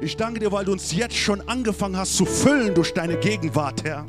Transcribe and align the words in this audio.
Ich 0.00 0.16
danke 0.16 0.38
dir, 0.38 0.52
weil 0.52 0.64
du 0.64 0.72
uns 0.72 0.92
jetzt 0.92 1.16
schon 1.16 1.40
angefangen 1.48 1.96
hast 1.96 2.16
zu 2.16 2.24
füllen 2.24 2.74
durch 2.74 2.94
deine 2.94 3.16
Gegenwart, 3.16 3.82
Herr. 3.82 4.06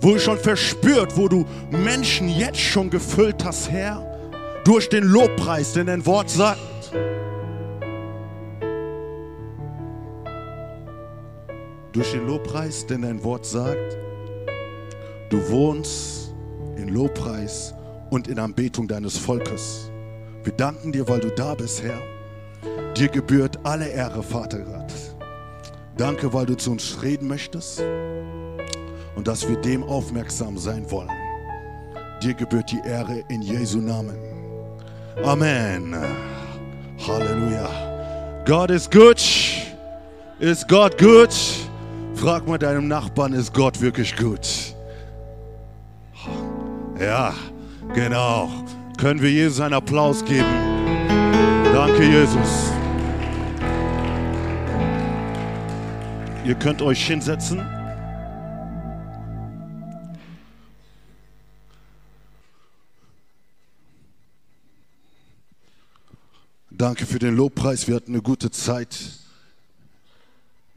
Wo 0.00 0.16
ich 0.16 0.22
schon 0.22 0.38
verspürt, 0.38 1.16
wo 1.16 1.28
du 1.28 1.44
Menschen 1.70 2.28
jetzt 2.28 2.60
schon 2.60 2.88
gefüllt 2.88 3.44
hast, 3.44 3.70
Herr. 3.70 4.02
Durch 4.64 4.88
den 4.88 5.04
Lobpreis, 5.04 5.74
denn 5.74 5.86
dein 5.86 6.04
Wort 6.06 6.30
sagt, 6.30 6.58
durch 11.92 12.12
den 12.12 12.26
Lobpreis, 12.26 12.86
denn 12.86 13.02
dein 13.02 13.22
Wort 13.22 13.46
sagt, 13.46 13.96
du 15.30 15.48
wohnst 15.50 16.34
in 16.76 16.88
Lobpreis 16.88 17.74
und 18.10 18.28
in 18.28 18.38
Anbetung 18.38 18.88
deines 18.88 19.16
Volkes. 19.16 19.90
Wir 20.44 20.52
danken 20.52 20.92
dir, 20.92 21.06
weil 21.08 21.20
du 21.20 21.30
da 21.30 21.54
bist, 21.54 21.82
Herr. 21.82 22.00
Dir 22.94 23.08
gebührt 23.08 23.58
alle 23.64 23.88
Ehre, 23.88 24.22
Vater 24.22 24.60
Gott. 24.60 24.92
Danke, 25.96 26.32
weil 26.32 26.46
du 26.46 26.56
zu 26.56 26.72
uns 26.72 27.02
reden 27.02 27.26
möchtest 27.26 27.82
und 29.14 29.26
dass 29.26 29.48
wir 29.48 29.56
dem 29.56 29.82
aufmerksam 29.82 30.58
sein 30.58 30.90
wollen. 30.90 31.10
Dir 32.22 32.34
gebührt 32.34 32.70
die 32.70 32.80
Ehre 32.86 33.24
in 33.28 33.42
Jesu 33.42 33.78
Namen. 33.78 34.16
Amen. 35.24 35.96
Halleluja. 37.06 38.44
Gott 38.44 38.70
ist 38.70 38.90
gut. 38.90 39.22
Ist 40.38 40.68
Gott 40.68 40.98
gut? 40.98 41.34
Frag 42.14 42.46
mal 42.46 42.58
deinem 42.58 42.88
Nachbarn, 42.88 43.32
ist 43.32 43.52
Gott 43.52 43.80
wirklich 43.80 44.14
gut? 44.16 44.74
Ja, 47.00 47.34
genau. 47.94 48.50
Können 48.98 49.20
wir 49.20 49.30
Jesus 49.30 49.60
einen 49.60 49.74
Applaus 49.74 50.24
geben? 50.24 50.46
Danke, 51.72 52.04
Jesus. 52.04 52.75
Ihr 56.46 56.54
könnt 56.54 56.80
euch 56.80 57.04
hinsetzen. 57.04 57.58
Danke 66.70 67.04
für 67.04 67.18
den 67.18 67.34
Lobpreis. 67.34 67.88
Wir 67.88 67.96
hatten 67.96 68.12
eine 68.12 68.22
gute 68.22 68.52
Zeit 68.52 68.96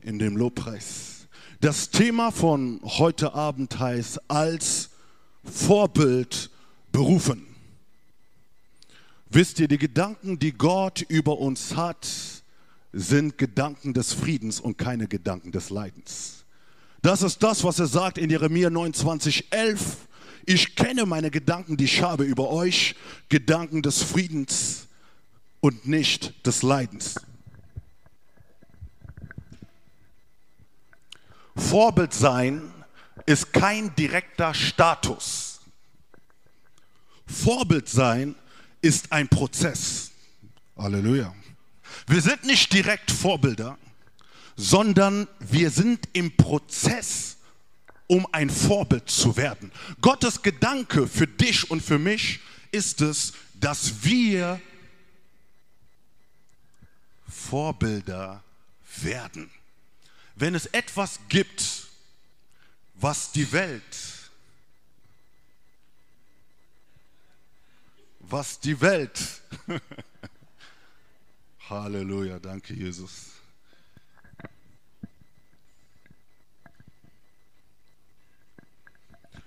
in 0.01 0.17
dem 0.17 0.37
Lobpreis. 0.37 1.27
Das 1.61 1.91
Thema 1.91 2.31
von 2.31 2.81
heute 2.83 3.35
Abend 3.35 3.77
heißt 3.77 4.27
als 4.27 4.89
Vorbild 5.43 6.49
berufen. 6.91 7.45
Wisst 9.29 9.59
ihr, 9.59 9.67
die 9.67 9.77
Gedanken, 9.77 10.39
die 10.39 10.53
Gott 10.53 11.01
über 11.01 11.37
uns 11.37 11.75
hat, 11.75 12.07
sind 12.91 13.37
Gedanken 13.37 13.93
des 13.93 14.13
Friedens 14.13 14.59
und 14.59 14.77
keine 14.77 15.07
Gedanken 15.07 15.51
des 15.51 15.69
Leidens. 15.69 16.45
Das 17.01 17.21
ist 17.21 17.41
das, 17.43 17.63
was 17.63 17.79
er 17.79 17.87
sagt 17.87 18.17
in 18.17 18.29
Jeremia 18.29 18.69
29, 18.69 19.51
11. 19.51 19.97
Ich 20.45 20.75
kenne 20.75 21.05
meine 21.05 21.31
Gedanken, 21.31 21.77
die 21.77 21.85
ich 21.85 22.01
habe 22.01 22.23
über 22.23 22.49
euch, 22.49 22.95
Gedanken 23.29 23.81
des 23.81 24.01
Friedens 24.03 24.87
und 25.61 25.87
nicht 25.87 26.45
des 26.45 26.63
Leidens. 26.63 27.15
Vorbild 31.55 32.13
sein 32.13 32.61
ist 33.25 33.53
kein 33.53 33.93
direkter 33.95 34.53
Status. 34.53 35.59
Vorbild 37.27 37.87
sein 37.87 38.35
ist 38.81 39.11
ein 39.11 39.27
Prozess. 39.27 40.11
Halleluja. 40.75 41.33
Wir 42.07 42.21
sind 42.21 42.43
nicht 42.45 42.73
direkt 42.73 43.11
Vorbilder, 43.11 43.77
sondern 44.55 45.27
wir 45.39 45.71
sind 45.71 46.09
im 46.13 46.35
Prozess, 46.35 47.37
um 48.07 48.27
ein 48.33 48.49
Vorbild 48.49 49.09
zu 49.09 49.37
werden. 49.37 49.71
Gottes 50.01 50.41
Gedanke 50.41 51.07
für 51.07 51.27
dich 51.27 51.69
und 51.71 51.81
für 51.81 51.99
mich 51.99 52.39
ist 52.71 53.01
es, 53.01 53.33
dass 53.53 54.03
wir 54.03 54.59
Vorbilder 57.27 58.43
werden. 59.01 59.49
Wenn 60.35 60.55
es 60.55 60.65
etwas 60.67 61.19
gibt, 61.29 61.87
was 62.95 63.31
die 63.31 63.51
Welt, 63.51 63.81
was 68.19 68.59
die 68.59 68.79
Welt 68.81 69.41
Halleluja, 71.69 72.39
danke 72.39 72.73
Jesus. 72.73 73.27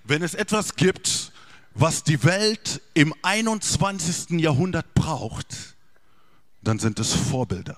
Wenn 0.05 0.23
es 0.23 0.35
etwas 0.35 0.77
gibt, 0.77 1.33
was 1.75 2.05
die 2.05 2.23
Welt 2.23 2.81
im 2.95 3.13
21. 3.23 4.39
Jahrhundert 4.41 4.95
braucht, 4.95 5.75
dann 6.63 6.79
sind 6.79 7.01
es 7.01 7.13
Vorbilder. 7.13 7.77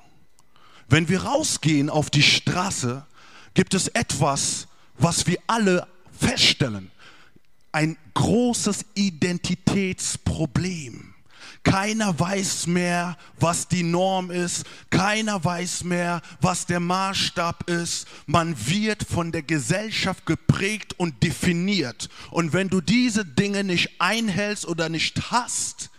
Wenn 0.89 1.09
wir 1.09 1.23
rausgehen 1.23 1.89
auf 1.89 2.11
die 2.11 2.23
Straße, 2.23 3.07
gibt 3.55 3.73
es 3.73 3.89
etwas, 3.89 4.69
was 4.99 5.27
wir 5.27 5.39
alle 5.47 5.89
feststellen. 6.13 6.91
Ein 7.73 7.97
großes 8.13 8.85
Identitätsproblem. 8.95 11.14
Keiner 11.65 12.19
weiß 12.21 12.67
mehr, 12.67 13.17
was 13.41 13.67
die 13.67 13.83
Norm 13.83 14.31
ist. 14.31 14.65
Keiner 14.91 15.43
weiß 15.43 15.85
mehr, 15.85 16.21
was 16.41 16.67
der 16.67 16.79
Maßstab 16.79 17.69
ist. 17.69 18.07
Man 18.27 18.55
wird 18.69 19.03
von 19.03 19.33
der 19.33 19.43
Gesellschaft 19.43 20.27
geprägt 20.27 20.93
und 20.99 21.23
definiert. 21.23 22.11
Und 22.31 22.53
wenn 22.53 22.69
du 22.69 22.83
diese 22.83 23.25
Dinge 23.25 23.65
nicht 23.65 23.99
einhältst 23.99 24.67
oder 24.67 24.91
nicht 24.91 25.31
hast, 25.31 25.91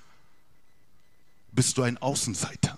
bist 1.51 1.77
du 1.77 1.81
ein 1.81 1.97
Außenseiter. 1.97 2.77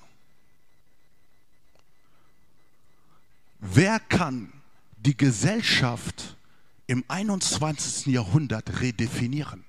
Wer 3.60 4.00
kann 4.00 4.54
die 4.98 5.18
Gesellschaft 5.18 6.38
im 6.88 7.04
21. 7.10 8.08
Jahrhundert 8.14 8.80
redefinieren? 8.80 9.67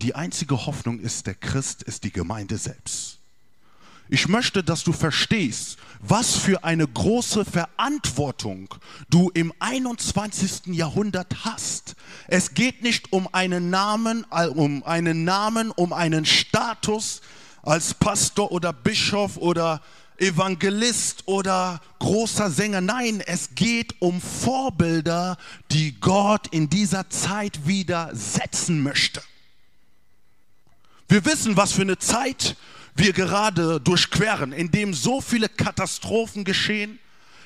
Die 0.00 0.14
einzige 0.14 0.66
Hoffnung 0.66 1.00
ist 1.00 1.26
der 1.26 1.34
Christ, 1.34 1.82
ist 1.82 2.04
die 2.04 2.12
Gemeinde 2.12 2.56
selbst. 2.56 3.18
Ich 4.10 4.26
möchte, 4.26 4.64
dass 4.64 4.84
du 4.84 4.92
verstehst, 4.92 5.76
was 6.00 6.36
für 6.36 6.64
eine 6.64 6.86
große 6.86 7.44
Verantwortung 7.44 8.74
du 9.10 9.30
im 9.34 9.52
21. 9.58 10.68
Jahrhundert 10.68 11.44
hast. 11.44 11.94
Es 12.26 12.54
geht 12.54 12.82
nicht 12.82 13.12
um 13.12 13.28
einen 13.32 13.68
Namen, 13.70 14.24
um 14.54 14.82
einen 14.84 15.24
Namen, 15.24 15.70
um 15.72 15.92
einen 15.92 16.24
Status 16.24 17.20
als 17.62 17.92
Pastor 17.92 18.50
oder 18.50 18.72
Bischof 18.72 19.36
oder 19.36 19.82
Evangelist 20.16 21.24
oder 21.26 21.80
großer 21.98 22.50
Sänger. 22.50 22.80
Nein, 22.80 23.20
es 23.20 23.54
geht 23.54 24.00
um 24.00 24.20
Vorbilder, 24.20 25.36
die 25.70 26.00
Gott 26.00 26.46
in 26.48 26.70
dieser 26.70 27.10
Zeit 27.10 27.66
wieder 27.66 28.10
setzen 28.14 28.82
möchte. 28.82 29.20
Wir 31.08 31.24
wissen, 31.24 31.56
was 31.56 31.72
für 31.72 31.82
eine 31.82 31.98
Zeit 31.98 32.56
wir 32.94 33.12
gerade 33.12 33.80
durchqueren, 33.80 34.52
in 34.52 34.70
dem 34.70 34.92
so 34.92 35.20
viele 35.20 35.48
Katastrophen 35.48 36.44
geschehen, 36.44 36.98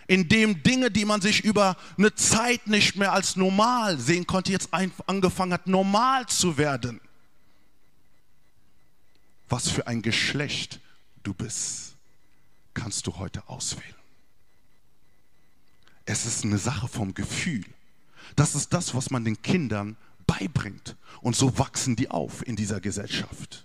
in 0.08 0.28
dem 0.28 0.62
Dinge, 0.62 0.90
die 0.90 1.04
man 1.04 1.20
sich 1.20 1.44
über 1.44 1.76
eine 1.96 2.14
Zeit 2.14 2.66
nicht 2.66 2.96
mehr 2.96 3.12
als 3.12 3.36
normal 3.36 3.98
sehen 3.98 4.26
konnte, 4.26 4.50
jetzt 4.50 4.70
angefangen 4.72 5.52
hat, 5.52 5.68
normal 5.68 6.26
zu 6.26 6.58
werden. 6.58 7.00
Was 9.48 9.68
für 9.68 9.86
ein 9.86 10.02
Geschlecht 10.02 10.80
du 11.22 11.32
bist, 11.32 11.94
kannst 12.74 13.06
du 13.06 13.16
heute 13.16 13.48
auswählen. 13.48 13.94
Es 16.04 16.26
ist 16.26 16.44
eine 16.44 16.58
Sache 16.58 16.88
vom 16.88 17.14
Gefühl. 17.14 17.64
Das 18.34 18.54
ist 18.54 18.72
das, 18.72 18.94
was 18.94 19.10
man 19.10 19.24
den 19.24 19.40
Kindern 19.40 19.96
beibringt. 20.26 20.96
Und 21.20 21.36
so 21.36 21.58
wachsen 21.58 21.96
die 21.96 22.10
auf 22.10 22.46
in 22.46 22.56
dieser 22.56 22.80
Gesellschaft. 22.80 23.64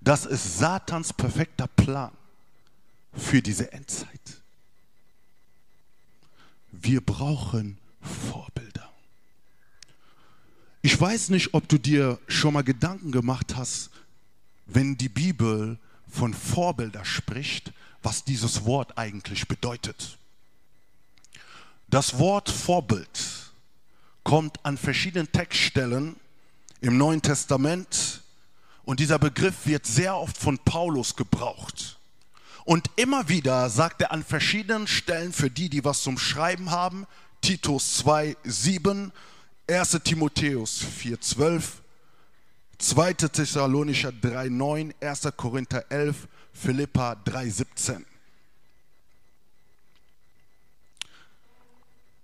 Das 0.00 0.26
ist 0.26 0.58
Satans 0.58 1.12
perfekter 1.12 1.68
Plan 1.68 2.10
für 3.14 3.42
diese 3.42 3.72
Endzeit. 3.72 4.08
Wir 6.72 7.00
brauchen 7.00 7.78
Vorbilder. 8.00 8.90
Ich 10.80 11.00
weiß 11.00 11.28
nicht, 11.28 11.54
ob 11.54 11.68
du 11.68 11.78
dir 11.78 12.18
schon 12.26 12.54
mal 12.54 12.64
Gedanken 12.64 13.12
gemacht 13.12 13.54
hast, 13.54 13.90
wenn 14.66 14.96
die 14.96 15.08
Bibel 15.08 15.78
von 16.10 16.34
Vorbilder 16.34 17.04
spricht, 17.04 17.72
was 18.02 18.24
dieses 18.24 18.64
Wort 18.64 18.98
eigentlich 18.98 19.46
bedeutet. 19.46 20.18
Das 21.88 22.18
Wort 22.18 22.48
Vorbild 22.48 23.41
kommt 24.24 24.64
an 24.64 24.76
verschiedenen 24.76 25.30
Textstellen 25.30 26.16
im 26.80 26.96
Neuen 26.96 27.22
Testament 27.22 28.22
und 28.84 29.00
dieser 29.00 29.18
Begriff 29.18 29.66
wird 29.66 29.86
sehr 29.86 30.16
oft 30.16 30.36
von 30.36 30.58
Paulus 30.58 31.16
gebraucht. 31.16 31.98
Und 32.64 32.90
immer 32.96 33.28
wieder 33.28 33.68
sagt 33.70 34.02
er 34.02 34.12
an 34.12 34.24
verschiedenen 34.24 34.86
Stellen 34.86 35.32
für 35.32 35.50
die, 35.50 35.68
die 35.68 35.84
was 35.84 36.02
zum 36.02 36.18
Schreiben 36.18 36.70
haben, 36.70 37.06
Titus 37.40 37.96
2, 37.98 38.36
7, 38.44 39.12
1 39.68 40.00
Timotheus 40.04 40.78
4, 40.78 41.20
12, 41.20 41.82
2. 42.78 43.12
Thessalonicher 43.14 44.12
3, 44.12 44.48
9, 44.48 44.94
1. 45.00 45.28
Korinther 45.36 45.84
11, 45.90 46.28
Philippa 46.52 47.14
3, 47.14 47.48
17. 47.48 48.06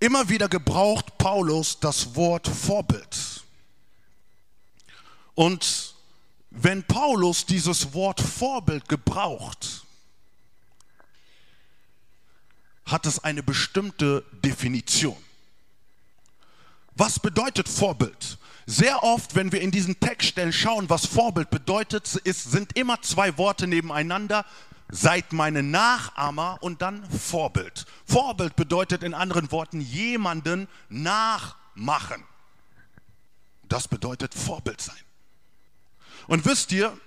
Immer 0.01 0.29
wieder 0.29 0.49
gebraucht 0.49 1.19
Paulus 1.19 1.81
das 1.81 2.15
Wort 2.15 2.47
Vorbild. 2.47 3.43
Und 5.35 5.95
wenn 6.51 6.83
Paulus 6.85 7.47
dieses 7.47 7.93
Wort 7.95 8.21
Vorbild 8.21 8.89
gebraucht, 8.89 9.85
hat 12.87 13.07
es 13.07 13.23
eine 13.23 13.43
bestimmte 13.43 14.25
Definition. 14.45 15.17
Was 16.95 17.21
bedeutet 17.21 17.69
Vorbild? 17.69 18.39
Sehr 18.67 19.03
oft, 19.03 19.35
wenn 19.35 19.53
wir 19.53 19.61
in 19.61 19.71
diesen 19.71 19.99
Textstellen 20.01 20.53
schauen, 20.53 20.91
was 20.91 21.07
Vorbild 21.07 21.51
bedeutet, 21.51 22.17
ist, 22.17 22.51
sind 22.51 22.77
immer 22.77 23.01
zwei 23.03 23.39
Worte 23.39 23.67
nebeneinander. 23.67 24.45
Seid 24.91 25.33
meine 25.33 25.63
Nachahmer 25.63 26.59
und 26.61 26.81
dann 26.81 27.09
Vorbild. 27.11 27.85
Vorbild 28.07 28.57
bedeutet 28.57 29.03
in 29.03 29.13
anderen 29.13 29.53
Worten 29.53 29.81
jemanden 29.81 30.67
nachmachen. 30.89 32.25
Das 33.69 33.87
bedeutet 33.87 34.35
Vorbild 34.35 34.81
sein. 34.81 34.97
Und 36.27 36.45
wisst 36.47 36.73
ihr, 36.73 36.99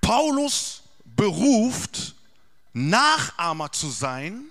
Paulus 0.00 0.82
beruft, 1.04 2.16
Nachahmer 2.72 3.70
zu 3.70 3.88
sein 3.88 4.44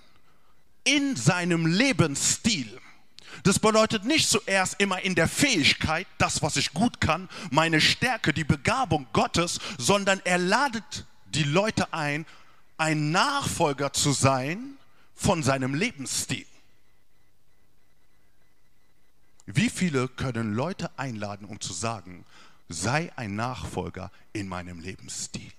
in 0.84 1.16
seinem 1.16 1.66
Lebensstil. 1.66 2.80
Das 3.44 3.58
bedeutet 3.58 4.04
nicht 4.04 4.28
zuerst 4.28 4.76
immer 4.78 5.00
in 5.02 5.14
der 5.14 5.28
Fähigkeit, 5.28 6.06
das, 6.18 6.42
was 6.42 6.56
ich 6.56 6.72
gut 6.72 7.00
kann, 7.00 7.28
meine 7.50 7.80
Stärke, 7.80 8.32
die 8.32 8.44
Begabung 8.44 9.06
Gottes, 9.12 9.58
sondern 9.78 10.20
er 10.24 10.38
ladet 10.38 11.06
die 11.34 11.44
Leute 11.44 11.92
ein, 11.92 12.26
ein 12.78 13.10
Nachfolger 13.10 13.92
zu 13.92 14.12
sein 14.12 14.76
von 15.14 15.42
seinem 15.42 15.74
Lebensstil. 15.74 16.46
Wie 19.46 19.70
viele 19.70 20.08
können 20.08 20.54
Leute 20.54 20.90
einladen, 20.98 21.46
um 21.46 21.60
zu 21.60 21.72
sagen, 21.72 22.24
sei 22.68 23.12
ein 23.16 23.34
Nachfolger 23.34 24.10
in 24.32 24.48
meinem 24.48 24.80
Lebensstil? 24.80 25.52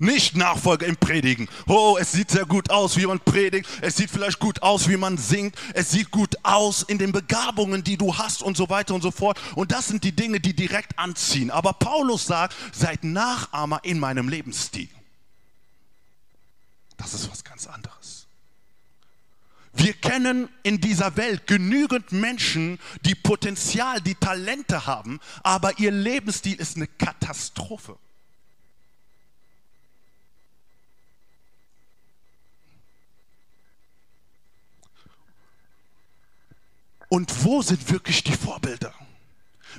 Nicht 0.00 0.34
Nachfolger 0.34 0.86
im 0.86 0.96
Predigen. 0.96 1.46
Oh, 1.68 1.98
es 2.00 2.12
sieht 2.12 2.30
sehr 2.30 2.46
gut 2.46 2.70
aus, 2.70 2.96
wie 2.96 3.04
man 3.04 3.20
predigt. 3.20 3.68
Es 3.82 3.98
sieht 3.98 4.10
vielleicht 4.10 4.38
gut 4.38 4.62
aus, 4.62 4.88
wie 4.88 4.96
man 4.96 5.18
singt. 5.18 5.54
Es 5.74 5.90
sieht 5.90 6.10
gut 6.10 6.36
aus 6.42 6.82
in 6.82 6.96
den 6.96 7.12
Begabungen, 7.12 7.84
die 7.84 7.98
du 7.98 8.16
hast 8.16 8.42
und 8.42 8.56
so 8.56 8.70
weiter 8.70 8.94
und 8.94 9.02
so 9.02 9.10
fort. 9.10 9.38
Und 9.56 9.72
das 9.72 9.88
sind 9.88 10.02
die 10.02 10.12
Dinge, 10.12 10.40
die 10.40 10.56
direkt 10.56 10.98
anziehen. 10.98 11.50
Aber 11.50 11.74
Paulus 11.74 12.24
sagt, 12.24 12.56
seid 12.72 13.04
Nachahmer 13.04 13.80
in 13.82 13.98
meinem 13.98 14.30
Lebensstil. 14.30 14.88
Das 16.96 17.12
ist 17.12 17.30
was 17.30 17.44
ganz 17.44 17.66
anderes. 17.66 18.26
Wir 19.74 19.92
kennen 19.92 20.48
in 20.62 20.80
dieser 20.80 21.18
Welt 21.18 21.46
genügend 21.46 22.10
Menschen, 22.10 22.78
die 23.04 23.14
Potenzial, 23.14 24.00
die 24.00 24.14
Talente 24.14 24.86
haben, 24.86 25.20
aber 25.42 25.78
ihr 25.78 25.90
Lebensstil 25.90 26.58
ist 26.58 26.76
eine 26.76 26.86
Katastrophe. 26.86 27.98
Und 37.10 37.44
wo 37.44 37.60
sind 37.60 37.90
wirklich 37.90 38.22
die 38.22 38.32
Vorbilder, 38.32 38.94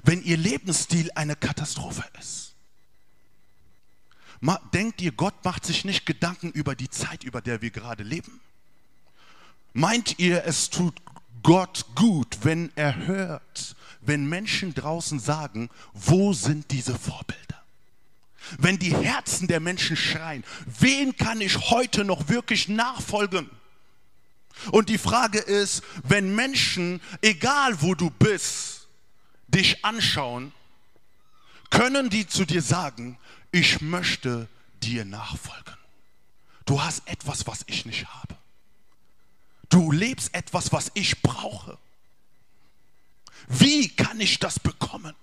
wenn 0.04 0.22
ihr 0.22 0.36
Lebensstil 0.36 1.10
eine 1.16 1.38
Katastrophe 1.38 2.04
ist? 2.20 2.54
Denkt 4.74 5.02
ihr, 5.02 5.14
Gott 5.14 5.34
macht 5.46 5.66
sich 5.66 5.86
nicht 5.86 6.06
Gedanken 6.06 6.52
über 6.52 6.76
die 6.76 6.90
Zeit, 6.90 7.24
über 7.24 7.42
der 7.42 7.62
wir 7.62 7.70
gerade 7.70 8.04
leben? 8.04 8.42
Meint 9.72 10.20
ihr, 10.20 10.44
es 10.46 10.70
tut 10.70 11.02
Gott 11.42 11.86
gut, 11.96 12.40
wenn 12.44 12.70
er 12.76 13.08
hört, 13.08 13.78
wenn 14.02 14.28
Menschen 14.28 14.74
draußen 14.74 15.20
sagen, 15.20 15.70
wo 15.94 16.34
sind 16.34 16.70
diese 16.72 16.98
Vorbilder? 16.98 17.64
Wenn 18.58 18.78
die 18.78 18.94
Herzen 18.94 19.48
der 19.48 19.62
Menschen 19.62 19.96
schreien, 19.96 20.44
wen 20.66 21.16
kann 21.16 21.40
ich 21.40 21.70
heute 21.70 22.04
noch 22.04 22.28
wirklich 22.28 22.68
nachfolgen? 22.68 23.50
Und 24.72 24.90
die 24.90 24.98
Frage 24.98 25.40
ist, 25.40 25.84
wenn 26.04 26.36
Menschen, 26.36 27.02
egal 27.22 27.82
wo 27.82 27.96
du 27.96 28.10
bist, 28.10 28.88
dich 29.48 29.84
anschauen, 29.84 30.54
können 31.70 32.10
die 32.10 32.28
zu 32.28 32.46
dir 32.46 32.62
sagen, 32.62 33.18
ich 33.52 33.82
möchte 33.82 34.48
dir 34.82 35.06
nachfolgen. 35.06 35.76
Du 36.66 36.82
hast 36.82 37.08
etwas, 37.08 37.48
was 37.48 37.64
ich 37.68 37.86
nicht 37.86 38.08
habe. 38.08 38.38
Du 39.70 39.92
lebst 39.92 40.34
etwas, 40.34 40.72
was 40.72 40.92
ich 40.94 41.22
brauche. 41.22 41.78
Wie 43.48 43.90
kann 43.90 44.20
ich 44.20 44.40
das 44.40 44.60
bekommen? 44.60 45.16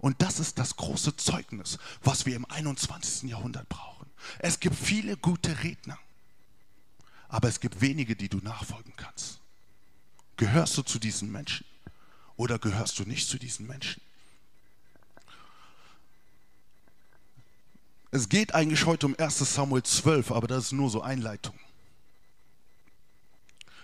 Und 0.00 0.20
das 0.22 0.38
ist 0.38 0.58
das 0.58 0.76
große 0.76 1.16
Zeugnis, 1.16 1.78
was 2.02 2.26
wir 2.26 2.36
im 2.36 2.44
21. 2.44 3.30
Jahrhundert 3.30 3.68
brauchen. 3.68 4.06
Es 4.38 4.60
gibt 4.60 4.76
viele 4.76 5.16
gute 5.16 5.62
Redner 5.62 5.98
aber 7.28 7.48
es 7.48 7.60
gibt 7.60 7.80
wenige, 7.80 8.16
die 8.16 8.28
du 8.28 8.38
nachfolgen 8.38 8.92
kannst. 8.96 9.40
Gehörst 10.36 10.76
du 10.78 10.82
zu 10.82 10.98
diesen 10.98 11.30
Menschen 11.30 11.66
oder 12.36 12.58
gehörst 12.58 12.98
du 12.98 13.04
nicht 13.04 13.28
zu 13.28 13.38
diesen 13.38 13.66
Menschen? 13.66 14.00
Es 18.10 18.28
geht 18.28 18.54
eigentlich 18.54 18.86
heute 18.86 19.06
um 19.06 19.16
1 19.18 19.38
Samuel 19.38 19.82
12, 19.82 20.32
aber 20.32 20.46
das 20.46 20.66
ist 20.66 20.72
nur 20.72 20.88
so 20.88 21.02
Einleitung. 21.02 21.58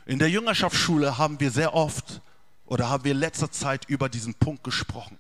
In 0.07 0.19
der 0.19 0.31
Jüngerschaftsschule 0.31 1.19
haben 1.19 1.41
wir 1.41 1.51
sehr 1.51 1.75
oft 1.75 2.23
oder 2.67 2.89
haben 2.89 3.05
wir 3.05 3.13
in 3.13 3.19
letzter 3.19 3.51
Zeit 3.51 3.85
über 3.89 4.09
diesen 4.09 4.35
Punkt 4.35 4.65
gesprochen. 4.65 5.19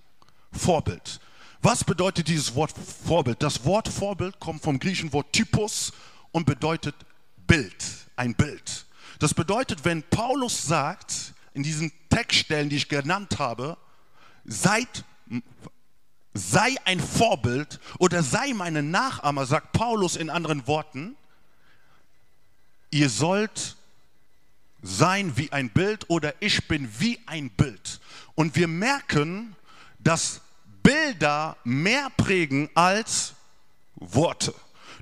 Vorbild. 0.52 1.20
Was 1.60 1.84
bedeutet 1.84 2.28
dieses 2.28 2.54
Wort 2.54 2.72
Vorbild? 3.06 3.42
Das 3.42 3.64
Wort 3.64 3.88
Vorbild 3.88 4.38
kommt 4.40 4.62
vom 4.62 4.78
griechischen 4.78 5.12
Wort 5.12 5.32
Typus 5.32 5.92
und 6.32 6.46
bedeutet 6.46 6.94
Bild 7.46 7.84
ein 8.16 8.34
Bild. 8.34 8.86
Das 9.18 9.34
bedeutet, 9.34 9.84
wenn 9.84 10.02
Paulus 10.02 10.66
sagt, 10.66 11.34
in 11.52 11.62
diesen 11.62 11.92
Textstellen, 12.10 12.68
die 12.68 12.76
ich 12.76 12.88
genannt 12.88 13.38
habe, 13.38 13.76
seid, 14.44 15.04
sei 16.34 16.74
ein 16.84 17.00
Vorbild 17.00 17.80
oder 17.98 18.22
sei 18.22 18.52
meine 18.54 18.82
Nachahmer, 18.82 19.46
sagt 19.46 19.72
Paulus 19.72 20.16
in 20.16 20.30
anderen 20.30 20.66
Worten, 20.66 21.16
ihr 22.90 23.08
sollt 23.08 23.76
sein 24.82 25.36
wie 25.36 25.50
ein 25.52 25.70
Bild 25.70 26.10
oder 26.10 26.34
ich 26.40 26.68
bin 26.68 26.88
wie 26.98 27.18
ein 27.26 27.50
Bild. 27.50 28.00
Und 28.34 28.56
wir 28.56 28.68
merken, 28.68 29.56
dass 29.98 30.40
Bilder 30.82 31.56
mehr 31.64 32.10
prägen 32.16 32.68
als 32.74 33.34
Worte. 33.94 34.54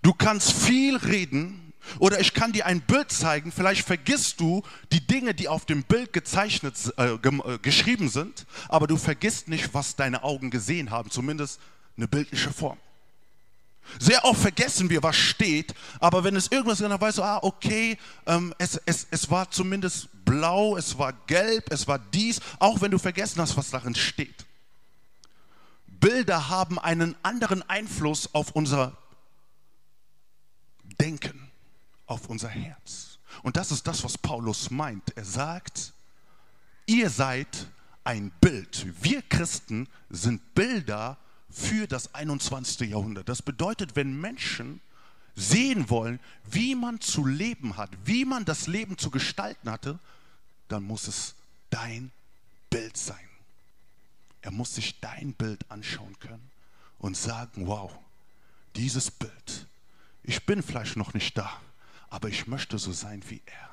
Du 0.02 0.12
kannst 0.12 0.52
viel 0.52 0.96
reden, 0.96 1.61
oder 1.98 2.20
ich 2.20 2.34
kann 2.34 2.52
dir 2.52 2.66
ein 2.66 2.80
Bild 2.80 3.10
zeigen, 3.10 3.52
vielleicht 3.52 3.86
vergisst 3.86 4.40
du 4.40 4.62
die 4.92 5.06
Dinge, 5.06 5.34
die 5.34 5.48
auf 5.48 5.64
dem 5.64 5.82
Bild 5.82 6.12
gezeichnet, 6.12 6.74
äh, 6.96 7.14
äh, 7.14 7.58
geschrieben 7.60 8.08
sind, 8.08 8.46
aber 8.68 8.86
du 8.86 8.96
vergisst 8.96 9.48
nicht, 9.48 9.74
was 9.74 9.96
deine 9.96 10.22
Augen 10.22 10.50
gesehen 10.50 10.90
haben, 10.90 11.10
zumindest 11.10 11.60
eine 11.96 12.08
bildliche 12.08 12.52
Form. 12.52 12.78
Sehr 13.98 14.24
oft 14.24 14.40
vergessen 14.40 14.88
wir, 14.90 15.02
was 15.02 15.16
steht, 15.16 15.74
aber 16.00 16.24
wenn 16.24 16.36
es 16.36 16.50
irgendwas 16.50 16.80
ist, 16.80 16.88
dann 16.88 17.00
weißt 17.00 17.18
du, 17.18 17.22
ah, 17.22 17.40
okay, 17.42 17.98
ähm, 18.26 18.54
es, 18.58 18.80
es, 18.86 19.06
es 19.10 19.30
war 19.30 19.50
zumindest 19.50 20.08
blau, 20.24 20.76
es 20.76 20.96
war 20.98 21.12
gelb, 21.26 21.70
es 21.70 21.86
war 21.86 21.98
dies, 21.98 22.40
auch 22.58 22.80
wenn 22.80 22.90
du 22.90 22.98
vergessen 22.98 23.40
hast, 23.40 23.56
was 23.56 23.70
darin 23.70 23.94
steht. 23.94 24.46
Bilder 25.86 26.48
haben 26.48 26.78
einen 26.78 27.16
anderen 27.22 27.68
Einfluss 27.68 28.34
auf 28.34 28.52
unser 28.52 28.96
Denken 31.00 31.50
auf 32.12 32.28
unser 32.28 32.48
Herz. 32.48 33.18
Und 33.42 33.56
das 33.56 33.72
ist 33.72 33.86
das, 33.86 34.04
was 34.04 34.18
Paulus 34.18 34.70
meint. 34.70 35.16
Er 35.16 35.24
sagt, 35.24 35.92
ihr 36.86 37.10
seid 37.10 37.66
ein 38.04 38.30
Bild. 38.40 38.86
Wir 39.02 39.22
Christen 39.22 39.88
sind 40.10 40.54
Bilder 40.54 41.16
für 41.50 41.86
das 41.86 42.14
21. 42.14 42.90
Jahrhundert. 42.90 43.28
Das 43.28 43.42
bedeutet, 43.42 43.96
wenn 43.96 44.20
Menschen 44.20 44.80
sehen 45.34 45.88
wollen, 45.88 46.20
wie 46.50 46.74
man 46.74 47.00
zu 47.00 47.24
leben 47.24 47.76
hat, 47.76 47.90
wie 48.04 48.24
man 48.24 48.44
das 48.44 48.66
Leben 48.66 48.98
zu 48.98 49.10
gestalten 49.10 49.70
hatte, 49.70 49.98
dann 50.68 50.82
muss 50.82 51.08
es 51.08 51.34
dein 51.70 52.10
Bild 52.68 52.96
sein. 52.96 53.16
Er 54.42 54.50
muss 54.50 54.74
sich 54.74 55.00
dein 55.00 55.32
Bild 55.34 55.70
anschauen 55.70 56.18
können 56.18 56.50
und 56.98 57.16
sagen, 57.16 57.66
wow, 57.66 57.90
dieses 58.76 59.10
Bild, 59.10 59.66
ich 60.22 60.44
bin 60.44 60.62
vielleicht 60.62 60.96
noch 60.96 61.14
nicht 61.14 61.36
da, 61.36 61.60
aber 62.12 62.28
ich 62.28 62.46
möchte 62.46 62.78
so 62.78 62.92
sein 62.92 63.22
wie 63.28 63.40
er. 63.46 63.70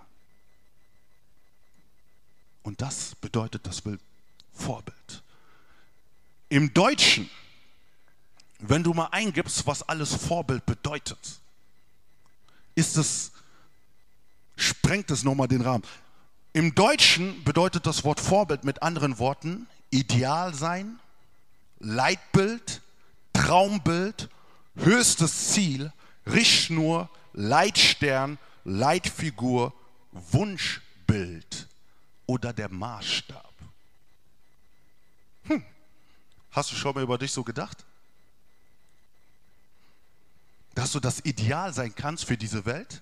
Und 2.63 2.81
das 2.81 3.15
bedeutet 3.15 3.67
das 3.67 3.81
Bild 3.81 3.99
Vorbild. 4.53 5.23
Im 6.47 6.73
Deutschen, 6.73 7.29
wenn 8.59 8.81
du 8.81 8.93
mal 8.93 9.07
eingibst, 9.07 9.67
was 9.67 9.83
alles 9.83 10.15
Vorbild 10.15 10.65
bedeutet, 10.65 11.19
ist 12.75 12.95
es, 12.95 13.33
sprengt 14.55 15.11
es 15.11 15.23
nochmal 15.23 15.49
den 15.49 15.61
Rahmen. 15.61 15.83
Im 16.53 16.73
Deutschen 16.73 17.43
bedeutet 17.43 17.85
das 17.85 18.05
Wort 18.05 18.21
Vorbild 18.21 18.63
mit 18.63 18.81
anderen 18.81 19.19
Worten 19.19 19.67
Ideal 19.89 20.53
sein, 20.53 20.97
Leitbild, 21.79 22.81
Traumbild, 23.33 24.29
höchstes 24.77 25.49
Ziel, 25.49 25.91
Richtschnur, 26.25 27.09
Leitstern, 27.39 28.37
Leitfigur, 28.65 29.73
Wunschbild 30.11 31.69
oder 32.25 32.51
der 32.51 32.67
Maßstab. 32.67 33.53
Hm. 35.45 35.63
Hast 36.51 36.71
du 36.71 36.75
schon 36.75 36.93
mal 36.93 37.03
über 37.03 37.17
dich 37.17 37.31
so 37.31 37.45
gedacht? 37.45 37.85
Dass 40.75 40.91
du 40.91 40.99
das 40.99 41.23
Ideal 41.23 41.73
sein 41.73 41.95
kannst 41.95 42.25
für 42.25 42.35
diese 42.35 42.65
Welt? 42.65 43.01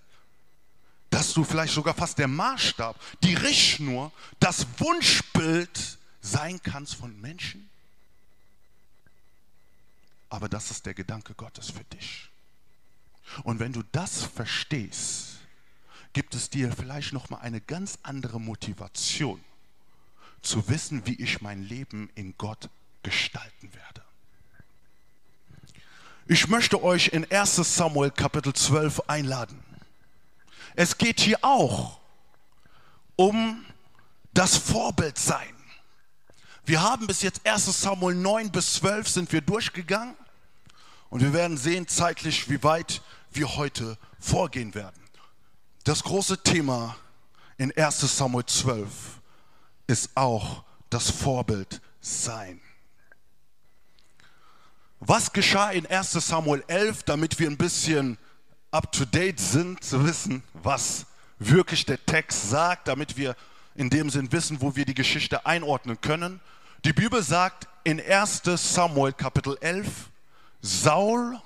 Dass 1.09 1.33
du 1.33 1.43
vielleicht 1.43 1.73
sogar 1.73 1.95
fast 1.95 2.19
der 2.19 2.27
Maßstab, 2.27 2.95
die 3.23 3.33
Richtschnur, 3.33 4.11
das 4.39 4.67
Wunschbild 4.77 5.97
sein 6.21 6.61
kannst 6.61 6.93
von 6.93 7.19
Menschen? 7.21 7.67
Aber 10.29 10.47
das 10.47 10.69
ist 10.69 10.85
der 10.85 10.93
Gedanke 10.93 11.33
Gottes 11.33 11.71
für 11.71 11.83
dich. 11.85 12.29
Und 13.43 13.59
wenn 13.59 13.73
du 13.73 13.83
das 13.91 14.23
verstehst, 14.23 15.39
gibt 16.13 16.33
es 16.35 16.49
dir 16.49 16.71
vielleicht 16.71 17.13
noch 17.13 17.29
mal 17.29 17.39
eine 17.39 17.61
ganz 17.61 17.99
andere 18.03 18.39
Motivation 18.39 19.39
zu 20.41 20.67
wissen, 20.69 21.05
wie 21.05 21.21
ich 21.21 21.41
mein 21.41 21.63
Leben 21.63 22.09
in 22.15 22.33
Gott 22.37 22.69
gestalten 23.03 23.73
werde. 23.73 24.01
Ich 26.27 26.47
möchte 26.47 26.83
euch 26.83 27.09
in 27.09 27.29
1 27.31 27.55
Samuel 27.55 28.11
Kapitel 28.11 28.53
12 28.53 29.01
einladen. 29.07 29.63
Es 30.75 30.97
geht 30.97 31.19
hier 31.19 31.39
auch 31.41 31.99
um 33.15 33.65
das 34.33 34.57
Vorbildsein. 34.57 35.55
Wir 36.65 36.81
haben 36.81 37.07
bis 37.07 37.21
jetzt 37.21 37.45
1 37.45 37.81
Samuel 37.81 38.15
9 38.15 38.51
bis 38.51 38.73
12 38.73 39.07
sind 39.07 39.31
wir 39.31 39.41
durchgegangen 39.41 40.15
und 41.09 41.21
wir 41.21 41.33
werden 41.33 41.57
sehen 41.57 41.87
zeitlich, 41.87 42.49
wie 42.49 42.61
weit 42.61 43.01
wir 43.31 43.55
heute 43.55 43.97
vorgehen 44.19 44.73
werden. 44.75 45.01
Das 45.83 46.03
große 46.03 46.43
Thema 46.43 46.95
in 47.57 47.75
1 47.75 48.01
Samuel 48.17 48.45
12 48.45 48.89
ist 49.87 50.09
auch 50.15 50.63
das 50.89 51.09
Vorbild 51.09 51.81
sein. 52.01 52.61
Was 54.99 55.31
geschah 55.31 55.71
in 55.71 55.85
1 55.85 56.11
Samuel 56.11 56.63
11, 56.67 57.03
damit 57.03 57.39
wir 57.39 57.49
ein 57.49 57.57
bisschen 57.57 58.17
up-to-date 58.71 59.39
sind, 59.39 59.83
zu 59.83 60.05
wissen, 60.05 60.43
was 60.53 61.05
wirklich 61.39 61.85
der 61.85 62.03
Text 62.05 62.49
sagt, 62.49 62.87
damit 62.87 63.15
wir 63.15 63.35
in 63.75 63.89
dem 63.89 64.09
Sinn 64.09 64.31
wissen, 64.31 64.59
wo 64.59 64.75
wir 64.75 64.85
die 64.85 64.95
Geschichte 64.95 65.45
einordnen 65.45 66.01
können. 66.01 66.41
Die 66.83 66.93
Bibel 66.93 67.21
sagt 67.21 67.67
in 67.83 68.01
1 68.01 68.41
Samuel 68.55 69.13
Kapitel 69.13 69.57
11, 69.61 69.87
Saul 70.61 71.39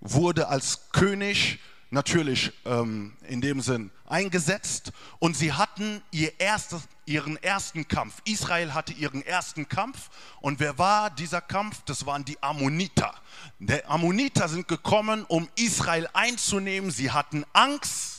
wurde 0.00 0.48
als 0.48 0.90
König 0.92 1.58
natürlich 1.90 2.52
ähm, 2.64 3.16
in 3.26 3.40
dem 3.40 3.60
Sinn 3.60 3.90
eingesetzt 4.06 4.92
und 5.18 5.36
sie 5.36 5.52
hatten 5.52 6.02
ihr 6.10 6.38
erstes, 6.38 6.82
ihren 7.06 7.36
ersten 7.42 7.88
Kampf. 7.88 8.20
Israel 8.24 8.74
hatte 8.74 8.92
ihren 8.92 9.22
ersten 9.22 9.68
Kampf 9.68 10.10
und 10.40 10.60
wer 10.60 10.78
war 10.78 11.10
dieser 11.10 11.40
Kampf? 11.40 11.82
Das 11.86 12.04
waren 12.06 12.24
die 12.24 12.42
Ammoniter. 12.42 13.14
Die 13.58 13.84
Ammoniter 13.84 14.48
sind 14.48 14.68
gekommen, 14.68 15.24
um 15.28 15.48
Israel 15.56 16.08
einzunehmen. 16.12 16.90
Sie 16.90 17.10
hatten 17.10 17.44
Angst 17.52 18.17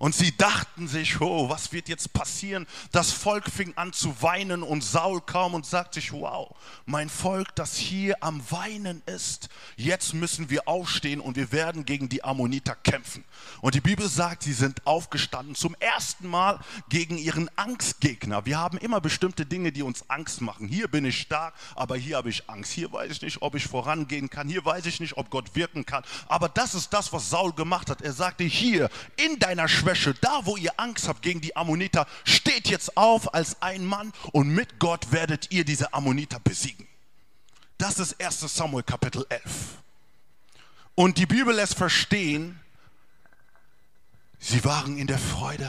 und 0.00 0.14
sie 0.14 0.34
dachten 0.34 0.88
sich, 0.88 1.20
oh, 1.20 1.50
was 1.50 1.72
wird 1.72 1.90
jetzt 1.90 2.14
passieren? 2.14 2.66
Das 2.90 3.12
Volk 3.12 3.50
fing 3.50 3.74
an 3.76 3.92
zu 3.92 4.22
weinen 4.22 4.62
und 4.62 4.82
Saul 4.82 5.20
kam 5.20 5.52
und 5.52 5.66
sagte 5.66 6.00
sich, 6.00 6.10
wow, 6.10 6.56
mein 6.86 7.10
Volk, 7.10 7.54
das 7.54 7.76
hier 7.76 8.16
am 8.22 8.40
Weinen 8.50 9.02
ist, 9.04 9.50
jetzt 9.76 10.14
müssen 10.14 10.48
wir 10.48 10.66
aufstehen 10.66 11.20
und 11.20 11.36
wir 11.36 11.52
werden 11.52 11.84
gegen 11.84 12.08
die 12.08 12.24
Ammoniter 12.24 12.76
kämpfen. 12.76 13.24
Und 13.60 13.74
die 13.74 13.82
Bibel 13.82 14.08
sagt, 14.08 14.42
sie 14.44 14.54
sind 14.54 14.86
aufgestanden 14.86 15.54
zum 15.54 15.76
ersten 15.80 16.26
Mal 16.28 16.60
gegen 16.88 17.18
ihren 17.18 17.50
Angstgegner. 17.58 18.46
Wir 18.46 18.58
haben 18.58 18.78
immer 18.78 19.02
bestimmte 19.02 19.44
Dinge, 19.44 19.70
die 19.70 19.82
uns 19.82 20.08
Angst 20.08 20.40
machen. 20.40 20.66
Hier 20.66 20.88
bin 20.88 21.04
ich 21.04 21.20
stark, 21.20 21.52
aber 21.74 21.98
hier 21.98 22.16
habe 22.16 22.30
ich 22.30 22.48
Angst. 22.48 22.72
Hier 22.72 22.90
weiß 22.90 23.12
ich 23.12 23.20
nicht, 23.20 23.42
ob 23.42 23.54
ich 23.54 23.66
vorangehen 23.66 24.30
kann. 24.30 24.48
Hier 24.48 24.64
weiß 24.64 24.86
ich 24.86 24.98
nicht, 24.98 25.18
ob 25.18 25.28
Gott 25.28 25.54
wirken 25.54 25.84
kann. 25.84 26.04
Aber 26.26 26.48
das 26.48 26.74
ist 26.74 26.94
das, 26.94 27.12
was 27.12 27.28
Saul 27.28 27.52
gemacht 27.52 27.90
hat. 27.90 28.00
Er 28.00 28.14
sagte, 28.14 28.44
hier 28.44 28.88
in 29.18 29.38
deiner 29.38 29.68
Schwester, 29.68 29.89
Schwäche, 29.94 30.14
da 30.20 30.46
wo 30.46 30.56
ihr 30.56 30.78
Angst 30.78 31.08
habt 31.08 31.22
gegen 31.22 31.40
die 31.40 31.56
Ammoniter, 31.56 32.06
steht 32.24 32.68
jetzt 32.68 32.96
auf 32.96 33.34
als 33.34 33.60
ein 33.60 33.84
Mann 33.84 34.12
und 34.32 34.48
mit 34.48 34.78
Gott 34.78 35.12
werdet 35.12 35.50
ihr 35.50 35.64
diese 35.64 35.92
Ammoniter 35.92 36.38
besiegen. 36.40 36.86
Das 37.78 37.98
ist 37.98 38.20
1 38.20 38.40
Samuel 38.40 38.82
Kapitel 38.82 39.26
11. 39.28 39.42
Und 40.94 41.18
die 41.18 41.26
Bibel 41.26 41.54
lässt 41.54 41.74
verstehen, 41.74 42.60
sie 44.38 44.64
waren 44.64 44.98
in 44.98 45.06
der 45.06 45.18
Freude 45.18 45.68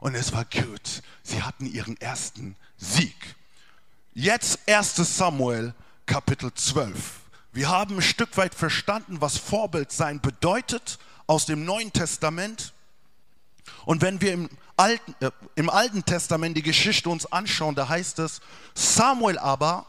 und 0.00 0.14
es 0.14 0.32
war 0.32 0.44
gut. 0.44 1.02
Sie 1.22 1.42
hatten 1.42 1.66
ihren 1.66 2.00
ersten 2.00 2.56
Sieg. 2.76 3.36
Jetzt 4.14 4.58
1 4.66 4.96
Samuel 4.96 5.74
Kapitel 6.06 6.52
12. 6.52 6.96
Wir 7.52 7.68
haben 7.68 7.96
ein 7.96 8.02
Stück 8.02 8.36
weit 8.36 8.54
verstanden, 8.54 9.20
was 9.20 9.38
Vorbild 9.38 9.92
sein 9.92 10.20
bedeutet 10.20 10.98
aus 11.26 11.46
dem 11.46 11.64
Neuen 11.64 11.92
Testament. 11.92 12.72
Und 13.84 14.02
wenn 14.02 14.20
wir 14.20 14.32
im 14.32 14.48
Alten, 14.76 15.14
äh, 15.20 15.30
im 15.56 15.70
Alten 15.70 16.04
Testament 16.04 16.56
die 16.56 16.62
Geschichte 16.62 17.08
uns 17.08 17.30
anschauen, 17.30 17.74
da 17.74 17.88
heißt 17.88 18.18
es, 18.20 18.40
Samuel 18.74 19.38
aber 19.38 19.86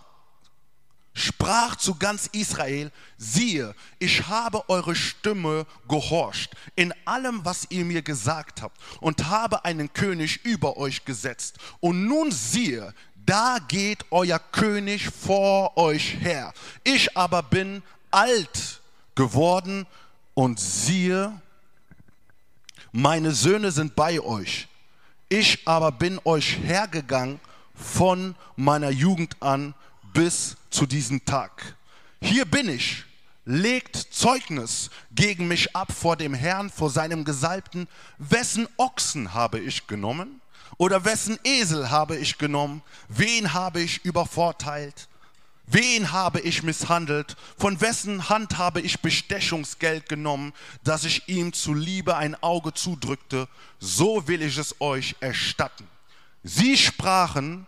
sprach 1.13 1.75
zu 1.75 1.95
ganz 1.95 2.27
Israel, 2.31 2.91
siehe, 3.17 3.75
ich 3.99 4.27
habe 4.27 4.67
eure 4.69 4.95
Stimme 4.95 5.65
gehorcht 5.87 6.55
in 6.75 6.93
allem, 7.05 7.43
was 7.43 7.67
ihr 7.69 7.85
mir 7.85 8.01
gesagt 8.01 8.61
habt 8.61 8.77
und 9.01 9.27
habe 9.27 9.65
einen 9.65 9.91
König 9.93 10.43
über 10.45 10.77
euch 10.77 11.05
gesetzt. 11.05 11.57
Und 11.79 12.05
nun 12.05 12.31
siehe, 12.31 12.93
da 13.15 13.57
geht 13.67 14.05
euer 14.11 14.39
König 14.39 15.09
vor 15.09 15.77
euch 15.77 16.15
her. 16.21 16.53
Ich 16.83 17.15
aber 17.17 17.43
bin 17.43 17.83
alt 18.11 18.81
geworden 19.15 19.85
und 20.33 20.59
siehe, 20.59 21.39
meine 22.91 23.31
Söhne 23.31 23.71
sind 23.71 23.95
bei 23.95 24.19
euch. 24.19 24.67
Ich 25.29 25.67
aber 25.67 25.91
bin 25.91 26.19
euch 26.25 26.57
hergegangen 26.63 27.39
von 27.75 28.35
meiner 28.55 28.89
Jugend 28.89 29.37
an 29.41 29.73
bis 30.13 30.57
zu 30.69 30.85
diesem 30.85 31.23
Tag. 31.23 31.75
Hier 32.21 32.45
bin 32.45 32.67
ich, 32.69 33.05
legt 33.45 33.95
Zeugnis 33.95 34.89
gegen 35.11 35.47
mich 35.47 35.75
ab 35.75 35.91
vor 35.91 36.15
dem 36.15 36.33
Herrn, 36.33 36.69
vor 36.69 36.89
seinem 36.89 37.25
Gesalbten. 37.25 37.87
Wessen 38.17 38.67
Ochsen 38.77 39.33
habe 39.33 39.59
ich 39.59 39.87
genommen? 39.87 40.41
Oder 40.77 41.03
wessen 41.03 41.37
Esel 41.43 41.89
habe 41.89 42.17
ich 42.17 42.37
genommen? 42.37 42.81
Wen 43.09 43.53
habe 43.53 43.81
ich 43.81 44.03
übervorteilt? 44.05 45.08
Wen 45.71 46.11
habe 46.11 46.39
ich 46.39 46.63
misshandelt? 46.63 47.35
Von 47.55 47.79
wessen 47.79 48.27
Hand 48.27 48.57
habe 48.57 48.81
ich 48.81 49.01
Bestechungsgeld 49.01 50.09
genommen, 50.09 50.51
dass 50.83 51.03
ich 51.03 51.29
ihm 51.29 51.53
zuliebe 51.53 52.17
ein 52.17 52.35
Auge 52.41 52.73
zudrückte? 52.73 53.47
So 53.79 54.27
will 54.27 54.41
ich 54.41 54.57
es 54.57 54.81
euch 54.81 55.15
erstatten. 55.19 55.87
Sie 56.41 56.75
sprachen, 56.75 57.67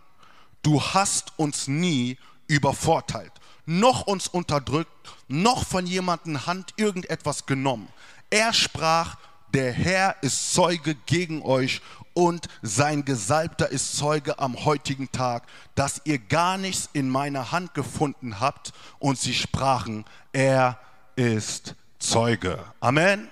du 0.62 0.82
hast 0.82 1.32
uns 1.36 1.68
nie 1.68 2.18
übervorteilt, 2.48 3.32
noch 3.66 4.08
uns 4.08 4.26
unterdrückt, 4.26 4.90
noch 5.28 5.64
von 5.64 5.86
jemandem 5.86 6.44
Hand 6.44 6.74
irgendetwas 6.78 7.46
genommen. 7.46 7.86
Er 8.30 8.52
sprach, 8.52 9.16
der 9.54 9.72
Herr 9.72 10.16
ist 10.22 10.54
Zeuge 10.54 10.96
gegen 11.06 11.42
euch 11.42 11.80
und 12.14 12.48
sein 12.62 13.04
Gesalbter 13.04 13.68
ist 13.68 13.96
Zeuge 13.96 14.38
am 14.38 14.64
heutigen 14.64 15.10
Tag, 15.12 15.46
dass 15.74 16.00
ihr 16.04 16.18
gar 16.18 16.58
nichts 16.58 16.88
in 16.92 17.08
meiner 17.08 17.52
Hand 17.52 17.74
gefunden 17.74 18.40
habt. 18.40 18.72
Und 18.98 19.18
sie 19.18 19.34
sprachen, 19.34 20.04
er 20.32 20.78
ist 21.16 21.74
Zeuge. 21.98 22.62
Amen. 22.80 23.28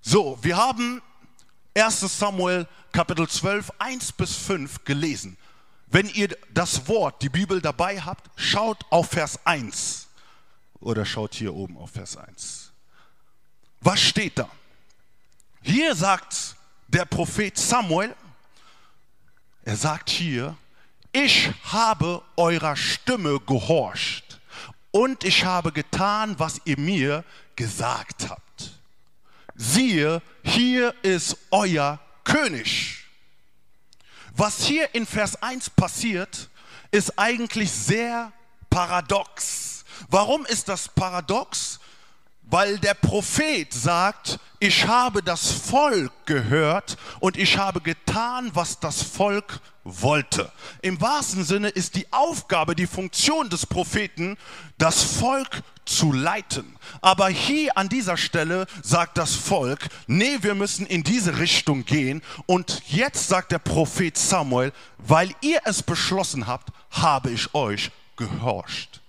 So, 0.00 0.38
wir 0.42 0.56
haben 0.56 1.02
1 1.74 2.00
Samuel 2.00 2.66
Kapitel 2.92 3.28
12, 3.28 3.72
1 3.78 4.12
bis 4.12 4.36
5 4.36 4.84
gelesen. 4.84 5.36
Wenn 5.86 6.08
ihr 6.08 6.36
das 6.52 6.88
Wort, 6.88 7.22
die 7.22 7.28
Bibel 7.28 7.60
dabei 7.60 8.00
habt, 8.00 8.30
schaut 8.36 8.84
auf 8.90 9.10
Vers 9.10 9.38
1 9.46 10.08
oder 10.80 11.04
schaut 11.04 11.34
hier 11.34 11.54
oben 11.54 11.76
auf 11.76 11.92
Vers 11.92 12.16
1. 12.16 12.72
Was 13.80 14.00
steht 14.00 14.38
da? 14.38 14.48
Hier 15.62 15.94
sagt 15.94 16.56
der 16.88 17.04
Prophet 17.04 17.56
Samuel, 17.56 18.14
er 19.64 19.76
sagt 19.76 20.10
hier, 20.10 20.56
ich 21.12 21.50
habe 21.64 22.22
eurer 22.36 22.76
Stimme 22.76 23.38
gehorcht 23.40 24.40
und 24.90 25.24
ich 25.24 25.44
habe 25.44 25.72
getan, 25.72 26.38
was 26.38 26.60
ihr 26.64 26.78
mir 26.78 27.24
gesagt 27.54 28.28
habt. 28.28 28.72
Siehe, 29.54 30.22
hier 30.42 30.94
ist 31.02 31.36
euer 31.50 32.00
König. 32.24 33.04
Was 34.34 34.62
hier 34.64 34.94
in 34.94 35.04
Vers 35.04 35.42
1 35.42 35.70
passiert, 35.70 36.48
ist 36.90 37.18
eigentlich 37.18 37.70
sehr 37.70 38.32
paradox. 38.70 39.84
Warum 40.08 40.46
ist 40.46 40.68
das 40.68 40.88
paradox? 40.88 41.80
Weil 42.42 42.78
der 42.78 42.94
Prophet 42.94 43.74
sagt, 43.74 44.38
ich 44.60 44.86
habe 44.86 45.22
das 45.22 45.52
Volk 45.52 46.12
gehört 46.26 46.96
und 47.20 47.36
ich 47.36 47.58
habe 47.58 47.80
getan, 47.80 48.50
was 48.54 48.80
das 48.80 49.02
Volk 49.02 49.60
wollte. 49.84 50.50
Im 50.82 51.00
wahrsten 51.00 51.44
Sinne 51.44 51.68
ist 51.68 51.94
die 51.94 52.06
Aufgabe, 52.12 52.74
die 52.74 52.86
Funktion 52.86 53.48
des 53.48 53.66
Propheten, 53.66 54.36
das 54.76 55.02
Volk 55.02 55.62
zu 55.84 56.12
leiten. 56.12 56.76
Aber 57.00 57.28
hier 57.28 57.76
an 57.78 57.88
dieser 57.88 58.16
Stelle 58.16 58.66
sagt 58.82 59.16
das 59.16 59.34
Volk, 59.34 59.88
nee, 60.06 60.38
wir 60.42 60.54
müssen 60.54 60.86
in 60.86 61.02
diese 61.02 61.38
Richtung 61.38 61.84
gehen. 61.84 62.22
Und 62.46 62.82
jetzt 62.88 63.28
sagt 63.28 63.52
der 63.52 63.58
Prophet 63.58 64.18
Samuel, 64.18 64.72
weil 64.98 65.34
ihr 65.40 65.60
es 65.64 65.82
beschlossen 65.82 66.46
habt, 66.46 66.70
habe 66.90 67.30
ich 67.30 67.54
euch 67.54 67.90
gehorcht. 68.16 69.00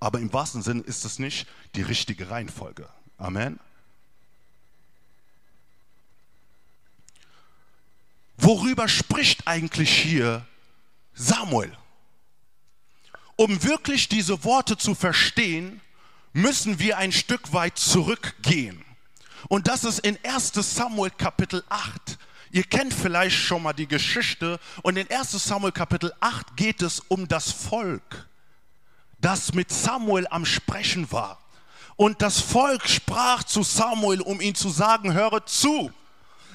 Aber 0.00 0.18
im 0.18 0.32
wahrsten 0.32 0.62
Sinne 0.62 0.80
ist 0.80 1.04
es 1.04 1.18
nicht 1.18 1.46
die 1.74 1.82
richtige 1.82 2.30
Reihenfolge. 2.30 2.88
Amen. 3.18 3.58
Worüber 8.42 8.88
spricht 8.88 9.48
eigentlich 9.48 9.90
hier 9.90 10.46
Samuel? 11.14 11.76
Um 13.36 13.62
wirklich 13.62 14.08
diese 14.08 14.44
Worte 14.44 14.76
zu 14.76 14.94
verstehen, 14.94 15.80
müssen 16.32 16.78
wir 16.78 16.98
ein 16.98 17.12
Stück 17.12 17.52
weit 17.52 17.78
zurückgehen. 17.78 18.84
Und 19.48 19.68
das 19.68 19.84
ist 19.84 20.00
in 20.00 20.18
1 20.22 20.52
Samuel 20.54 21.10
Kapitel 21.10 21.64
8. 21.68 22.18
Ihr 22.50 22.64
kennt 22.64 22.92
vielleicht 22.92 23.38
schon 23.38 23.62
mal 23.62 23.72
die 23.72 23.88
Geschichte. 23.88 24.60
Und 24.82 24.98
in 24.98 25.10
1 25.10 25.32
Samuel 25.32 25.72
Kapitel 25.72 26.12
8 26.20 26.56
geht 26.56 26.82
es 26.82 27.00
um 27.00 27.26
das 27.26 27.50
Volk 27.50 28.28
das 29.22 29.54
mit 29.54 29.72
Samuel 29.72 30.26
am 30.28 30.44
Sprechen 30.44 31.10
war. 31.10 31.38
Und 31.96 32.20
das 32.20 32.40
Volk 32.40 32.88
sprach 32.88 33.44
zu 33.44 33.62
Samuel, 33.62 34.20
um 34.20 34.40
ihm 34.40 34.54
zu 34.54 34.68
sagen, 34.68 35.14
höre 35.14 35.46
zu, 35.46 35.92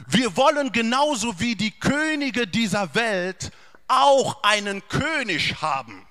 wir 0.05 0.37
wollen 0.37 0.71
genauso 0.71 1.39
wie 1.39 1.55
die 1.55 1.71
Könige 1.71 2.47
dieser 2.47 2.93
Welt 2.93 3.51
auch 3.87 4.43
einen 4.43 4.87
König 4.87 5.61
haben. 5.61 6.05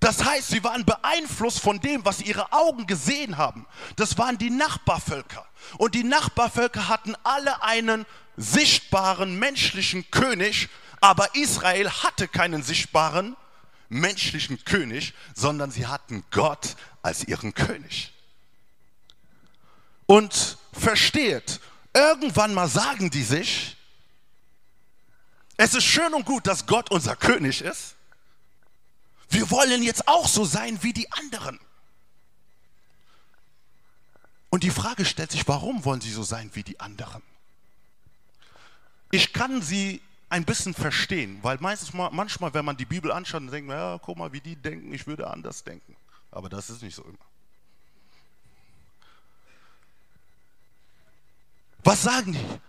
Das 0.00 0.22
heißt, 0.22 0.48
sie 0.48 0.62
waren 0.62 0.84
beeinflusst 0.84 1.60
von 1.60 1.80
dem, 1.80 2.04
was 2.04 2.20
ihre 2.20 2.52
Augen 2.52 2.86
gesehen 2.86 3.38
haben. 3.38 3.66
Das 3.96 4.18
waren 4.18 4.36
die 4.36 4.50
Nachbarvölker. 4.50 5.46
Und 5.78 5.94
die 5.94 6.04
Nachbarvölker 6.04 6.88
hatten 6.88 7.14
alle 7.24 7.62
einen 7.62 8.04
sichtbaren 8.36 9.38
menschlichen 9.38 10.10
König, 10.10 10.68
aber 11.00 11.34
Israel 11.34 11.90
hatte 11.90 12.28
keinen 12.28 12.62
sichtbaren 12.62 13.36
menschlichen 13.88 14.64
König, 14.64 15.14
sondern 15.34 15.70
sie 15.70 15.86
hatten 15.86 16.24
Gott 16.30 16.76
als 17.02 17.24
ihren 17.26 17.54
König. 17.54 18.13
Und 20.06 20.58
versteht, 20.72 21.60
irgendwann 21.92 22.52
mal 22.54 22.68
sagen 22.68 23.10
die 23.10 23.22
sich, 23.22 23.76
es 25.56 25.74
ist 25.74 25.84
schön 25.84 26.12
und 26.14 26.26
gut, 26.26 26.46
dass 26.46 26.66
Gott 26.66 26.90
unser 26.90 27.16
König 27.16 27.62
ist. 27.62 27.94
Wir 29.28 29.50
wollen 29.50 29.82
jetzt 29.82 30.08
auch 30.08 30.28
so 30.28 30.44
sein 30.44 30.82
wie 30.82 30.92
die 30.92 31.10
anderen. 31.12 31.58
Und 34.50 34.62
die 34.62 34.70
Frage 34.70 35.04
stellt 35.04 35.32
sich, 35.32 35.46
warum 35.48 35.84
wollen 35.84 36.00
sie 36.00 36.12
so 36.12 36.22
sein 36.22 36.50
wie 36.54 36.62
die 36.62 36.78
anderen? 36.78 37.22
Ich 39.10 39.32
kann 39.32 39.62
sie 39.62 40.00
ein 40.28 40.44
bisschen 40.44 40.74
verstehen, 40.74 41.38
weil 41.42 41.58
meistens, 41.60 41.92
manchmal, 41.92 42.54
wenn 42.54 42.64
man 42.64 42.76
die 42.76 42.84
Bibel 42.84 43.12
anschaut, 43.12 43.42
dann 43.42 43.50
denkt 43.50 43.68
man, 43.68 43.76
ja, 43.76 43.98
guck 43.98 44.16
mal, 44.16 44.32
wie 44.32 44.40
die 44.40 44.56
denken, 44.56 44.92
ich 44.92 45.06
würde 45.06 45.28
anders 45.28 45.62
denken. 45.62 45.96
Aber 46.30 46.48
das 46.48 46.70
ist 46.70 46.82
nicht 46.82 46.94
so 46.94 47.02
immer. 47.04 47.18
Was 51.84 52.02
sagen 52.02 52.32
die? 52.32 52.60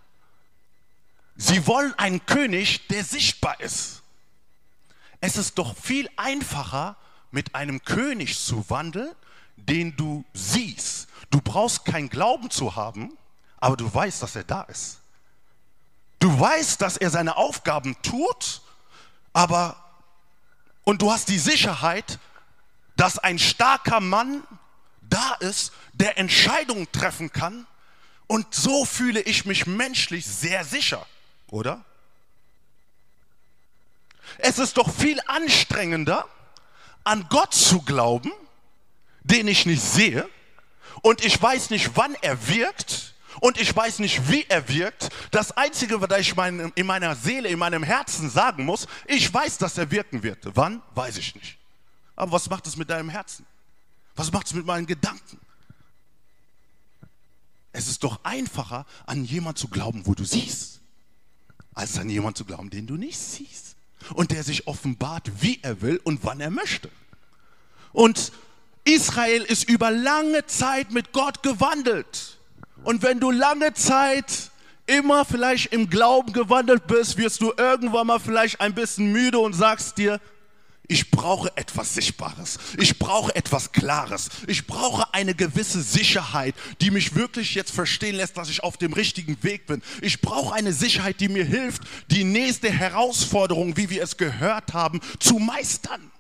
Sie 1.38 1.68
wollen 1.68 1.94
einen 1.96 2.26
König, 2.26 2.88
der 2.88 3.04
sichtbar 3.04 3.60
ist. 3.60 4.02
Es 5.20 5.38
ist 5.38 5.58
doch 5.58 5.76
viel 5.76 6.10
einfacher, 6.16 6.96
mit 7.32 7.56
einem 7.56 7.84
König 7.84 8.40
zu 8.40 8.70
wandeln, 8.70 9.14
den 9.58 9.96
du 9.98 10.24
siehst. 10.34 11.08
Du 11.30 11.42
brauchst 11.42 11.84
keinen 11.84 12.10
Glauben 12.10 12.50
zu 12.50 12.76
haben, 12.76 13.18
aber 13.58 13.76
du 13.76 13.94
weißt, 13.94 14.22
dass 14.22 14.36
er 14.36 14.44
da 14.44 14.62
ist. 14.64 15.00
Du 16.20 16.40
weißt, 16.40 16.82
dass 16.82 16.98
er 16.98 17.10
seine 17.10 17.36
Aufgaben 17.36 17.98
tut, 18.02 18.62
aber 19.34 19.76
und 20.84 21.02
du 21.02 21.12
hast 21.12 21.30
die 21.30 21.40
Sicherheit, 21.40 22.20
dass 22.96 23.20
ein 23.20 23.40
starker 23.40 24.00
Mann 24.00 24.44
da 25.02 25.34
ist, 25.40 25.74
der 25.94 26.18
Entscheidungen 26.18 26.90
treffen 26.92 27.32
kann. 27.32 27.68
Und 28.28 28.54
so 28.54 28.86
fühle 28.86 29.22
ich 29.22 29.46
mich 29.46 29.68
menschlich 29.68 30.26
sehr 30.26 30.64
sicher, 30.64 31.06
oder? 31.50 31.84
Es 34.38 34.58
ist 34.60 34.78
doch 34.78 34.94
viel 34.94 35.20
anstrengender, 35.28 36.28
an 37.04 37.28
Gott 37.30 37.54
zu 37.54 37.82
glauben, 37.82 38.32
den 39.24 39.48
ich 39.48 39.66
nicht 39.66 39.82
sehe, 39.82 40.28
und 41.02 41.24
ich 41.24 41.40
weiß 41.40 41.70
nicht, 41.70 41.92
wann 41.96 42.16
er 42.22 42.48
wirkt, 42.48 43.14
und 43.42 43.60
ich 43.60 43.76
weiß 43.76 44.00
nicht, 44.00 44.30
wie 44.30 44.46
er 44.48 44.68
wirkt. 44.70 45.10
Das 45.32 45.52
Einzige, 45.52 46.02
was 46.02 46.20
ich 46.20 46.34
in 46.76 46.86
meiner 46.86 47.16
Seele, 47.16 47.50
in 47.50 47.60
meinem 47.60 47.84
Herzen 47.84 48.30
sagen 48.30 48.66
muss, 48.66 48.88
ich 49.06 49.32
weiß, 49.32 49.58
dass 49.58 49.78
er 49.78 49.92
wirken 49.92 50.24
wird. 50.24 50.40
Wann? 50.56 50.82
Weiß 50.96 51.18
ich 51.18 51.36
nicht. 51.36 51.58
Aber 52.16 52.32
was 52.32 52.50
macht 52.50 52.66
es 52.66 52.78
mit 52.78 52.90
deinem 52.90 53.10
Herzen? 53.10 53.46
Was 54.16 54.32
macht 54.32 54.48
es 54.48 54.54
mit 54.54 54.66
meinen 54.66 54.86
Gedanken? 54.86 55.40
Es 57.76 57.90
ist 57.90 58.06
doch 58.06 58.22
einfacher, 58.24 58.86
an 59.06 59.26
jemanden 59.26 59.58
zu 59.58 59.68
glauben, 59.68 60.06
wo 60.06 60.14
du 60.14 60.24
siehst, 60.24 60.80
als 61.74 61.98
an 61.98 62.10
jemanden 62.10 62.38
zu 62.38 62.46
glauben, 62.46 62.70
den 62.70 62.88
du 62.88 62.96
nicht 62.96 63.18
siehst. 63.20 63.76
Und 64.14 64.32
der 64.32 64.44
sich 64.44 64.66
offenbart, 64.66 65.30
wie 65.42 65.60
er 65.62 65.82
will 65.82 66.00
und 66.04 66.24
wann 66.24 66.40
er 66.40 66.52
möchte. 66.52 66.90
Und 67.92 68.32
Israel 68.86 69.42
ist 69.42 69.68
über 69.68 69.92
lange 69.92 70.46
Zeit 70.46 70.92
mit 70.92 71.12
Gott 71.12 71.44
gewandelt. 71.44 72.38
Und 72.86 73.02
wenn 73.02 73.20
du 73.20 73.30
lange 73.30 73.74
Zeit 73.74 74.52
immer 74.86 75.26
vielleicht 75.26 75.74
im 75.74 75.90
Glauben 75.90 76.32
gewandelt 76.32 76.88
bist, 76.88 77.18
wirst 77.18 77.42
du 77.42 77.52
irgendwann 77.58 78.08
mal 78.08 78.20
vielleicht 78.20 78.62
ein 78.62 78.74
bisschen 78.74 79.12
müde 79.12 79.40
und 79.40 79.54
sagst 79.54 79.98
dir, 79.98 80.22
ich 80.88 81.10
brauche 81.10 81.56
etwas 81.58 81.94
Sichtbares. 81.96 82.60
Ich 82.78 83.00
brauche 83.00 83.36
etwas 83.36 83.72
Klares. 83.72 84.30
Ich 84.48 84.68
brauche 84.68 85.14
eine 85.14 85.34
gewisse 85.34 85.82
Sicherheit, 85.82 86.56
die 86.82 86.92
mich 86.92 87.16
wirklich 87.16 87.56
jetzt 87.56 87.72
verstehen 87.72 88.16
lässt, 88.16 88.38
dass 88.38 88.50
ich 88.50 88.64
auf 88.64 88.78
dem 88.78 88.94
richtigen 88.94 89.42
Weg 89.44 89.66
bin. 89.66 89.82
Ich 90.02 90.22
brauche 90.22 90.54
eine 90.54 90.74
Sicherheit, 90.74 91.20
die 91.20 91.30
mir 91.30 91.46
hilft, 91.46 91.84
die 92.12 92.24
nächste 92.24 92.70
Herausforderung, 92.70 93.78
wie 93.78 93.90
wir 93.90 94.04
es 94.04 94.18
gehört 94.18 94.74
haben, 94.74 95.02
zu 95.20 95.40
meistern. 95.40 96.12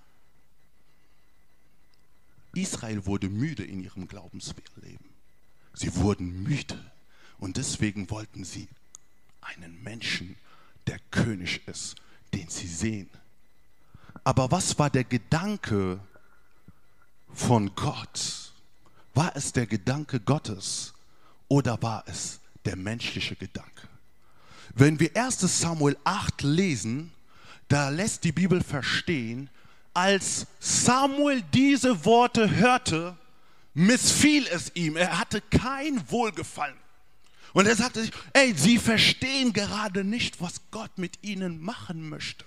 Israel 2.54 3.06
wurde 3.06 3.30
müde 3.30 3.63
in 3.63 3.84
ihrem 3.84 4.08
Glaubensleben. 4.08 5.10
Sie 5.73 5.93
wurden 5.95 6.43
müde 6.43 6.80
und 7.38 7.58
deswegen 7.58 8.10
wollten 8.10 8.45
sie 8.45 8.67
einen 9.41 9.84
Menschen, 9.84 10.38
der 10.88 10.99
König 11.12 11.67
ist, 11.67 11.95
den 12.34 12.49
sie 12.49 12.67
sehen. 12.67 13.10
Aber 14.26 14.50
was 14.52 14.78
war 14.80 14.90
der 14.90 15.04
Gedanke 15.04 16.00
von 17.32 17.74
Gott? 17.76 18.52
War 19.14 19.34
es 19.36 19.54
der 19.54 19.68
Gedanke 19.68 20.20
Gottes, 20.20 20.94
oder 21.48 21.82
war 21.82 22.04
es 22.08 22.40
der 22.66 22.76
menschliche 22.76 23.36
Gedanke? 23.36 23.88
Wenn 24.74 25.00
wir 25.00 25.16
1 25.16 25.40
Samuel 25.40 25.96
8 26.04 26.42
lesen, 26.42 27.14
da 27.68 27.90
lässt 27.90 28.24
die 28.24 28.32
Bibel 28.32 28.62
verstehen, 28.62 29.50
als 29.94 30.48
Samuel 30.60 31.44
diese 31.54 32.04
Worte 32.04 32.50
hörte, 32.50 33.16
missfiel 33.76 34.48
es 34.48 34.72
ihm. 34.74 34.98
Er 34.98 35.20
hatte 35.20 35.40
kein 35.40 36.10
Wohlgefallen. 36.10 36.76
Und 37.54 37.68
er 37.68 37.76
sagte 37.76 38.02
sich, 38.02 38.12
ey, 38.34 38.54
sie 38.58 38.80
verstehen 38.80 39.54
gerade 39.54 40.04
nicht, 40.04 40.42
was 40.42 40.62
Gott 40.72 40.98
mit 40.98 41.24
ihnen 41.24 41.62
machen 41.62 42.10
möchte. 42.10 42.44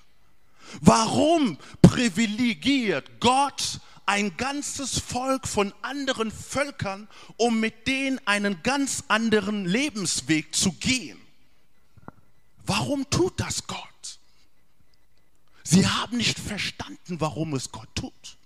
Warum 0.81 1.59
privilegiert 1.83 3.21
Gott 3.21 3.81
ein 4.07 4.37
ganzes 4.37 4.99
Volk 4.99 5.47
von 5.47 5.75
anderen 5.83 6.31
Völkern, 6.31 7.09
um 7.37 7.61
mit 7.61 7.87
denen 7.87 8.21
einen 8.27 8.63
ganz 8.63 9.05
anderen 9.09 9.67
Lebensweg 9.67 10.55
zu 10.55 10.73
gehen? 10.73 11.21
Warum 12.65 13.09
tut 13.11 13.39
das 13.39 13.67
Gott? 13.67 14.19
Sie 15.63 15.87
haben 15.87 16.17
nicht 16.17 16.39
verstanden, 16.39 17.21
warum 17.21 17.55
es 17.55 17.71
Gott 17.71 17.89
tut. 17.95 18.38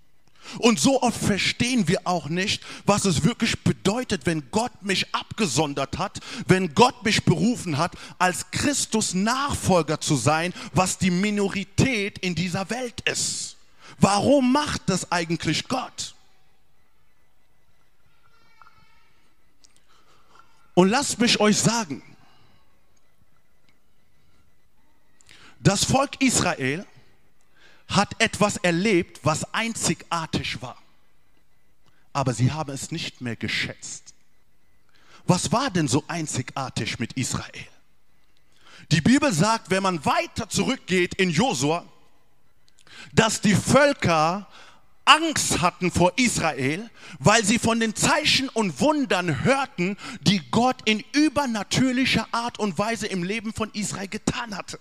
Und 0.58 0.78
so 0.78 1.02
oft 1.02 1.22
verstehen 1.22 1.88
wir 1.88 2.00
auch 2.04 2.28
nicht, 2.28 2.62
was 2.84 3.04
es 3.04 3.24
wirklich 3.24 3.62
bedeutet, 3.64 4.26
wenn 4.26 4.50
Gott 4.50 4.82
mich 4.82 5.14
abgesondert 5.14 5.98
hat, 5.98 6.20
wenn 6.46 6.74
Gott 6.74 7.04
mich 7.04 7.24
berufen 7.24 7.78
hat, 7.78 7.94
als 8.18 8.50
Christus 8.50 9.14
Nachfolger 9.14 10.00
zu 10.00 10.16
sein, 10.16 10.52
was 10.74 10.98
die 10.98 11.10
Minorität 11.10 12.18
in 12.18 12.34
dieser 12.34 12.68
Welt 12.70 13.00
ist. 13.02 13.56
Warum 13.98 14.52
macht 14.52 14.82
das 14.86 15.10
eigentlich 15.12 15.68
Gott? 15.68 16.14
Und 20.74 20.88
lasst 20.88 21.18
mich 21.18 21.38
euch 21.38 21.58
sagen, 21.58 22.02
das 25.60 25.84
Volk 25.84 26.20
Israel 26.20 26.86
hat 27.96 28.20
etwas 28.20 28.56
erlebt, 28.56 29.20
was 29.22 29.52
einzigartig 29.54 30.60
war. 30.62 30.76
Aber 32.12 32.34
sie 32.34 32.52
haben 32.52 32.72
es 32.72 32.90
nicht 32.90 33.20
mehr 33.20 33.36
geschätzt. 33.36 34.14
Was 35.26 35.52
war 35.52 35.70
denn 35.70 35.88
so 35.88 36.04
einzigartig 36.08 36.98
mit 36.98 37.12
Israel? 37.14 37.66
Die 38.90 39.00
Bibel 39.00 39.32
sagt, 39.32 39.70
wenn 39.70 39.82
man 39.82 40.04
weiter 40.04 40.48
zurückgeht 40.48 41.14
in 41.14 41.30
Josua, 41.30 41.84
dass 43.12 43.40
die 43.40 43.54
Völker 43.54 44.46
Angst 45.04 45.60
hatten 45.60 45.90
vor 45.90 46.12
Israel, 46.16 46.88
weil 47.18 47.44
sie 47.44 47.58
von 47.58 47.80
den 47.80 47.94
Zeichen 47.94 48.48
und 48.48 48.80
Wundern 48.80 49.44
hörten, 49.44 49.96
die 50.20 50.40
Gott 50.50 50.76
in 50.84 51.02
übernatürlicher 51.12 52.28
Art 52.32 52.58
und 52.58 52.78
Weise 52.78 53.06
im 53.06 53.22
Leben 53.22 53.52
von 53.52 53.70
Israel 53.72 54.08
getan 54.08 54.56
hatte. 54.56 54.78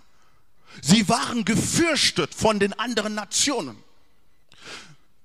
Sie 0.82 1.08
waren 1.10 1.46
gefürchtet 1.46 2.34
von 2.34 2.60
den 2.60 2.74
anderen 2.74 3.16
Nationen. 3.16 3.78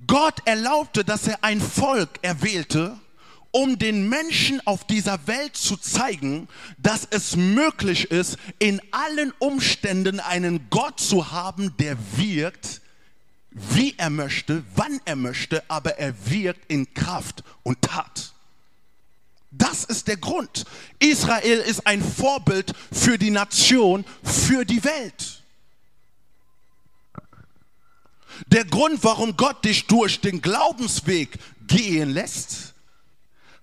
Gott 0.06 0.40
erlaubte, 0.44 1.04
dass 1.04 1.26
er 1.26 1.42
ein 1.42 1.60
Volk 1.60 2.18
erwählte, 2.22 2.98
um 3.50 3.78
den 3.78 4.08
Menschen 4.08 4.60
auf 4.66 4.86
dieser 4.86 5.26
Welt 5.26 5.56
zu 5.56 5.76
zeigen, 5.78 6.46
dass 6.76 7.08
es 7.10 7.36
möglich 7.36 8.10
ist, 8.10 8.36
in 8.58 8.82
allen 8.90 9.32
Umständen 9.38 10.20
einen 10.20 10.68
Gott 10.68 11.00
zu 11.00 11.32
haben, 11.32 11.74
der 11.78 11.96
wirkt, 12.16 12.82
wie 13.50 13.94
er 13.96 14.10
möchte, 14.10 14.62
wann 14.74 15.00
er 15.06 15.16
möchte, 15.16 15.62
aber 15.68 15.98
er 15.98 16.14
wirkt 16.26 16.70
in 16.70 16.92
Kraft 16.92 17.42
und 17.62 17.80
Tat. 17.80 18.34
Das 19.50 19.84
ist 19.84 20.08
der 20.08 20.18
Grund. 20.18 20.66
Israel 20.98 21.58
ist 21.60 21.86
ein 21.86 22.02
Vorbild 22.02 22.74
für 22.92 23.16
die 23.16 23.30
Nation, 23.30 24.04
für 24.22 24.66
die 24.66 24.84
Welt. 24.84 25.35
Der 28.46 28.64
Grund, 28.64 29.02
warum 29.02 29.36
Gott 29.36 29.64
dich 29.64 29.86
durch 29.86 30.20
den 30.20 30.42
Glaubensweg 30.42 31.38
gehen 31.66 32.10
lässt, 32.10 32.74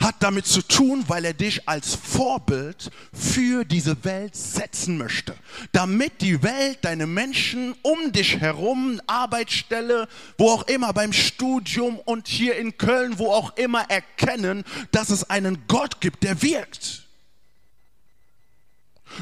hat 0.03 0.15
damit 0.19 0.45
zu 0.45 0.61
tun, 0.61 1.05
weil 1.07 1.23
er 1.23 1.33
dich 1.33 1.67
als 1.67 1.95
Vorbild 1.95 2.91
für 3.13 3.63
diese 3.63 4.03
Welt 4.03 4.35
setzen 4.35 4.97
möchte. 4.97 5.33
Damit 5.71 6.21
die 6.21 6.43
Welt, 6.43 6.79
deine 6.81 7.07
Menschen 7.07 7.73
um 7.83 8.11
dich 8.11 8.37
herum, 8.37 8.99
Arbeitsstelle, 9.07 10.09
wo 10.37 10.51
auch 10.51 10.67
immer, 10.67 10.91
beim 10.91 11.13
Studium 11.13 11.99
und 11.99 12.27
hier 12.27 12.57
in 12.57 12.77
Köln, 12.77 13.17
wo 13.17 13.31
auch 13.31 13.55
immer, 13.55 13.89
erkennen, 13.89 14.65
dass 14.91 15.09
es 15.09 15.29
einen 15.29 15.63
Gott 15.67 16.01
gibt, 16.01 16.23
der 16.23 16.41
wirkt. 16.41 17.03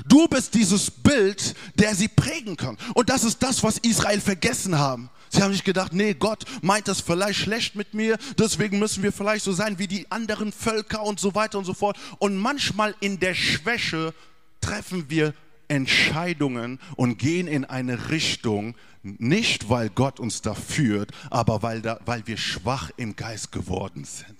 Du 0.07 0.27
bist 0.27 0.53
dieses 0.53 0.89
Bild, 0.89 1.53
der 1.75 1.93
sie 1.95 2.07
prägen 2.07 2.57
kann. 2.57 2.77
Und 2.93 3.09
das 3.09 3.23
ist 3.23 3.43
das, 3.43 3.61
was 3.61 3.77
Israel 3.79 4.21
vergessen 4.21 4.79
haben. 4.79 5.09
Sie 5.31 5.41
haben 5.41 5.53
sich 5.53 5.63
gedacht, 5.63 5.93
nee, 5.93 6.13
Gott 6.13 6.43
meint 6.61 6.89
das 6.89 6.99
vielleicht 6.99 7.39
schlecht 7.39 7.75
mit 7.75 7.93
mir, 7.93 8.17
deswegen 8.37 8.79
müssen 8.79 9.01
wir 9.01 9.13
vielleicht 9.13 9.45
so 9.45 9.53
sein 9.53 9.79
wie 9.79 9.87
die 9.87 10.11
anderen 10.11 10.51
Völker 10.51 11.03
und 11.03 11.21
so 11.21 11.33
weiter 11.35 11.57
und 11.57 11.63
so 11.63 11.73
fort. 11.73 11.97
Und 12.19 12.35
manchmal 12.35 12.93
in 12.99 13.17
der 13.17 13.33
Schwäche 13.33 14.13
treffen 14.59 15.09
wir 15.09 15.33
Entscheidungen 15.69 16.79
und 16.97 17.17
gehen 17.17 17.47
in 17.47 17.63
eine 17.63 18.09
Richtung, 18.09 18.75
nicht 19.03 19.69
weil 19.69 19.89
Gott 19.89 20.19
uns 20.19 20.41
da 20.41 20.53
führt, 20.53 21.11
aber 21.29 21.63
weil, 21.63 21.81
da, 21.81 21.99
weil 22.05 22.27
wir 22.27 22.37
schwach 22.37 22.91
im 22.97 23.15
Geist 23.15 23.53
geworden 23.53 24.03
sind. 24.03 24.37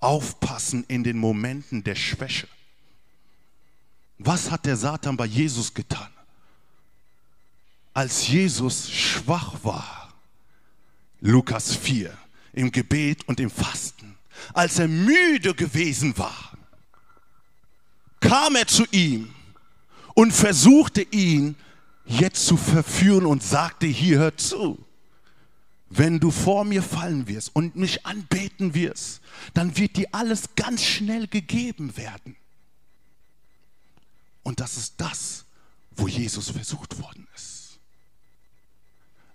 Aufpassen 0.00 0.84
in 0.88 1.04
den 1.04 1.16
Momenten 1.16 1.84
der 1.84 1.94
Schwäche. 1.94 2.48
Was 4.18 4.50
hat 4.50 4.66
der 4.66 4.76
Satan 4.76 5.16
bei 5.16 5.26
Jesus 5.26 5.72
getan? 5.72 6.10
Als 7.92 8.28
Jesus 8.28 8.90
schwach 8.90 9.54
war, 9.62 10.14
Lukas 11.20 11.74
4, 11.74 12.16
im 12.52 12.72
Gebet 12.72 13.26
und 13.28 13.40
im 13.40 13.50
Fasten, 13.50 14.16
als 14.52 14.78
er 14.78 14.88
müde 14.88 15.54
gewesen 15.54 16.16
war, 16.16 16.56
kam 18.20 18.56
er 18.56 18.66
zu 18.66 18.84
ihm 18.90 19.32
und 20.14 20.32
versuchte 20.32 21.02
ihn 21.02 21.56
jetzt 22.06 22.46
zu 22.46 22.56
verführen 22.56 23.26
und 23.26 23.42
sagte, 23.42 23.86
hier 23.86 24.18
hör 24.18 24.36
zu, 24.36 24.84
wenn 25.88 26.20
du 26.20 26.30
vor 26.30 26.64
mir 26.64 26.82
fallen 26.82 27.26
wirst 27.26 27.54
und 27.54 27.76
mich 27.76 28.06
anbeten 28.06 28.74
wirst, 28.74 29.20
dann 29.54 29.76
wird 29.76 29.96
dir 29.96 30.08
alles 30.12 30.54
ganz 30.54 30.84
schnell 30.84 31.26
gegeben 31.26 31.96
werden. 31.96 32.36
Und 34.42 34.60
das 34.60 34.76
ist 34.76 34.94
das, 34.98 35.44
wo 35.90 36.08
Jesus 36.08 36.50
versucht 36.50 37.00
worden 37.00 37.26
ist. 37.26 37.29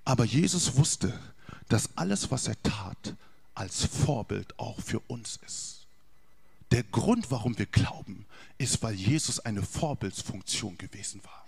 Aber 0.06 0.24
Jesus 0.24 0.76
wusste, 0.78 1.20
dass 1.68 1.90
alles, 1.98 2.32
was 2.32 2.48
er 2.48 2.62
tat, 2.62 3.16
als 3.56 3.86
Vorbild 3.86 4.58
auch 4.60 4.80
für 4.80 5.00
uns 5.08 5.40
ist. 5.46 5.88
Der 6.72 6.84
Grund, 6.84 7.32
warum 7.32 7.58
wir 7.58 7.66
glauben, 7.66 8.26
ist, 8.58 8.82
weil 8.84 8.94
Jesus 8.94 9.40
eine 9.40 9.64
Vorbildsfunktion 9.64 10.78
gewesen 10.78 11.24
war. 11.24 11.46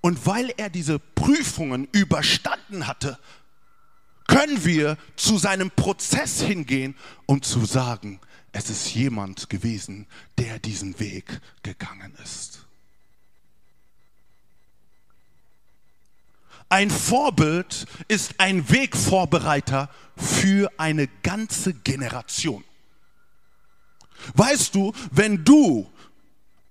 Und 0.00 0.26
weil 0.26 0.52
er 0.56 0.68
diese 0.68 0.98
Prüfungen 0.98 1.88
überstanden 1.92 2.86
hatte, 2.86 3.18
können 4.26 4.64
wir 4.64 4.96
zu 5.16 5.38
seinem 5.38 5.70
Prozess 5.70 6.40
hingehen, 6.40 6.94
um 7.26 7.42
zu 7.42 7.64
sagen, 7.64 8.20
es 8.52 8.68
ist 8.68 8.94
jemand 8.94 9.48
gewesen, 9.48 10.06
der 10.38 10.58
diesen 10.58 10.98
Weg 11.00 11.40
gegangen 11.62 12.14
ist. 12.22 12.66
Ein 16.68 16.90
Vorbild 16.90 17.86
ist 18.08 18.34
ein 18.38 18.70
Wegvorbereiter 18.70 19.90
für 20.16 20.70
eine 20.78 21.08
ganze 21.22 21.74
Generation. 21.74 22.64
Weißt 24.34 24.74
du, 24.74 24.92
wenn 25.10 25.44
du 25.44 25.90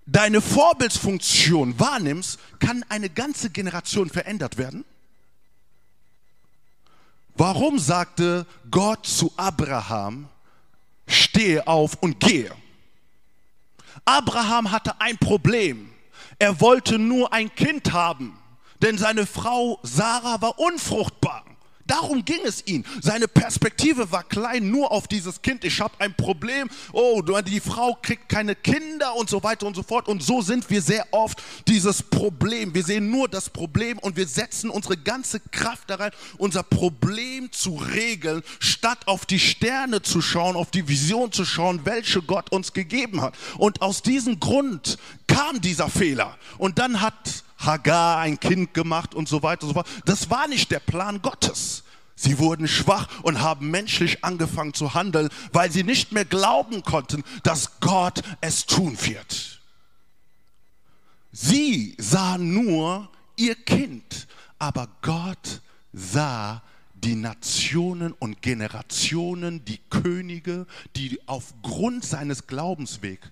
deine 0.06 0.42
Vorbildsfunktion 0.42 1.80
wahrnimmst, 1.80 2.40
kann 2.60 2.84
eine 2.90 3.10
ganze 3.10 3.50
Generation 3.50 4.10
verändert 4.10 4.58
werden? 4.58 4.86
Warum 7.36 7.80
sagte 7.80 8.46
Gott 8.70 9.06
zu 9.06 9.32
Abraham, 9.38 10.30
stehe 11.08 11.66
auf 11.68 11.96
und 12.02 12.20
gehe? 12.20 12.52
Abraham 14.06 14.72
hatte 14.72 15.00
ein 15.00 15.18
Problem. 15.18 15.92
Er 16.40 16.60
wollte 16.60 16.98
nur 16.98 17.32
ein 17.34 17.54
Kind 17.54 17.92
haben 17.94 18.41
denn 18.82 18.98
seine 18.98 19.26
Frau 19.26 19.80
Sarah 19.84 20.42
war 20.42 20.60
unfruchtbar. 20.60 21.46
darum 21.92 22.24
ging 22.24 22.40
es 22.46 22.66
ihm. 22.68 22.86
Seine 23.02 23.28
Perspektive 23.28 24.12
war 24.12 24.24
klein, 24.24 24.72
nur 24.72 24.92
auf 24.92 25.10
dieses 25.10 25.42
Kind. 25.42 25.66
Ich 25.66 25.82
habe 25.82 25.94
ein 26.00 26.16
Problem. 26.16 26.70
Oh, 26.94 27.22
die 27.22 27.60
Frau 27.60 27.98
kriegt 28.02 28.30
keine 28.30 28.56
Kinder 28.56 29.14
und 29.16 29.30
so 29.30 29.44
weiter 29.44 29.68
und 29.68 29.76
so 29.76 29.84
fort. 29.84 30.08
Und 30.08 30.24
so 30.24 30.42
sind 30.42 30.70
wir 30.70 30.82
sehr 30.82 31.06
oft 31.12 31.44
dieses 31.68 32.02
Problem. 32.02 32.74
Wir 32.74 32.84
sehen 32.84 33.12
nur 33.12 33.28
das 33.28 33.50
Problem 33.50 33.98
und 34.00 34.16
wir 34.16 34.28
setzen 34.28 34.70
unsere 34.70 34.96
ganze 34.96 35.42
Kraft 35.52 35.90
da 35.90 35.96
rein, 35.96 36.12
unser 36.38 36.64
Problem 36.64 37.52
zu 37.52 37.76
regeln, 37.76 38.42
statt 38.60 39.00
auf 39.08 39.26
die 39.26 39.40
Sterne 39.40 40.02
zu 40.02 40.22
schauen, 40.22 40.56
auf 40.56 40.72
die 40.72 40.88
Vision 40.88 41.34
zu 41.34 41.44
schauen, 41.44 41.82
welche 41.84 42.22
Gott 42.22 42.54
uns 42.54 42.72
gegeben 42.72 43.22
hat. 43.22 43.36
Und 43.58 43.82
aus 43.82 44.02
diesem 44.02 44.40
Grund 44.40 44.98
kam 45.28 45.60
dieser 45.60 45.90
Fehler. 45.90 46.38
Und 46.58 46.80
dann 46.80 47.02
hat 47.02 47.44
Hagar 47.66 48.20
ein 48.20 48.40
Kind 48.40 48.74
gemacht 48.74 49.16
und 49.16 49.28
so 49.28 49.44
weiter 49.44 49.64
und 49.64 49.70
so 49.70 49.74
fort. 49.74 49.88
Das 50.06 50.30
war 50.30 50.48
nicht 50.48 50.72
der 50.72 50.80
Plan 50.80 51.22
Gottes. 51.22 51.84
Sie 52.16 52.38
wurden 52.38 52.68
schwach 52.68 53.08
und 53.24 53.42
haben 53.42 53.72
menschlich 53.72 54.24
angefangen 54.24 54.74
zu 54.74 54.94
handeln, 54.94 55.30
weil 55.54 55.72
sie 55.72 55.84
nicht 55.84 56.12
mehr 56.12 56.26
glauben 56.26 56.84
konnten, 56.84 57.24
dass 57.44 57.80
Gott 57.80 58.22
es 58.42 58.66
tun 58.66 58.98
wird. 59.02 59.60
Sie 61.32 61.96
sahen 61.98 62.54
nur 62.54 63.10
ihr 63.38 63.56
Kind, 63.56 64.28
aber 64.60 64.88
Gott 65.02 65.62
sah 65.94 66.62
die 66.94 67.16
Nationen 67.16 68.12
und 68.14 68.42
Generationen, 68.42 69.66
die 69.66 69.80
Könige, 69.90 70.68
die 70.96 71.20
aufgrund 71.26 72.06
seines 72.06 72.46
Glaubenswegs 72.46 73.30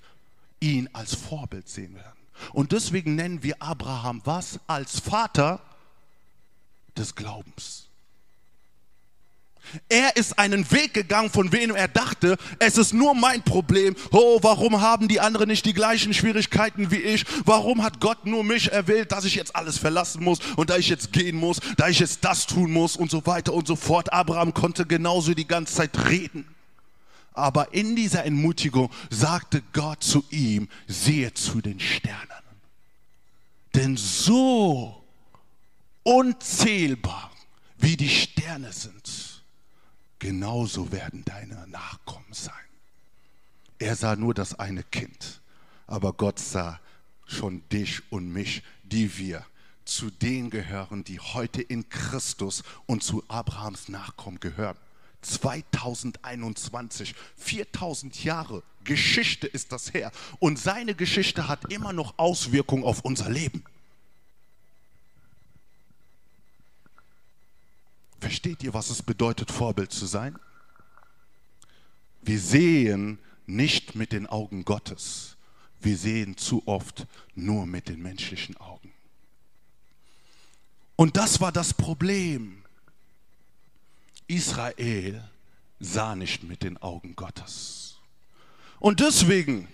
ihn 0.59 0.89
als 0.93 1.13
Vorbild 1.13 1.69
sehen 1.69 1.93
werden. 1.95 2.18
Und 2.53 2.71
deswegen 2.71 3.15
nennen 3.15 3.43
wir 3.43 3.61
Abraham 3.61 4.21
was? 4.25 4.59
Als 4.67 4.99
Vater 4.99 5.59
des 6.97 7.15
Glaubens. 7.15 7.89
Er 9.87 10.15
ist 10.15 10.39
einen 10.39 10.69
Weg 10.71 10.93
gegangen, 10.93 11.29
von 11.29 11.49
dem 11.49 11.75
er 11.75 11.87
dachte, 11.87 12.37
es 12.59 12.77
ist 12.77 12.93
nur 12.93 13.13
mein 13.13 13.43
Problem. 13.43 13.95
Oh, 14.11 14.39
warum 14.41 14.81
haben 14.81 15.07
die 15.07 15.19
anderen 15.19 15.47
nicht 15.47 15.65
die 15.65 15.73
gleichen 15.73 16.13
Schwierigkeiten 16.13 16.91
wie 16.91 16.97
ich? 16.97 17.25
Warum 17.45 17.83
hat 17.83 17.99
Gott 17.99 18.25
nur 18.25 18.43
mich 18.43 18.71
erwählt, 18.71 19.11
dass 19.11 19.25
ich 19.25 19.35
jetzt 19.35 19.55
alles 19.55 19.77
verlassen 19.77 20.23
muss 20.23 20.39
und 20.55 20.69
da 20.69 20.77
ich 20.77 20.89
jetzt 20.89 21.13
gehen 21.13 21.35
muss, 21.35 21.59
da 21.77 21.87
ich 21.87 21.99
jetzt 21.99 22.23
das 22.25 22.47
tun 22.47 22.71
muss 22.71 22.95
und 22.95 23.11
so 23.11 23.25
weiter 23.25 23.53
und 23.53 23.67
so 23.67 23.75
fort. 23.75 24.11
Abraham 24.11 24.53
konnte 24.53 24.85
genauso 24.85 25.33
die 25.33 25.47
ganze 25.47 25.75
Zeit 25.75 26.09
reden. 26.09 26.47
Aber 27.39 27.73
in 27.73 27.95
dieser 27.95 28.25
Entmutigung 28.25 28.91
sagte 29.09 29.63
Gott 29.73 30.03
zu 30.03 30.23
ihm, 30.29 30.69
sehe 30.87 31.33
zu 31.33 31.61
den 31.61 31.79
Sternen. 31.79 32.27
Denn 33.73 33.97
so 33.97 35.03
unzählbar 36.03 37.31
wie 37.77 37.95
die 37.95 38.09
Sterne 38.09 38.71
sind, 38.73 39.43
genauso 40.19 40.91
werden 40.91 41.23
deine 41.25 41.67
Nachkommen 41.67 42.31
sein. 42.33 42.53
Er 43.77 43.95
sah 43.95 44.15
nur 44.15 44.33
das 44.33 44.59
eine 44.59 44.83
Kind, 44.83 45.39
aber 45.87 46.13
Gott 46.13 46.39
sah 46.39 46.79
schon 47.25 47.63
dich 47.69 48.01
und 48.11 48.27
mich, 48.29 48.63
die 48.83 49.17
wir 49.17 49.45
zu 49.85 50.11
denen 50.11 50.49
gehören, 50.49 51.03
die 51.03 51.19
heute 51.19 51.61
in 51.61 51.87
Christus 51.89 52.63
und 52.85 53.03
zu 53.03 53.23
Abrahams 53.27 53.87
Nachkommen 53.89 54.39
gehören. 54.39 54.77
2021, 55.21 57.15
4000 57.37 58.23
Jahre 58.23 58.63
Geschichte 58.83 59.47
ist 59.47 59.71
das 59.71 59.93
her. 59.93 60.11
Und 60.39 60.57
seine 60.57 60.95
Geschichte 60.95 61.47
hat 61.47 61.71
immer 61.71 61.93
noch 61.93 62.17
Auswirkungen 62.17 62.83
auf 62.83 63.01
unser 63.01 63.29
Leben. 63.29 63.63
Versteht 68.19 68.63
ihr, 68.63 68.73
was 68.73 68.89
es 68.89 69.01
bedeutet, 69.01 69.51
Vorbild 69.51 69.91
zu 69.91 70.05
sein? 70.05 70.37
Wir 72.21 72.39
sehen 72.39 73.19
nicht 73.45 73.95
mit 73.95 74.11
den 74.11 74.27
Augen 74.27 74.65
Gottes. 74.65 75.37
Wir 75.79 75.97
sehen 75.97 76.35
zu 76.37 76.67
oft 76.67 77.07
nur 77.35 77.65
mit 77.65 77.87
den 77.87 78.01
menschlichen 78.01 78.57
Augen. 78.57 78.91
Und 80.95 81.15
das 81.15 81.39
war 81.39 81.53
das 81.53 81.73
Problem. 81.73 82.63
Israel 84.29 85.21
sah 85.79 86.15
nicht 86.15 86.43
mit 86.43 86.63
den 86.63 86.77
Augen 86.77 87.15
Gottes. 87.15 87.97
Und 88.79 88.99
deswegen, 89.01 89.67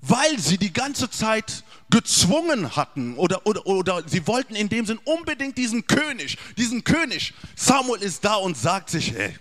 weil 0.00 0.38
sie 0.38 0.58
die 0.58 0.72
ganze 0.72 1.10
Zeit 1.10 1.64
gezwungen 1.90 2.76
hatten 2.76 3.16
oder, 3.16 3.46
oder, 3.46 3.66
oder 3.66 4.08
sie 4.08 4.26
wollten 4.26 4.56
in 4.56 4.68
dem 4.68 4.86
Sinn 4.86 4.98
unbedingt 5.04 5.56
diesen 5.56 5.86
König, 5.86 6.38
diesen 6.56 6.82
König. 6.82 7.34
Samuel 7.54 8.02
ist 8.02 8.24
da 8.24 8.36
und 8.36 8.56
sagt 8.56 8.90
sich, 8.90 9.12
hey, 9.12 9.36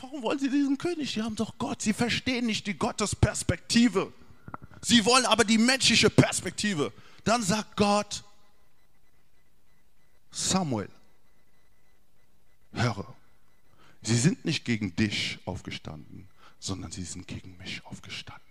warum 0.00 0.22
wollen 0.22 0.38
sie 0.38 0.50
diesen 0.50 0.78
König? 0.78 1.14
Die 1.14 1.22
haben 1.22 1.34
doch 1.34 1.58
Gott. 1.58 1.82
Sie 1.82 1.92
verstehen 1.92 2.46
nicht 2.46 2.66
die 2.66 2.74
Gottesperspektive. 2.78 4.12
Sie 4.82 5.04
wollen 5.04 5.26
aber 5.26 5.44
die 5.44 5.58
menschliche 5.58 6.10
Perspektive. 6.10 6.92
Dann 7.24 7.42
sagt 7.42 7.76
Gott, 7.76 8.22
Samuel, 10.30 10.88
höre, 12.72 13.14
Sie 14.02 14.16
sind 14.16 14.44
nicht 14.44 14.64
gegen 14.64 14.94
dich 14.96 15.38
aufgestanden, 15.44 16.28
sondern 16.58 16.90
sie 16.90 17.04
sind 17.04 17.26
gegen 17.26 17.56
mich 17.56 17.84
aufgestanden. 17.84 18.42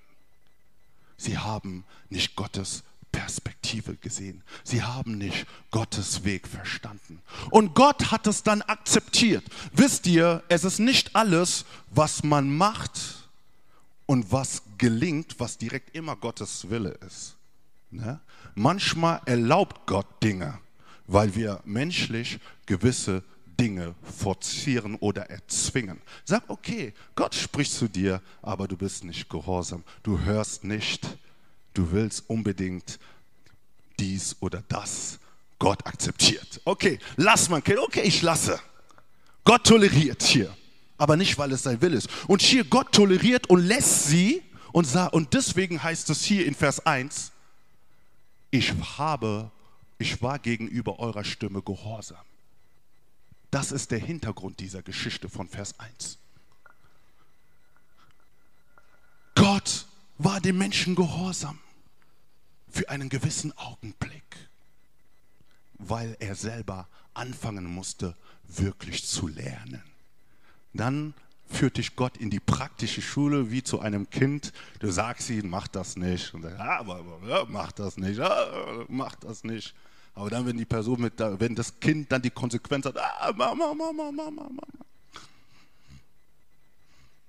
Sie 1.17 1.37
haben 1.37 1.83
nicht 2.09 2.35
Gottes 2.35 2.83
Perspektive 3.11 3.95
gesehen. 3.95 4.41
Sie 4.63 4.81
haben 4.81 5.17
nicht 5.17 5.45
Gottes 5.69 6.23
Weg 6.23 6.47
verstanden. 6.47 7.21
Und 7.49 7.75
Gott 7.75 8.11
hat 8.11 8.25
es 8.27 8.43
dann 8.43 8.61
akzeptiert. 8.61 9.43
Wisst 9.73 10.07
ihr, 10.07 10.43
es 10.47 10.63
ist 10.63 10.79
nicht 10.79 11.15
alles, 11.15 11.65
was 11.89 12.23
man 12.23 12.55
macht 12.55 13.27
und 14.05 14.31
was 14.31 14.63
gelingt, 14.77 15.39
was 15.39 15.57
direkt 15.57 15.95
immer 15.95 16.15
Gottes 16.15 16.69
Wille 16.69 16.97
ist. 17.05 17.35
Ne? 17.91 18.19
Manchmal 18.55 19.21
erlaubt 19.25 19.85
Gott 19.85 20.07
Dinge, 20.23 20.57
weil 21.07 21.35
wir 21.35 21.61
menschlich 21.65 22.39
gewisse 22.65 23.23
Dinge 23.61 23.93
forcieren 24.01 24.95
oder 24.95 25.29
erzwingen. 25.29 26.01
Sag, 26.25 26.49
okay, 26.49 26.93
Gott 27.13 27.35
spricht 27.35 27.71
zu 27.71 27.87
dir, 27.87 28.19
aber 28.41 28.67
du 28.67 28.75
bist 28.75 29.03
nicht 29.03 29.29
gehorsam. 29.29 29.83
Du 30.01 30.19
hörst 30.19 30.63
nicht. 30.63 31.05
Du 31.75 31.91
willst 31.91 32.23
unbedingt 32.27 32.97
dies 33.99 34.35
oder 34.39 34.63
das. 34.67 35.19
Gott 35.59 35.85
akzeptiert. 35.85 36.59
Okay, 36.65 36.97
lass 37.17 37.49
man. 37.49 37.61
Okay, 37.61 38.01
ich 38.01 38.23
lasse. 38.23 38.59
Gott 39.43 39.63
toleriert 39.63 40.23
hier, 40.23 40.51
aber 40.97 41.15
nicht, 41.15 41.37
weil 41.37 41.51
es 41.51 41.61
sein 41.61 41.79
Wille 41.83 41.97
ist. 41.97 42.09
Und 42.27 42.41
hier 42.41 42.63
Gott 42.63 42.91
toleriert 42.91 43.47
und 43.47 43.59
lässt 43.59 44.05
sie 44.07 44.41
und, 44.71 44.85
sah, 44.87 45.05
und 45.05 45.35
deswegen 45.35 45.83
heißt 45.83 46.09
es 46.09 46.23
hier 46.23 46.47
in 46.47 46.55
Vers 46.55 46.83
1, 46.83 47.31
ich 48.49 48.73
habe, 48.97 49.51
ich 49.99 50.19
war 50.23 50.39
gegenüber 50.39 50.97
eurer 50.99 51.23
Stimme 51.23 51.61
gehorsam. 51.61 52.25
Das 53.51 53.73
ist 53.73 53.91
der 53.91 53.99
Hintergrund 53.99 54.59
dieser 54.61 54.81
Geschichte 54.81 55.27
von 55.29 55.49
Vers 55.49 55.77
1. 55.77 56.17
Gott 59.35 59.85
war 60.17 60.39
dem 60.39 60.57
Menschen 60.57 60.95
gehorsam 60.95 61.59
für 62.69 62.89
einen 62.89 63.09
gewissen 63.09 63.55
Augenblick, 63.57 64.49
weil 65.73 66.15
er 66.19 66.35
selber 66.35 66.87
anfangen 67.13 67.65
musste, 67.65 68.15
wirklich 68.47 69.05
zu 69.05 69.27
lernen. 69.27 69.83
Dann 70.73 71.13
führt 71.49 71.77
dich 71.77 71.97
Gott 71.97 72.15
in 72.17 72.29
die 72.29 72.39
praktische 72.39 73.01
Schule 73.01 73.51
wie 73.51 73.63
zu 73.63 73.81
einem 73.81 74.09
Kind. 74.09 74.53
Du 74.79 74.89
sagst 74.89 75.29
ihm, 75.29 75.49
mach 75.49 75.67
das 75.67 75.97
nicht. 75.97 76.33
Und 76.33 76.43
sagt, 76.43 76.59
ah, 76.59 76.77
aber, 76.77 76.99
aber 76.99 77.45
mach 77.47 77.73
das 77.73 77.97
nicht, 77.97 78.21
ah, 78.21 78.85
mach 78.87 79.15
das 79.15 79.43
nicht. 79.43 79.75
Aber 80.13 80.29
dann, 80.29 80.45
wenn 80.45 80.57
die 80.57 80.65
Person 80.65 81.01
mit, 81.01 81.13
wenn 81.17 81.55
das 81.55 81.79
Kind 81.79 82.11
dann 82.11 82.21
die 82.21 82.29
Konsequenz 82.29 82.85
hat, 82.85 82.97
ah, 82.97 83.31
Mama, 83.35 83.73
Mama, 83.73 84.11
Mama, 84.11 84.29
Mama. 84.29 84.63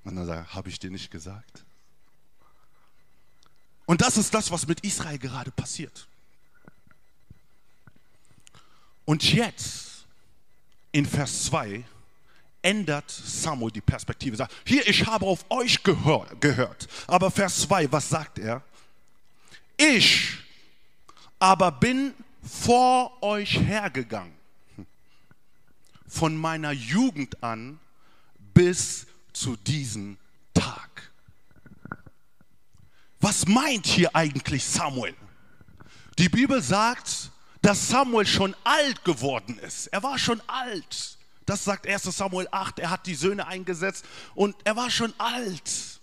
Und 0.05 0.17
dann 0.17 0.27
sagt, 0.27 0.55
habe 0.55 0.69
ich 0.69 0.79
dir 0.79 0.91
nicht 0.91 1.11
gesagt? 1.11 1.65
Und 3.87 4.01
das 4.01 4.17
ist 4.17 4.35
das, 4.35 4.51
was 4.51 4.67
mit 4.67 4.81
Israel 4.81 5.19
gerade 5.19 5.51
passiert. 5.53 6.09
Und 9.05 9.33
jetzt, 9.33 10.07
in 10.93 11.07
Vers 11.07 11.45
2, 11.45 11.85
ändert 12.63 13.11
Samuel 13.11 13.73
die 13.73 13.81
Perspektive. 13.81 14.37
Sagt, 14.37 14.55
hier, 14.65 14.87
ich 14.89 15.07
habe 15.07 15.27
auf 15.27 15.45
euch 15.51 15.83
gehör, 15.83 16.27
gehört. 16.41 16.89
Aber 17.07 17.31
Vers 17.31 17.61
2, 17.63 17.91
was 17.91 18.09
sagt 18.09 18.39
er? 18.39 18.63
Ich 19.77 20.39
aber 21.43 21.73
bin 21.73 22.15
vor 22.43 23.23
euch 23.23 23.59
hergegangen. 23.61 24.35
Von 26.07 26.37
meiner 26.37 26.73
Jugend 26.73 27.43
an 27.43 27.79
bis 28.53 29.07
zu 29.33 29.57
diesem 29.57 30.19
Tag. 30.53 31.11
Was 33.21 33.47
meint 33.47 33.87
hier 33.87 34.15
eigentlich 34.15 34.65
Samuel? 34.65 35.15
Die 36.19 36.29
Bibel 36.29 36.61
sagt, 36.61 37.31
dass 37.63 37.89
Samuel 37.89 38.27
schon 38.27 38.55
alt 38.65 39.05
geworden 39.05 39.59
ist. 39.59 39.87
Er 39.87 40.03
war 40.03 40.19
schon 40.19 40.43
alt. 40.49 41.17
Das 41.47 41.65
sagt 41.65 41.87
1 41.87 42.03
Samuel 42.03 42.49
8. 42.51 42.81
Er 42.81 42.91
hat 42.91 43.07
die 43.07 43.15
Söhne 43.15 43.47
eingesetzt 43.47 44.05
und 44.35 44.57
er 44.65 44.77
war 44.77 44.91
schon 44.91 45.15
alt. 45.19 46.01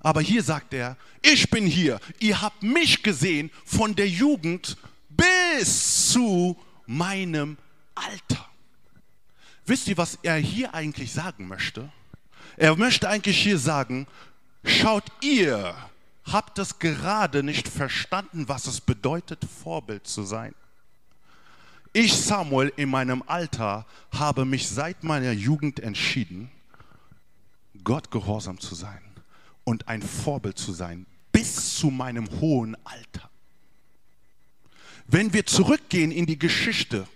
Aber 0.00 0.22
hier 0.22 0.42
sagt 0.42 0.72
er, 0.72 0.96
ich 1.22 1.50
bin 1.50 1.66
hier. 1.66 2.00
Ihr 2.18 2.40
habt 2.40 2.62
mich 2.62 3.02
gesehen 3.02 3.50
von 3.64 3.94
der 3.94 4.08
Jugend 4.08 4.76
bis 5.10 6.10
zu 6.10 6.56
meinem 6.86 7.58
Alter. 7.94 8.46
Wisst 9.66 9.88
ihr, 9.88 9.98
was 9.98 10.18
er 10.22 10.36
hier 10.36 10.74
eigentlich 10.74 11.12
sagen 11.12 11.46
möchte? 11.46 11.92
Er 12.56 12.76
möchte 12.76 13.08
eigentlich 13.08 13.40
hier 13.40 13.58
sagen, 13.58 14.06
schaut 14.64 15.04
ihr, 15.20 15.74
habt 16.24 16.58
es 16.58 16.78
gerade 16.78 17.42
nicht 17.42 17.68
verstanden, 17.68 18.48
was 18.48 18.66
es 18.66 18.80
bedeutet, 18.80 19.44
Vorbild 19.62 20.06
zu 20.06 20.22
sein. 20.22 20.54
Ich, 21.92 22.14
Samuel, 22.14 22.72
in 22.76 22.88
meinem 22.88 23.22
Alter 23.26 23.86
habe 24.12 24.44
mich 24.44 24.68
seit 24.68 25.04
meiner 25.04 25.32
Jugend 25.32 25.80
entschieden, 25.80 26.50
Gott 27.84 28.10
gehorsam 28.10 28.58
zu 28.60 28.74
sein 28.74 29.09
und 29.64 29.88
ein 29.88 30.02
Vorbild 30.02 30.58
zu 30.58 30.72
sein, 30.72 31.06
bis 31.32 31.76
zu 31.76 31.90
meinem 31.90 32.28
hohen 32.40 32.76
Alter. 32.84 33.30
Wenn 35.06 35.32
wir 35.32 35.46
zurückgehen 35.46 36.12
in 36.12 36.26
die 36.26 36.38
Geschichte 36.38 37.06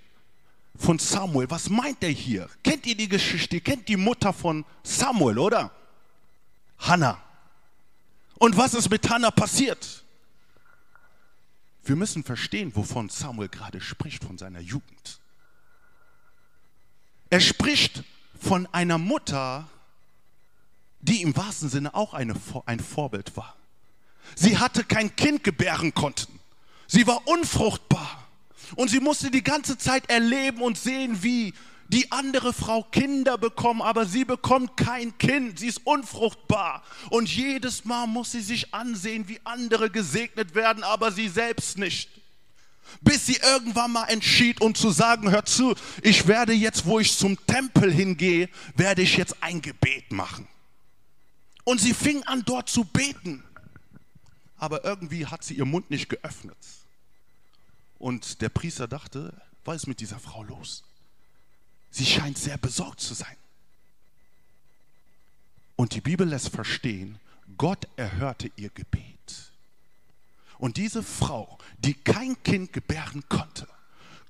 von 0.76 0.98
Samuel, 0.98 1.48
was 1.50 1.70
meint 1.70 2.02
er 2.02 2.10
hier? 2.10 2.48
Kennt 2.62 2.86
ihr 2.86 2.96
die 2.96 3.08
Geschichte? 3.08 3.60
Kennt 3.60 3.88
die 3.88 3.96
Mutter 3.96 4.32
von 4.32 4.64
Samuel, 4.82 5.38
oder? 5.38 5.70
Hannah. 6.78 7.22
Und 8.38 8.56
was 8.56 8.74
ist 8.74 8.90
mit 8.90 9.08
Hannah 9.08 9.30
passiert? 9.30 10.04
Wir 11.84 11.96
müssen 11.96 12.24
verstehen, 12.24 12.74
wovon 12.74 13.08
Samuel 13.08 13.48
gerade 13.48 13.80
spricht, 13.80 14.24
von 14.24 14.38
seiner 14.38 14.60
Jugend. 14.60 15.20
Er 17.30 17.40
spricht 17.40 18.02
von 18.40 18.66
einer 18.72 18.98
Mutter, 18.98 19.68
die 21.04 21.22
im 21.22 21.36
wahrsten 21.36 21.68
Sinne 21.68 21.94
auch 21.94 22.14
eine, 22.14 22.34
ein 22.66 22.80
Vorbild 22.80 23.36
war. 23.36 23.54
Sie 24.34 24.58
hatte 24.58 24.84
kein 24.84 25.14
Kind 25.16 25.44
gebären 25.44 25.92
konnten. 25.92 26.40
Sie 26.86 27.06
war 27.06 27.26
unfruchtbar. 27.28 28.24
Und 28.76 28.88
sie 28.88 29.00
musste 29.00 29.30
die 29.30 29.44
ganze 29.44 29.76
Zeit 29.76 30.08
erleben 30.08 30.62
und 30.62 30.78
sehen, 30.78 31.22
wie 31.22 31.52
die 31.88 32.10
andere 32.10 32.54
Frau 32.54 32.82
Kinder 32.82 33.36
bekommt, 33.36 33.82
aber 33.82 34.06
sie 34.06 34.24
bekommt 34.24 34.78
kein 34.78 35.16
Kind. 35.18 35.58
Sie 35.58 35.66
ist 35.66 35.82
unfruchtbar. 35.84 36.82
Und 37.10 37.28
jedes 37.28 37.84
Mal 37.84 38.06
muss 38.06 38.32
sie 38.32 38.40
sich 38.40 38.72
ansehen, 38.72 39.28
wie 39.28 39.38
andere 39.44 39.90
gesegnet 39.90 40.54
werden, 40.54 40.82
aber 40.82 41.12
sie 41.12 41.28
selbst 41.28 41.76
nicht. 41.76 42.08
Bis 43.02 43.26
sie 43.26 43.36
irgendwann 43.36 43.92
mal 43.92 44.06
entschied, 44.06 44.62
um 44.62 44.74
zu 44.74 44.90
sagen, 44.90 45.30
hör 45.30 45.44
zu, 45.44 45.74
ich 46.02 46.26
werde 46.26 46.54
jetzt, 46.54 46.86
wo 46.86 46.98
ich 46.98 47.16
zum 47.16 47.36
Tempel 47.46 47.92
hingehe, 47.92 48.48
werde 48.74 49.02
ich 49.02 49.18
jetzt 49.18 49.36
ein 49.42 49.60
Gebet 49.60 50.10
machen. 50.10 50.48
Und 51.64 51.80
sie 51.80 51.94
fing 51.94 52.22
an, 52.24 52.44
dort 52.44 52.68
zu 52.68 52.84
beten. 52.84 53.42
Aber 54.56 54.84
irgendwie 54.84 55.26
hat 55.26 55.42
sie 55.42 55.54
ihren 55.54 55.70
Mund 55.70 55.90
nicht 55.90 56.08
geöffnet. 56.08 56.56
Und 57.98 58.40
der 58.42 58.50
Priester 58.50 58.86
dachte, 58.86 59.34
was 59.64 59.76
ist 59.76 59.86
mit 59.86 60.00
dieser 60.00 60.18
Frau 60.18 60.42
los? 60.42 60.84
Sie 61.90 62.04
scheint 62.04 62.38
sehr 62.38 62.58
besorgt 62.58 63.00
zu 63.00 63.14
sein. 63.14 63.36
Und 65.76 65.94
die 65.94 66.00
Bibel 66.00 66.28
lässt 66.28 66.50
verstehen, 66.50 67.18
Gott 67.56 67.88
erhörte 67.96 68.50
ihr 68.56 68.70
Gebet. 68.70 69.04
Und 70.58 70.76
diese 70.76 71.02
Frau, 71.02 71.58
die 71.78 71.94
kein 71.94 72.40
Kind 72.42 72.72
gebären 72.72 73.22
konnte, 73.28 73.66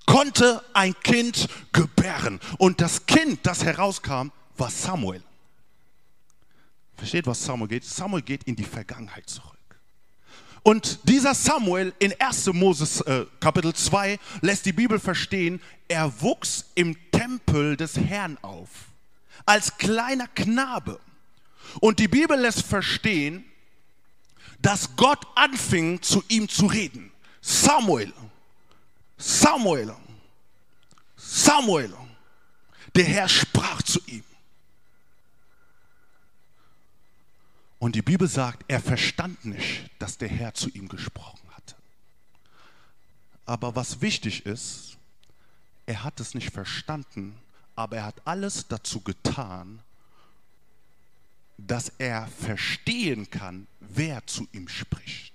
konnte 0.06 0.62
ein 0.72 0.94
Kind 1.02 1.48
gebären. 1.72 2.40
Und 2.58 2.80
das 2.80 3.06
Kind, 3.06 3.40
das 3.46 3.64
herauskam, 3.64 4.30
war 4.56 4.70
Samuel. 4.70 5.22
Versteht, 6.96 7.26
was 7.26 7.44
Samuel 7.44 7.68
geht? 7.68 7.84
Samuel 7.84 8.22
geht 8.22 8.44
in 8.44 8.56
die 8.56 8.64
Vergangenheit 8.64 9.28
zurück. 9.28 9.54
Und 10.62 11.00
dieser 11.02 11.34
Samuel 11.34 11.92
in 11.98 12.18
1. 12.18 12.46
Moses 12.54 13.02
äh, 13.02 13.26
Kapitel 13.38 13.74
2 13.74 14.18
lässt 14.40 14.64
die 14.64 14.72
Bibel 14.72 14.98
verstehen, 14.98 15.60
er 15.88 16.22
wuchs 16.22 16.64
im 16.74 16.96
Tempel 17.10 17.76
des 17.76 17.98
Herrn 17.98 18.38
auf, 18.40 18.68
als 19.44 19.76
kleiner 19.76 20.26
Knabe. 20.28 20.98
Und 21.80 21.98
die 21.98 22.08
Bibel 22.08 22.38
lässt 22.38 22.62
verstehen, 22.62 23.44
dass 24.60 24.96
Gott 24.96 25.26
anfing 25.34 26.00
zu 26.00 26.24
ihm 26.28 26.48
zu 26.48 26.64
reden. 26.64 27.12
Samuel, 27.42 28.12
Samuel, 29.18 29.94
Samuel. 31.16 31.92
Der 32.94 33.04
Herr 33.04 33.28
sprach 33.28 33.82
zu 33.82 34.00
ihm. 34.06 34.24
Und 37.84 37.94
die 37.96 38.00
Bibel 38.00 38.26
sagt, 38.26 38.64
er 38.66 38.80
verstand 38.80 39.44
nicht, 39.44 39.90
dass 39.98 40.16
der 40.16 40.28
Herr 40.28 40.54
zu 40.54 40.70
ihm 40.70 40.88
gesprochen 40.88 41.46
hatte. 41.50 41.74
Aber 43.44 43.76
was 43.76 44.00
wichtig 44.00 44.46
ist, 44.46 44.96
er 45.84 46.02
hat 46.02 46.18
es 46.18 46.32
nicht 46.32 46.50
verstanden, 46.50 47.36
aber 47.76 47.98
er 47.98 48.06
hat 48.06 48.26
alles 48.26 48.68
dazu 48.68 49.02
getan, 49.02 49.80
dass 51.58 51.92
er 51.98 52.26
verstehen 52.26 53.28
kann, 53.28 53.66
wer 53.80 54.26
zu 54.26 54.48
ihm 54.52 54.66
spricht. 54.66 55.34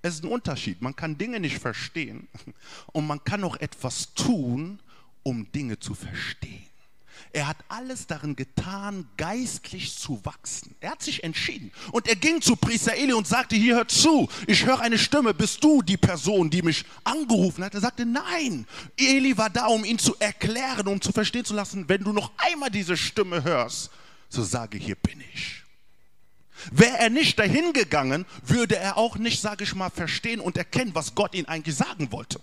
Es 0.00 0.14
ist 0.14 0.22
ein 0.22 0.30
Unterschied. 0.30 0.80
Man 0.80 0.94
kann 0.94 1.18
Dinge 1.18 1.40
nicht 1.40 1.58
verstehen 1.58 2.28
und 2.92 3.04
man 3.04 3.24
kann 3.24 3.42
auch 3.42 3.56
etwas 3.56 4.14
tun, 4.14 4.78
um 5.24 5.50
Dinge 5.50 5.80
zu 5.80 5.96
verstehen. 5.96 6.67
Er 7.32 7.48
hat 7.48 7.56
alles 7.68 8.06
darin 8.06 8.36
getan, 8.36 9.08
geistlich 9.16 9.96
zu 9.96 10.24
wachsen. 10.24 10.74
Er 10.80 10.92
hat 10.92 11.02
sich 11.02 11.24
entschieden. 11.24 11.70
Und 11.92 12.08
er 12.08 12.16
ging 12.16 12.40
zu 12.40 12.56
Priester 12.56 12.94
Eli 12.94 13.12
und 13.12 13.26
sagte, 13.26 13.56
hier 13.56 13.76
hör 13.76 13.88
zu, 13.88 14.28
ich 14.46 14.64
höre 14.64 14.80
eine 14.80 14.98
Stimme, 14.98 15.34
bist 15.34 15.62
du 15.62 15.82
die 15.82 15.96
Person, 15.96 16.50
die 16.50 16.62
mich 16.62 16.84
angerufen 17.04 17.64
hat? 17.64 17.74
Er 17.74 17.80
sagte, 17.80 18.06
nein. 18.06 18.66
Eli 18.96 19.36
war 19.36 19.50
da, 19.50 19.66
um 19.66 19.84
ihn 19.84 19.98
zu 19.98 20.16
erklären, 20.18 20.88
um 20.88 21.00
zu 21.00 21.12
verstehen 21.12 21.44
zu 21.44 21.54
lassen, 21.54 21.88
wenn 21.88 22.02
du 22.02 22.12
noch 22.12 22.30
einmal 22.38 22.70
diese 22.70 22.96
Stimme 22.96 23.44
hörst, 23.44 23.90
so 24.28 24.42
sage, 24.42 24.78
hier 24.78 24.96
bin 24.96 25.22
ich. 25.34 25.62
Wäre 26.72 26.98
er 26.98 27.10
nicht 27.10 27.38
dahin 27.38 27.72
gegangen, 27.72 28.26
würde 28.44 28.76
er 28.76 28.96
auch 28.96 29.16
nicht, 29.16 29.40
sage 29.40 29.64
ich 29.64 29.74
mal, 29.74 29.90
verstehen 29.90 30.40
und 30.40 30.56
erkennen, 30.56 30.94
was 30.94 31.14
Gott 31.14 31.34
ihn 31.34 31.46
eigentlich 31.46 31.76
sagen 31.76 32.10
wollte 32.10 32.40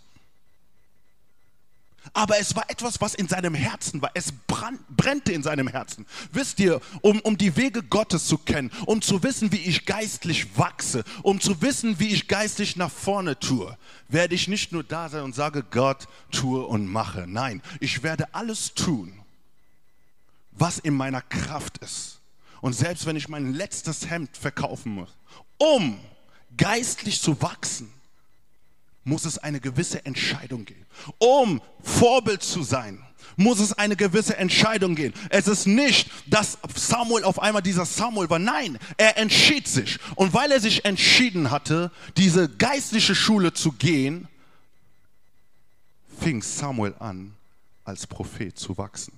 aber 2.13 2.39
es 2.39 2.55
war 2.55 2.69
etwas, 2.69 3.01
was 3.01 3.15
in 3.15 3.27
seinem 3.27 3.53
Herzen 3.53 4.01
war. 4.01 4.11
Es 4.13 4.31
brannte 4.31 5.31
in 5.31 5.43
seinem 5.43 5.67
Herzen. 5.67 6.05
Wisst 6.31 6.59
ihr, 6.59 6.81
um, 7.01 7.19
um 7.21 7.37
die 7.37 7.55
Wege 7.55 7.83
Gottes 7.83 8.27
zu 8.27 8.37
kennen, 8.37 8.71
um 8.85 9.01
zu 9.01 9.23
wissen, 9.23 9.51
wie 9.51 9.57
ich 9.57 9.85
geistlich 9.85 10.57
wachse, 10.57 11.03
um 11.23 11.41
zu 11.41 11.61
wissen, 11.61 11.99
wie 11.99 12.09
ich 12.09 12.27
geistlich 12.27 12.75
nach 12.75 12.91
vorne 12.91 13.39
tue, 13.39 13.77
werde 14.07 14.35
ich 14.35 14.47
nicht 14.47 14.71
nur 14.71 14.83
da 14.83 15.09
sein 15.09 15.23
und 15.23 15.35
sage, 15.35 15.63
Gott, 15.63 16.07
tue 16.31 16.65
und 16.65 16.87
mache. 16.87 17.25
Nein, 17.27 17.61
ich 17.79 18.03
werde 18.03 18.33
alles 18.33 18.73
tun, 18.73 19.21
was 20.51 20.79
in 20.79 20.93
meiner 20.93 21.21
Kraft 21.21 21.77
ist. 21.79 22.19
Und 22.61 22.73
selbst 22.73 23.05
wenn 23.05 23.15
ich 23.15 23.27
mein 23.27 23.53
letztes 23.53 24.09
Hemd 24.09 24.35
verkaufen 24.37 24.93
muss, 24.93 25.09
um 25.57 25.99
geistlich 26.57 27.21
zu 27.21 27.41
wachsen, 27.41 27.91
muss 29.05 29.23
es 29.23 29.37
eine 29.37 29.61
gewisse 29.61 30.05
Entscheidung 30.05 30.65
geben. 30.65 30.85
Um 31.19 31.61
Vorbild 31.81 32.43
zu 32.43 32.63
sein, 32.63 33.01
muss 33.37 33.59
es 33.59 33.73
eine 33.73 33.95
gewisse 33.95 34.37
Entscheidung 34.37 34.95
gehen. 34.95 35.13
Es 35.29 35.47
ist 35.47 35.67
nicht, 35.67 36.09
dass 36.25 36.57
Samuel 36.75 37.23
auf 37.23 37.39
einmal 37.39 37.61
dieser 37.61 37.85
Samuel 37.85 38.29
war. 38.29 38.39
Nein, 38.39 38.77
er 38.97 39.17
entschied 39.17 39.67
sich. 39.67 39.99
Und 40.15 40.33
weil 40.33 40.51
er 40.51 40.59
sich 40.59 40.85
entschieden 40.85 41.51
hatte, 41.51 41.91
diese 42.17 42.49
geistliche 42.49 43.15
Schule 43.15 43.53
zu 43.53 43.71
gehen, 43.71 44.27
fing 46.19 46.41
Samuel 46.41 46.95
an, 46.99 47.35
als 47.83 48.07
Prophet 48.07 48.57
zu 48.57 48.77
wachsen. 48.77 49.13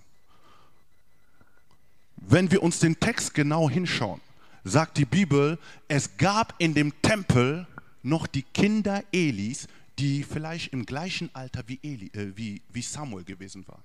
Wenn 2.18 2.52
wir 2.52 2.64
uns 2.64 2.80
den 2.80 3.00
Text 3.00 3.34
genau 3.34 3.70
hinschauen, 3.70 4.20
sagt 4.64 4.98
die 4.98 5.06
Bibel, 5.06 5.58
es 5.88 6.18
gab 6.18 6.56
in 6.58 6.74
dem 6.74 6.92
Tempel 7.02 7.68
noch 8.08 8.28
die 8.28 8.44
Kinder 8.44 9.04
Elis, 9.12 9.68
die 10.00 10.24
vielleicht 10.24 10.74
im 10.74 10.86
gleichen 10.86 11.30
Alter 11.34 11.64
wie, 11.68 11.80
Eli, 11.84 12.08
äh, 12.14 12.36
wie, 12.36 12.62
wie 12.70 12.82
Samuel 12.82 13.24
gewesen 13.24 13.68
waren. 13.68 13.84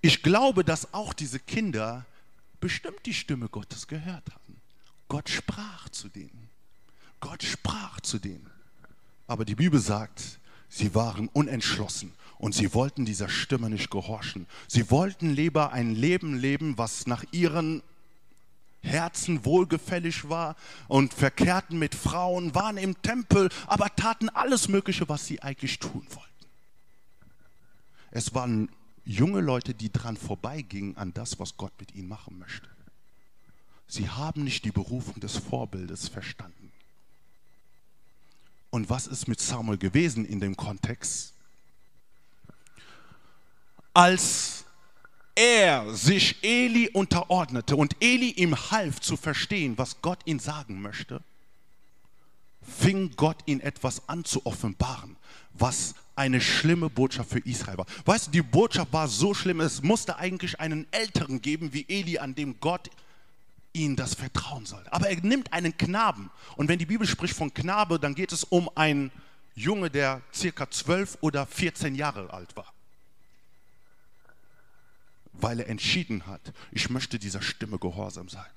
Ich 0.00 0.22
glaube, 0.22 0.64
dass 0.64 0.92
auch 0.94 1.12
diese 1.12 1.38
Kinder 1.38 2.06
bestimmt 2.60 3.04
die 3.06 3.14
Stimme 3.14 3.48
Gottes 3.48 3.86
gehört 3.86 4.30
haben. 4.30 4.56
Gott 5.08 5.28
sprach 5.28 5.88
zu 5.88 6.08
denen. 6.08 6.48
Gott 7.20 7.42
sprach 7.42 8.00
zu 8.00 8.18
denen. 8.18 8.50
Aber 9.26 9.44
die 9.44 9.54
Bibel 9.54 9.80
sagt, 9.80 10.38
sie 10.68 10.94
waren 10.94 11.28
unentschlossen 11.28 12.12
und 12.38 12.54
sie 12.54 12.72
wollten 12.74 13.04
dieser 13.04 13.28
Stimme 13.28 13.68
nicht 13.68 13.90
gehorchen. 13.90 14.46
Sie 14.66 14.90
wollten 14.90 15.30
lieber 15.30 15.72
ein 15.72 15.94
Leben 15.94 16.38
leben, 16.38 16.78
was 16.78 17.06
nach 17.06 17.24
ihren 17.32 17.82
Herzen 18.82 19.44
wohlgefällig 19.44 20.28
war 20.28 20.56
und 20.88 21.12
verkehrten 21.12 21.78
mit 21.78 21.94
Frauen, 21.94 22.54
waren 22.54 22.76
im 22.76 23.00
Tempel, 23.02 23.50
aber 23.66 23.94
taten 23.94 24.28
alles 24.30 24.68
Mögliche, 24.68 25.08
was 25.08 25.26
sie 25.26 25.42
eigentlich 25.42 25.78
tun 25.78 26.06
wollten. 26.10 26.30
Es 28.10 28.34
war 28.34 28.48
junge 29.04 29.40
Leute, 29.40 29.74
die 29.74 29.92
dran 29.92 30.16
vorbeigingen 30.16 30.96
an 30.96 31.12
das, 31.12 31.38
was 31.38 31.56
Gott 31.56 31.72
mit 31.78 31.94
ihnen 31.94 32.08
machen 32.08 32.38
möchte. 32.38 32.68
Sie 33.86 34.08
haben 34.08 34.44
nicht 34.44 34.64
die 34.64 34.70
Berufung 34.70 35.20
des 35.20 35.36
Vorbildes 35.36 36.08
verstanden. 36.08 36.72
Und 38.70 38.88
was 38.88 39.08
ist 39.08 39.26
mit 39.26 39.40
Samuel 39.40 39.78
gewesen 39.78 40.24
in 40.24 40.38
dem 40.38 40.56
Kontext? 40.56 41.34
Als 43.92 44.59
er 45.40 45.94
sich 45.94 46.36
Eli 46.42 46.90
unterordnete 46.92 47.74
und 47.74 47.96
Eli 48.00 48.30
ihm 48.32 48.54
half 48.70 49.00
zu 49.00 49.16
verstehen, 49.16 49.78
was 49.78 50.02
Gott 50.02 50.18
ihm 50.26 50.38
sagen 50.38 50.82
möchte, 50.82 51.22
fing 52.60 53.12
Gott 53.16 53.38
ihn 53.46 53.60
etwas 53.60 54.06
an 54.06 54.26
zu 54.26 54.44
offenbaren, 54.44 55.16
was 55.54 55.94
eine 56.14 56.42
schlimme 56.42 56.90
Botschaft 56.90 57.30
für 57.30 57.38
Israel 57.38 57.78
war. 57.78 57.86
Weißt 58.04 58.26
du, 58.26 58.30
die 58.32 58.42
Botschaft 58.42 58.92
war 58.92 59.08
so 59.08 59.32
schlimm, 59.32 59.60
es 59.60 59.82
musste 59.82 60.18
eigentlich 60.18 60.60
einen 60.60 60.86
Älteren 60.90 61.40
geben 61.40 61.72
wie 61.72 61.86
Eli, 61.88 62.18
an 62.18 62.34
dem 62.34 62.60
Gott 62.60 62.90
ihn 63.72 63.96
das 63.96 64.14
vertrauen 64.14 64.66
sollte. 64.66 64.92
Aber 64.92 65.08
er 65.08 65.18
nimmt 65.22 65.54
einen 65.54 65.74
Knaben. 65.74 66.28
Und 66.56 66.68
wenn 66.68 66.78
die 66.78 66.84
Bibel 66.84 67.06
spricht 67.06 67.34
von 67.34 67.54
Knabe, 67.54 67.98
dann 67.98 68.14
geht 68.14 68.32
es 68.32 68.44
um 68.44 68.68
einen 68.74 69.10
Junge, 69.54 69.88
der 69.88 70.20
circa 70.34 70.70
12 70.70 71.16
oder 71.22 71.46
14 71.46 71.94
Jahre 71.94 72.30
alt 72.30 72.54
war. 72.56 72.74
Weil 75.40 75.60
er 75.60 75.68
entschieden 75.68 76.26
hat, 76.26 76.52
ich 76.72 76.90
möchte 76.90 77.18
dieser 77.18 77.42
Stimme 77.42 77.78
gehorsam 77.78 78.28
sein. 78.28 78.50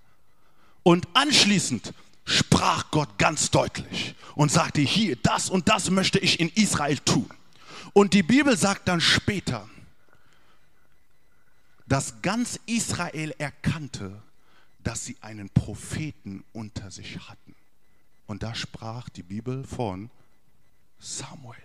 Und 0.84 1.08
anschließend 1.14 1.94
sprach 2.26 2.92
Gott 2.92 3.18
ganz 3.18 3.52
deutlich 3.52 4.16
und 4.36 4.52
sagte, 4.52 4.82
hier, 4.82 5.16
das 5.18 5.50
und 5.50 5.70
das 5.70 5.90
möchte 5.90 6.20
ich 6.20 6.40
in 6.40 6.50
Israel 6.50 6.98
tun. 7.00 7.30
Und 7.94 8.14
die 8.14 8.24
Bibel 8.24 8.58
sagt 8.58 8.88
dann 8.88 9.02
später, 9.02 9.70
dass 11.86 12.22
ganz 12.22 12.60
Israel 12.66 13.36
erkannte, 13.38 14.22
dass 14.84 15.06
sie 15.06 15.18
einen 15.22 15.50
Propheten 15.50 16.44
unter 16.54 16.92
sich 16.92 17.18
hatten. 17.30 17.56
Und 18.26 18.44
da 18.44 18.56
sprach 18.56 19.10
die 19.10 19.24
Bibel 19.24 19.64
von 19.66 20.10
Samuel. 21.00 21.58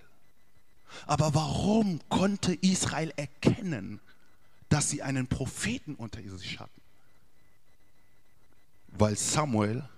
Aber 1.07 1.35
warum 1.35 2.01
konnte 2.09 2.55
Israel 2.55 3.13
erkennen, 3.17 4.01
dass 4.69 4.91
sie 4.91 5.03
einen 5.03 5.27
Propheten 5.27 5.95
unter 5.95 6.21
sich 6.23 6.61
hatten? 6.61 6.81
Weil 8.89 9.17
Samuel 9.17 9.89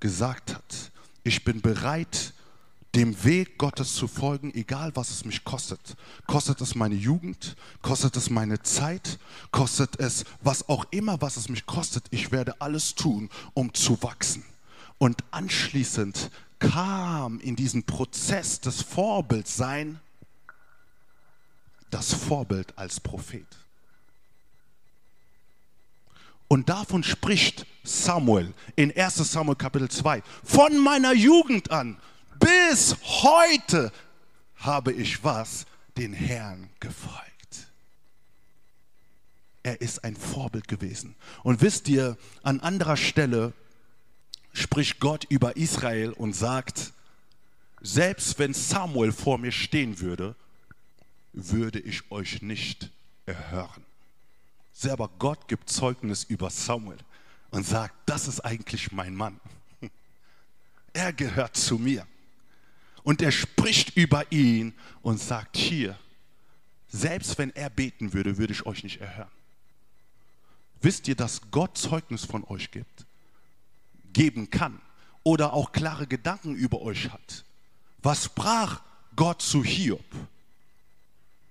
gesagt 0.00 0.54
hat, 0.54 0.92
ich 1.24 1.44
bin 1.44 1.60
bereit, 1.60 2.32
dem 2.96 3.24
Weg 3.24 3.58
Gottes 3.58 3.94
zu 3.94 4.08
folgen, 4.08 4.54
egal 4.54 4.96
was 4.96 5.10
es 5.10 5.24
mich 5.26 5.44
kostet. 5.44 5.96
Kostet 6.26 6.62
es 6.62 6.74
meine 6.74 6.94
Jugend, 6.94 7.54
kostet 7.82 8.16
es 8.16 8.30
meine 8.30 8.62
Zeit, 8.62 9.18
kostet 9.50 10.00
es 10.00 10.24
was 10.40 10.68
auch 10.68 10.86
immer, 10.90 11.20
was 11.20 11.36
es 11.36 11.50
mich 11.50 11.66
kostet. 11.66 12.06
Ich 12.10 12.32
werde 12.32 12.58
alles 12.60 12.94
tun, 12.94 13.28
um 13.52 13.74
zu 13.74 14.02
wachsen. 14.02 14.44
Und 14.96 15.22
anschließend 15.30 16.30
kam 16.58 17.38
in 17.40 17.54
diesen 17.54 17.82
Prozess 17.82 18.60
des 18.60 18.80
Vorbildsein 18.80 20.00
das 21.90 22.14
Vorbild 22.14 22.76
als 22.78 22.98
Prophet. 22.98 23.46
Und 26.48 26.68
davon 26.68 27.02
spricht 27.02 27.66
Samuel 27.82 28.54
in 28.76 28.96
1 28.96 29.16
Samuel 29.16 29.56
Kapitel 29.56 29.90
2. 29.90 30.22
Von 30.44 30.78
meiner 30.78 31.12
Jugend 31.12 31.70
an 31.70 31.98
bis 32.38 32.96
heute 33.22 33.92
habe 34.56 34.92
ich 34.92 35.22
was? 35.24 35.66
Den 35.96 36.12
Herrn 36.12 36.68
gefolgt. 36.78 37.26
Er 39.62 39.80
ist 39.80 40.04
ein 40.04 40.14
Vorbild 40.14 40.68
gewesen. 40.68 41.16
Und 41.42 41.62
wisst 41.62 41.88
ihr, 41.88 42.16
an 42.42 42.60
anderer 42.60 42.96
Stelle 42.96 43.52
spricht 44.52 45.00
Gott 45.00 45.24
über 45.28 45.56
Israel 45.56 46.12
und 46.12 46.34
sagt, 46.34 46.92
selbst 47.80 48.38
wenn 48.38 48.54
Samuel 48.54 49.12
vor 49.12 49.38
mir 49.38 49.52
stehen 49.52 50.00
würde, 50.00 50.36
würde 51.32 51.80
ich 51.80 52.10
euch 52.10 52.42
nicht 52.42 52.90
erhören. 53.26 53.84
Selber 54.78 55.08
Gott 55.18 55.48
gibt 55.48 55.70
Zeugnis 55.70 56.24
über 56.24 56.50
Samuel 56.50 56.98
und 57.48 57.66
sagt, 57.66 57.94
das 58.04 58.28
ist 58.28 58.40
eigentlich 58.40 58.92
mein 58.92 59.14
Mann. 59.14 59.40
Er 60.92 61.14
gehört 61.14 61.56
zu 61.56 61.78
mir 61.78 62.06
und 63.02 63.20
er 63.20 63.32
spricht 63.32 63.96
über 63.96 64.30
ihn 64.32 64.74
und 65.02 65.18
sagt, 65.20 65.56
hier, 65.56 65.98
selbst 66.88 67.36
wenn 67.38 67.54
er 67.54 67.70
beten 67.70 68.12
würde, 68.14 68.36
würde 68.38 68.52
ich 68.54 68.64
euch 68.64 68.82
nicht 68.82 69.00
erhören. 69.00 69.30
Wisst 70.80 71.08
ihr, 71.08 71.14
dass 71.14 71.50
Gott 71.50 71.76
Zeugnis 71.76 72.24
von 72.24 72.44
euch 72.44 72.70
gibt, 72.70 73.06
geben 74.12 74.48
kann 74.50 74.80
oder 75.22 75.52
auch 75.52 75.72
klare 75.72 76.06
Gedanken 76.06 76.54
über 76.54 76.82
euch 76.82 77.10
hat? 77.10 77.44
Was 78.02 78.24
sprach 78.24 78.82
Gott 79.16 79.42
zu 79.42 79.64
Hiob? 79.64 80.04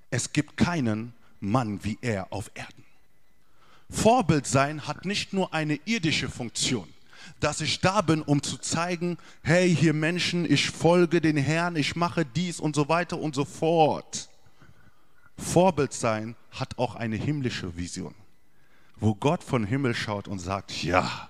Es 0.10 0.32
gibt 0.32 0.58
keinen 0.58 1.14
Mann 1.40 1.84
wie 1.84 1.98
er 2.02 2.32
auf 2.32 2.50
Erden. 2.56 2.85
Vorbild 3.90 4.48
sein 4.48 4.88
hat 4.88 5.06
nicht 5.06 5.34
nur 5.34 5.54
eine 5.54 5.80
irdische 5.86 6.30
Funktion 6.30 6.88
dass 7.40 7.62
ich 7.62 7.80
da 7.82 8.02
bin, 8.02 8.22
um 8.22 8.42
zu 8.42 8.58
zeigen, 8.58 9.18
hey, 9.44 9.74
hier 9.74 9.94
Menschen, 9.94 10.50
ich 10.50 10.70
folge 10.70 11.22
den 11.22 11.38
Herrn, 11.38 11.76
ich 11.76 11.96
mache 11.96 12.26
dies 12.26 12.60
und 12.60 12.76
so 12.76 12.88
weiter 12.90 13.20
und 13.20 13.36
so 13.36 13.46
fort. 13.46 14.30
Vorbild 15.38 15.94
sein 15.94 16.36
hat 16.52 16.78
auch 16.78 16.96
eine 16.96 17.18
himmlische 17.18 17.76
Vision, 17.76 18.16
wo 18.96 19.16
Gott 19.16 19.44
von 19.44 19.66
Himmel 19.66 19.94
schaut 19.94 20.28
und 20.28 20.40
sagt, 20.40 20.84
ja, 20.84 21.30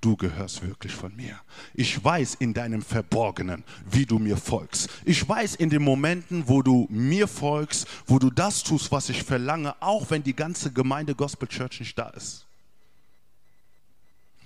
du 0.00 0.16
gehörst 0.16 0.62
wirklich 0.62 0.92
von 0.92 1.14
mir. 1.16 1.38
Ich 1.74 2.02
weiß 2.02 2.36
in 2.36 2.54
deinem 2.54 2.82
Verborgenen, 2.82 3.64
wie 3.90 4.06
du 4.06 4.18
mir 4.18 4.36
folgst. 4.36 4.88
Ich 5.04 5.28
weiß 5.28 5.56
in 5.56 5.70
den 5.70 5.82
Momenten, 5.82 6.48
wo 6.48 6.62
du 6.62 6.86
mir 6.90 7.28
folgst, 7.28 7.86
wo 8.06 8.18
du 8.18 8.30
das 8.30 8.62
tust, 8.62 8.92
was 8.92 9.08
ich 9.08 9.22
verlange, 9.22 9.74
auch 9.80 10.10
wenn 10.10 10.22
die 10.22 10.36
ganze 10.36 10.72
Gemeinde 10.72 11.14
Gospel 11.14 11.48
Church 11.48 11.80
nicht 11.80 11.98
da 11.98 12.10
ist. 12.10 12.46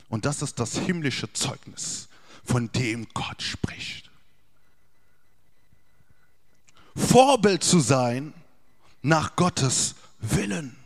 Und 0.08 0.24
das 0.24 0.42
ist 0.42 0.58
das 0.58 0.76
himmlische 0.76 1.32
Zeugnis, 1.32 2.08
von 2.44 2.70
dem 2.72 3.06
Gott 3.14 3.42
spricht. 3.42 4.10
Vorbild 6.96 7.62
zu 7.62 7.80
sein 7.80 8.32
nach 9.02 9.36
Gottes 9.36 9.94
Willen. 10.18 10.79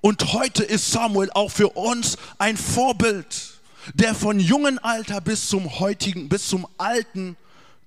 Und 0.00 0.32
heute 0.32 0.62
ist 0.62 0.90
Samuel 0.90 1.30
auch 1.32 1.50
für 1.50 1.70
uns 1.70 2.16
ein 2.38 2.56
Vorbild, 2.56 3.58
der 3.94 4.14
von 4.14 4.38
jungen 4.38 4.78
Alter 4.78 5.20
bis 5.20 5.48
zum 5.48 5.80
heutigen, 5.80 6.28
bis 6.28 6.48
zum 6.48 6.66
alten, 6.76 7.36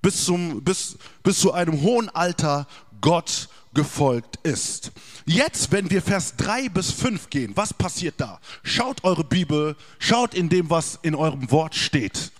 bis, 0.02 0.24
zum, 0.24 0.62
bis, 0.62 0.98
bis 1.22 1.38
zu 1.38 1.52
einem 1.52 1.80
hohen 1.82 2.08
Alter 2.10 2.66
Gott 3.00 3.48
gefolgt 3.74 4.38
ist. 4.42 4.92
Jetzt, 5.24 5.72
wenn 5.72 5.90
wir 5.90 6.02
Vers 6.02 6.36
3 6.36 6.68
bis 6.68 6.90
5 6.90 7.30
gehen, 7.30 7.52
was 7.56 7.72
passiert 7.72 8.16
da? 8.18 8.40
Schaut 8.62 9.04
eure 9.04 9.24
Bibel, 9.24 9.76
schaut 9.98 10.34
in 10.34 10.48
dem, 10.48 10.68
was 10.68 10.98
in 11.02 11.14
eurem 11.14 11.50
Wort 11.50 11.74
steht. 11.74 12.32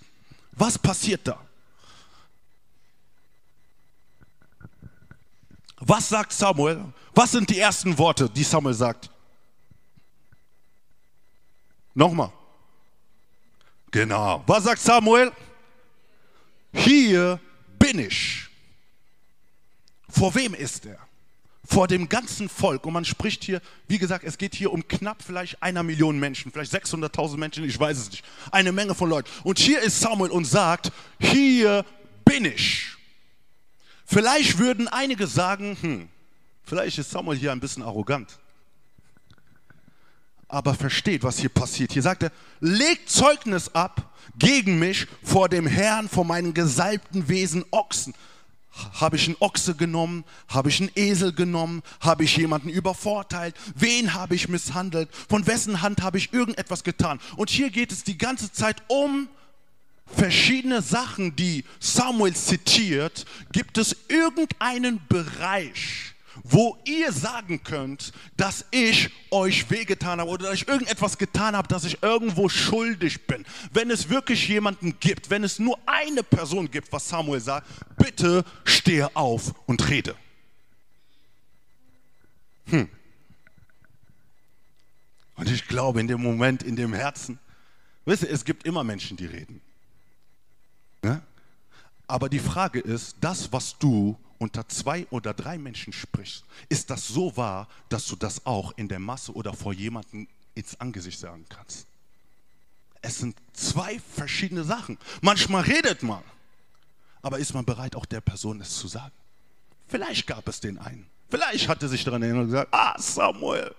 Was 0.51 0.77
passiert 0.77 1.27
da? 1.27 1.39
Was 5.79 6.09
sagt 6.09 6.31
Samuel? 6.33 6.85
Was 7.15 7.31
sind 7.31 7.49
die 7.49 7.59
ersten 7.59 7.97
Worte, 7.97 8.29
die 8.29 8.43
Samuel 8.43 8.75
sagt? 8.75 9.09
Nochmal. 11.93 12.31
Genau. 13.91 14.43
Was 14.47 14.63
sagt 14.63 14.81
Samuel? 14.81 15.31
Hier 16.73 17.39
bin 17.77 17.99
ich. 17.99 18.47
Vor 20.09 20.33
wem 20.33 20.53
ist 20.53 20.85
er? 20.85 20.99
vor 21.65 21.87
dem 21.87 22.09
ganzen 22.09 22.49
Volk. 22.49 22.85
Und 22.85 22.93
man 22.93 23.05
spricht 23.05 23.43
hier, 23.43 23.61
wie 23.87 23.97
gesagt, 23.97 24.23
es 24.23 24.37
geht 24.37 24.55
hier 24.55 24.71
um 24.71 24.87
knapp 24.87 25.23
vielleicht 25.23 25.61
einer 25.63 25.83
Million 25.83 26.19
Menschen, 26.19 26.51
vielleicht 26.51 26.73
600.000 26.73 27.37
Menschen, 27.37 27.63
ich 27.63 27.79
weiß 27.79 27.97
es 27.97 28.11
nicht. 28.11 28.25
Eine 28.51 28.71
Menge 28.71 28.95
von 28.95 29.09
Leuten. 29.09 29.29
Und 29.43 29.59
hier 29.59 29.81
ist 29.81 29.99
Samuel 29.99 30.31
und 30.31 30.45
sagt, 30.45 30.91
hier 31.19 31.85
bin 32.25 32.45
ich. 32.45 32.87
Vielleicht 34.05 34.57
würden 34.57 34.87
einige 34.87 35.27
sagen, 35.27 35.77
hm, 35.79 36.09
vielleicht 36.63 36.97
ist 36.97 37.11
Samuel 37.11 37.37
hier 37.37 37.51
ein 37.51 37.59
bisschen 37.59 37.83
arrogant. 37.83 38.39
Aber 40.47 40.73
versteht, 40.73 41.23
was 41.23 41.39
hier 41.39 41.49
passiert. 41.49 41.93
Hier 41.93 42.01
sagt 42.01 42.23
er, 42.23 42.31
legt 42.59 43.09
Zeugnis 43.09 43.73
ab 43.73 44.13
gegen 44.37 44.79
mich 44.79 45.07
vor 45.23 45.49
dem 45.49 45.67
Herrn, 45.67 46.09
vor 46.09 46.25
meinen 46.25 46.53
gesalbten 46.53 47.27
Wesen 47.27 47.65
Ochsen. 47.71 48.13
Habe 48.93 49.17
ich 49.17 49.27
einen 49.27 49.37
Ochse 49.39 49.75
genommen? 49.75 50.23
Habe 50.47 50.69
ich 50.69 50.79
einen 50.81 50.91
Esel 50.95 51.31
genommen? 51.33 51.83
Habe 51.99 52.23
ich 52.23 52.35
jemanden 52.37 52.69
übervorteilt? 52.69 53.55
Wen 53.75 54.13
habe 54.15 54.35
ich 54.35 54.49
misshandelt? 54.49 55.09
Von 55.29 55.45
wessen 55.45 55.81
Hand 55.81 56.01
habe 56.01 56.17
ich 56.17 56.33
irgendetwas 56.33 56.83
getan? 56.83 57.19
Und 57.35 57.51
hier 57.51 57.69
geht 57.69 57.91
es 57.91 58.03
die 58.03 58.17
ganze 58.17 58.51
Zeit 58.51 58.81
um 58.87 59.29
verschiedene 60.07 60.81
Sachen, 60.81 61.35
die 61.35 61.65
Samuel 61.79 62.35
zitiert. 62.35 63.25
Gibt 63.51 63.77
es 63.77 63.95
irgendeinen 64.07 64.99
Bereich, 65.07 66.12
wo 66.41 66.77
ihr 66.85 67.11
sagen 67.11 67.63
könnt, 67.63 68.11
dass 68.37 68.65
ich 68.71 69.09
euch 69.29 69.69
wehgetan 69.69 70.19
habe 70.19 70.29
oder 70.29 70.45
dass 70.45 70.55
ich 70.55 70.67
irgendetwas 70.67 71.17
getan 71.17 71.55
habe, 71.55 71.67
dass 71.67 71.83
ich 71.83 72.01
irgendwo 72.01 72.49
schuldig 72.49 73.27
bin. 73.27 73.45
Wenn 73.71 73.91
es 73.91 74.09
wirklich 74.09 74.47
jemanden 74.47 74.99
gibt, 74.99 75.29
wenn 75.29 75.43
es 75.43 75.59
nur 75.59 75.77
eine 75.85 76.23
Person 76.23 76.71
gibt, 76.71 76.91
was 76.91 77.07
Samuel 77.07 77.39
sagt, 77.39 77.67
bitte 77.97 78.43
stehe 78.63 79.15
auf 79.15 79.53
und 79.65 79.87
rede. 79.89 80.15
Hm. 82.67 82.89
Und 85.35 85.49
ich 85.49 85.67
glaube, 85.67 85.99
in 85.99 86.07
dem 86.07 86.21
Moment, 86.21 86.63
in 86.63 86.75
dem 86.75 86.93
Herzen, 86.93 87.39
wisst 88.05 88.23
ihr, 88.23 88.31
es 88.31 88.45
gibt 88.45 88.65
immer 88.65 88.83
Menschen, 88.83 89.17
die 89.17 89.25
reden. 89.25 89.61
Ja? 91.03 91.21
Aber 92.07 92.29
die 92.29 92.39
Frage 92.39 92.79
ist, 92.79 93.17
das, 93.21 93.51
was 93.51 93.77
du 93.77 94.17
unter 94.43 94.67
zwei 94.67 95.07
oder 95.09 95.33
drei 95.33 95.57
Menschen 95.57 95.93
sprichst, 95.93 96.43
ist 96.69 96.89
das 96.89 97.07
so 97.07 97.35
wahr, 97.37 97.67
dass 97.89 98.05
du 98.07 98.15
das 98.15 98.45
auch 98.45 98.73
in 98.75 98.89
der 98.89 98.99
Masse 98.99 99.31
oder 99.31 99.53
vor 99.53 99.73
jemandem 99.73 100.27
ins 100.53 100.79
Angesicht 100.79 101.19
sagen 101.19 101.45
kannst? 101.47 101.87
Es 103.01 103.19
sind 103.19 103.37
zwei 103.53 103.99
verschiedene 103.99 104.63
Sachen. 104.63 104.97
Manchmal 105.21 105.63
redet 105.63 106.03
man, 106.03 106.23
aber 107.21 107.39
ist 107.39 107.53
man 107.53 107.63
bereit, 107.65 107.95
auch 107.95 108.05
der 108.05 108.21
Person 108.21 108.59
es 108.61 108.77
zu 108.77 108.87
sagen? 108.87 109.13
Vielleicht 109.87 110.27
gab 110.27 110.47
es 110.47 110.59
den 110.59 110.77
einen. 110.77 111.07
Vielleicht 111.29 111.67
hat 111.67 111.81
er 111.81 111.89
sich 111.89 112.03
daran 112.03 112.21
erinnert 112.21 112.43
und 112.43 112.51
gesagt, 112.51 112.73
ah 112.73 112.99
Samuel, 112.99 113.73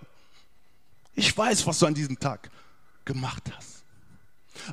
ich 1.13 1.35
weiß, 1.35 1.65
was 1.67 1.79
du 1.79 1.85
an 1.85 1.93
diesem 1.93 2.19
Tag 2.19 2.49
gemacht 3.05 3.43
hast. 3.55 3.83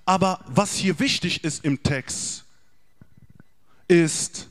Aber 0.06 0.40
was 0.46 0.74
hier 0.74 0.98
wichtig 0.98 1.44
ist 1.44 1.64
im 1.64 1.82
Text, 1.82 2.44
ist, 3.88 4.48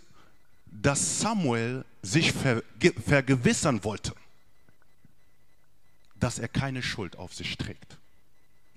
dass 0.81 1.19
Samuel 1.19 1.85
sich 2.01 2.33
vergewissern 2.33 3.83
wollte, 3.83 4.13
dass 6.19 6.39
er 6.39 6.47
keine 6.47 6.81
Schuld 6.81 7.17
auf 7.17 7.33
sich 7.33 7.57
trägt. 7.57 7.97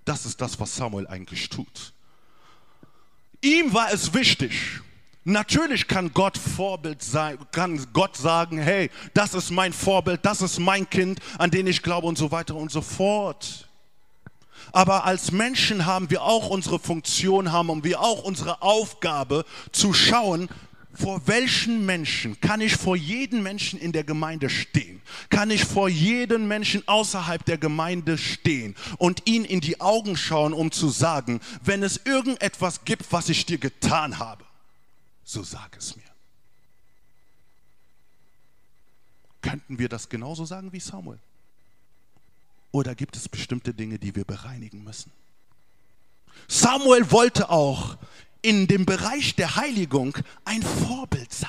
Das 0.04 0.26
ist 0.26 0.40
das, 0.40 0.60
was 0.60 0.76
Samuel 0.76 1.06
eigentlich 1.06 1.48
tut. 1.48 1.92
Ihm 3.40 3.72
war 3.72 3.92
es 3.92 4.12
wichtig. 4.12 4.80
Natürlich 5.26 5.88
kann 5.88 6.12
Gott 6.12 6.36
Vorbild 6.36 7.02
sein, 7.02 7.38
kann 7.50 7.86
Gott 7.94 8.14
sagen, 8.16 8.58
hey, 8.58 8.90
das 9.14 9.32
ist 9.32 9.50
mein 9.50 9.72
Vorbild, 9.72 10.20
das 10.22 10.42
ist 10.42 10.58
mein 10.58 10.88
Kind, 10.88 11.18
an 11.38 11.50
den 11.50 11.66
ich 11.66 11.82
glaube 11.82 12.06
und 12.06 12.18
so 12.18 12.30
weiter 12.30 12.54
und 12.54 12.70
so 12.70 12.82
fort. 12.82 13.68
Aber 14.72 15.04
als 15.04 15.32
Menschen 15.32 15.86
haben 15.86 16.10
wir 16.10 16.22
auch 16.22 16.48
unsere 16.48 16.78
Funktion, 16.78 17.52
haben 17.52 17.84
wir 17.84 18.00
auch 18.00 18.22
unsere 18.22 18.60
Aufgabe 18.60 19.46
zu 19.72 19.94
schauen, 19.94 20.48
vor 20.94 21.26
welchen 21.26 21.84
Menschen 21.84 22.40
kann 22.40 22.60
ich 22.60 22.76
vor 22.76 22.96
jedem 22.96 23.42
Menschen 23.42 23.80
in 23.80 23.92
der 23.92 24.04
Gemeinde 24.04 24.48
stehen? 24.48 25.02
Kann 25.28 25.50
ich 25.50 25.64
vor 25.64 25.88
jedem 25.88 26.46
Menschen 26.46 26.86
außerhalb 26.86 27.44
der 27.44 27.58
Gemeinde 27.58 28.16
stehen 28.16 28.76
und 28.98 29.22
ihn 29.26 29.44
in 29.44 29.60
die 29.60 29.80
Augen 29.80 30.16
schauen, 30.16 30.52
um 30.52 30.70
zu 30.70 30.88
sagen, 30.88 31.40
wenn 31.62 31.82
es 31.82 32.00
irgendetwas 32.04 32.84
gibt, 32.84 33.12
was 33.12 33.28
ich 33.28 33.44
dir 33.44 33.58
getan 33.58 34.18
habe, 34.18 34.44
so 35.24 35.42
sag 35.42 35.76
es 35.76 35.96
mir. 35.96 36.02
Könnten 39.42 39.78
wir 39.78 39.88
das 39.88 40.08
genauso 40.08 40.44
sagen 40.44 40.72
wie 40.72 40.80
Samuel? 40.80 41.18
Oder 42.72 42.94
gibt 42.94 43.16
es 43.16 43.28
bestimmte 43.28 43.74
Dinge, 43.74 43.98
die 43.98 44.14
wir 44.16 44.24
bereinigen 44.24 44.82
müssen? 44.82 45.12
Samuel 46.48 47.10
wollte 47.10 47.50
auch 47.50 47.96
in 48.44 48.66
dem 48.66 48.84
Bereich 48.84 49.34
der 49.36 49.56
Heiligung 49.56 50.16
ein 50.44 50.62
Vorbild 50.62 51.32
sein. 51.32 51.48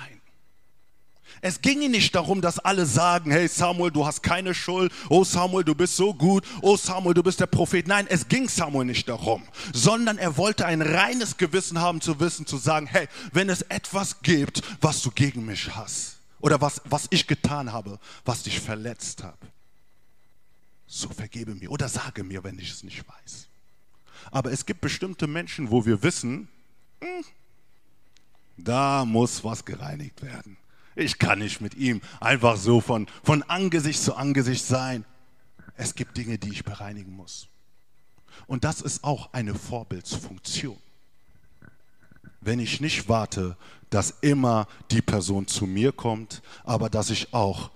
Es 1.41 1.61
ging 1.61 1.81
ihm 1.81 1.91
nicht 1.91 2.15
darum, 2.15 2.41
dass 2.41 2.57
alle 2.57 2.85
sagen, 2.85 3.29
hey 3.31 3.47
Samuel, 3.47 3.91
du 3.91 4.05
hast 4.05 4.23
keine 4.23 4.53
Schuld, 4.55 4.91
oh 5.09 5.25
Samuel, 5.25 5.65
du 5.65 5.75
bist 5.75 5.97
so 5.97 6.13
gut, 6.13 6.45
oh 6.61 6.77
Samuel, 6.77 7.13
du 7.13 7.21
bist 7.21 7.41
der 7.41 7.47
Prophet. 7.47 7.85
Nein, 7.87 8.07
es 8.09 8.27
ging 8.29 8.47
Samuel 8.47 8.85
nicht 8.85 9.09
darum, 9.09 9.43
sondern 9.73 10.17
er 10.17 10.37
wollte 10.37 10.65
ein 10.65 10.81
reines 10.81 11.35
Gewissen 11.35 11.79
haben 11.79 11.99
zu 11.99 12.19
wissen, 12.21 12.47
zu 12.47 12.57
sagen, 12.57 12.87
hey, 12.87 13.07
wenn 13.33 13.49
es 13.49 13.61
etwas 13.63 14.21
gibt, 14.21 14.61
was 14.79 15.01
du 15.01 15.11
gegen 15.11 15.45
mich 15.45 15.75
hast 15.75 16.17
oder 16.39 16.61
was, 16.61 16.81
was 16.85 17.07
ich 17.09 17.27
getan 17.27 17.73
habe, 17.73 17.99
was 18.23 18.43
dich 18.43 18.59
verletzt 18.61 19.21
habe, 19.21 19.37
so 20.87 21.09
vergebe 21.09 21.53
mir 21.53 21.69
oder 21.69 21.89
sage 21.89 22.23
mir, 22.23 22.43
wenn 22.45 22.57
ich 22.57 22.71
es 22.71 22.83
nicht 22.83 23.03
weiß. 23.05 23.47
Aber 24.31 24.51
es 24.51 24.65
gibt 24.65 24.79
bestimmte 24.79 25.27
Menschen, 25.27 25.69
wo 25.69 25.85
wir 25.85 26.01
wissen, 26.01 26.47
da 28.57 29.05
muss 29.05 29.43
was 29.43 29.65
gereinigt 29.65 30.21
werden. 30.21 30.57
Ich 30.95 31.19
kann 31.19 31.39
nicht 31.39 31.59
mit 31.59 31.75
ihm 31.75 32.01
einfach 32.21 32.55
so 32.55 32.79
von, 32.79 33.07
von 33.23 33.43
Angesicht 33.43 34.01
zu 34.01 34.15
Angesicht 34.15 34.65
sein. 34.65 35.03
Es 35.75 35.95
gibt 35.95 36.15
Dinge, 36.17 36.37
die 36.37 36.49
ich 36.49 36.63
bereinigen 36.63 37.15
muss. 37.15 37.47
Und 38.47 38.63
das 38.63 38.81
ist 38.81 39.03
auch 39.03 39.33
eine 39.33 39.55
Vorbildsfunktion. 39.55 40.77
Wenn 42.39 42.59
ich 42.59 42.79
nicht 42.79 43.09
warte, 43.09 43.57
dass 43.89 44.15
immer 44.21 44.67
die 44.91 45.01
Person 45.01 45.47
zu 45.47 45.65
mir 45.65 45.91
kommt, 45.91 46.41
aber 46.63 46.89
dass 46.89 47.09
ich 47.09 47.33
auch 47.33 47.71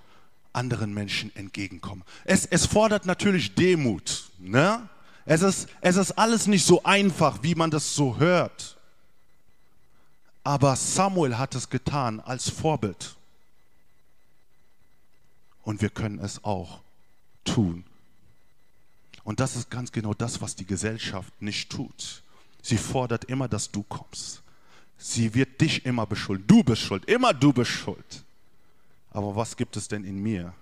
anderen 0.54 0.94
Menschen 0.94 1.36
entgegenkomme. 1.36 2.04
Es, 2.26 2.46
es 2.46 2.66
fordert 2.66 3.06
natürlich 3.06 3.56
Demut. 3.56 4.30
Ne? 4.40 4.88
Es, 5.26 5.42
ist, 5.42 5.68
es 5.82 5.96
ist 5.96 6.12
alles 6.14 6.48
nicht 6.48 6.66
so 6.66 6.84
einfach, 6.84 7.40
wie 7.44 7.56
man 7.56 7.72
das 7.72 7.96
so 7.96 8.18
hört. 8.18 8.79
Aber 10.44 10.76
Samuel 10.76 11.38
hat 11.38 11.56
es 11.56 11.70
getan 11.70 12.20
als 12.20 12.50
Vorbild. 12.50 13.16
Und 15.64 15.82
wir 15.82 15.90
können 15.90 16.20
es 16.20 16.44
auch 16.44 16.80
tun. 17.44 17.84
Und 19.24 19.40
das 19.40 19.56
ist 19.56 19.70
ganz 19.70 19.92
genau 19.92 20.14
das, 20.14 20.42
was 20.42 20.56
die 20.56 20.66
Gesellschaft 20.66 21.42
nicht 21.42 21.70
tut. 21.70 22.24
Sie 22.62 22.78
fordert 22.78 23.26
immer, 23.26 23.48
dass 23.48 23.70
du 23.70 23.84
kommst. 23.84 24.42
Sie 24.98 25.34
wird 25.34 25.62
dich 25.62 25.86
immer 25.86 26.06
beschuldigen. 26.06 26.48
Du 26.48 26.64
bist 26.64 26.82
schuld, 26.82 27.06
immer 27.06 27.34
du 27.34 27.54
bist 27.54 27.72
schuld. 27.72 28.24
Aber 29.12 29.36
was 29.36 29.56
gibt 29.56 29.78
es 29.78 29.88
denn 29.88 30.04
in 30.04 30.22
mir, 30.22 30.54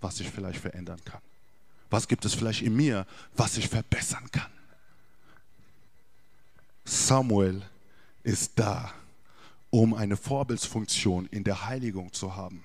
was 0.00 0.20
ich 0.20 0.28
vielleicht 0.28 0.60
verändern 0.60 1.00
kann? 1.04 1.20
Was 1.90 2.08
gibt 2.08 2.24
es 2.24 2.34
vielleicht 2.34 2.62
in 2.62 2.74
mir, 2.74 3.06
was 3.34 3.56
ich 3.56 3.68
verbessern 3.68 4.30
kann? 4.30 4.50
Samuel 6.84 7.62
ist 8.22 8.52
da 8.56 8.92
um 9.76 9.92
eine 9.92 10.16
Vorbildsfunktion 10.16 11.26
in 11.26 11.44
der 11.44 11.66
Heiligung 11.66 12.10
zu 12.14 12.34
haben. 12.34 12.64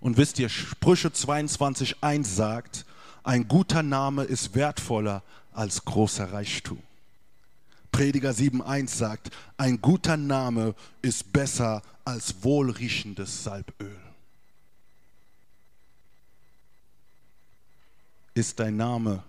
Und 0.00 0.16
wisst 0.16 0.40
ihr, 0.40 0.48
Sprüche 0.48 1.06
22.1 1.06 2.24
sagt, 2.24 2.84
ein 3.22 3.46
guter 3.46 3.84
Name 3.84 4.24
ist 4.24 4.56
wertvoller 4.56 5.22
als 5.52 5.84
großer 5.84 6.32
Reichtum. 6.32 6.78
Prediger 7.92 8.32
7.1 8.32 8.88
sagt, 8.88 9.30
ein 9.56 9.80
guter 9.80 10.16
Name 10.16 10.74
ist 11.00 11.32
besser 11.32 11.82
als 12.04 12.42
wohlriechendes 12.42 13.44
Salböl. 13.44 14.00
Ist 18.34 18.58
dein 18.58 18.76
Name 18.76 19.22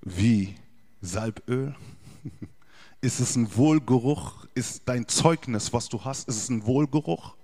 wie 0.00 0.56
Salböl? 1.00 1.76
Ist 3.00 3.20
es 3.20 3.36
ein 3.36 3.54
Wohlgeruch? 3.54 4.45
Ist 4.56 4.84
dein 4.86 5.06
Zeugnis, 5.06 5.74
was 5.74 5.90
du 5.90 6.02
hast, 6.02 6.28
ist 6.28 6.36
es 6.36 6.48
ein 6.48 6.64
Wohlgeruch? 6.64 7.34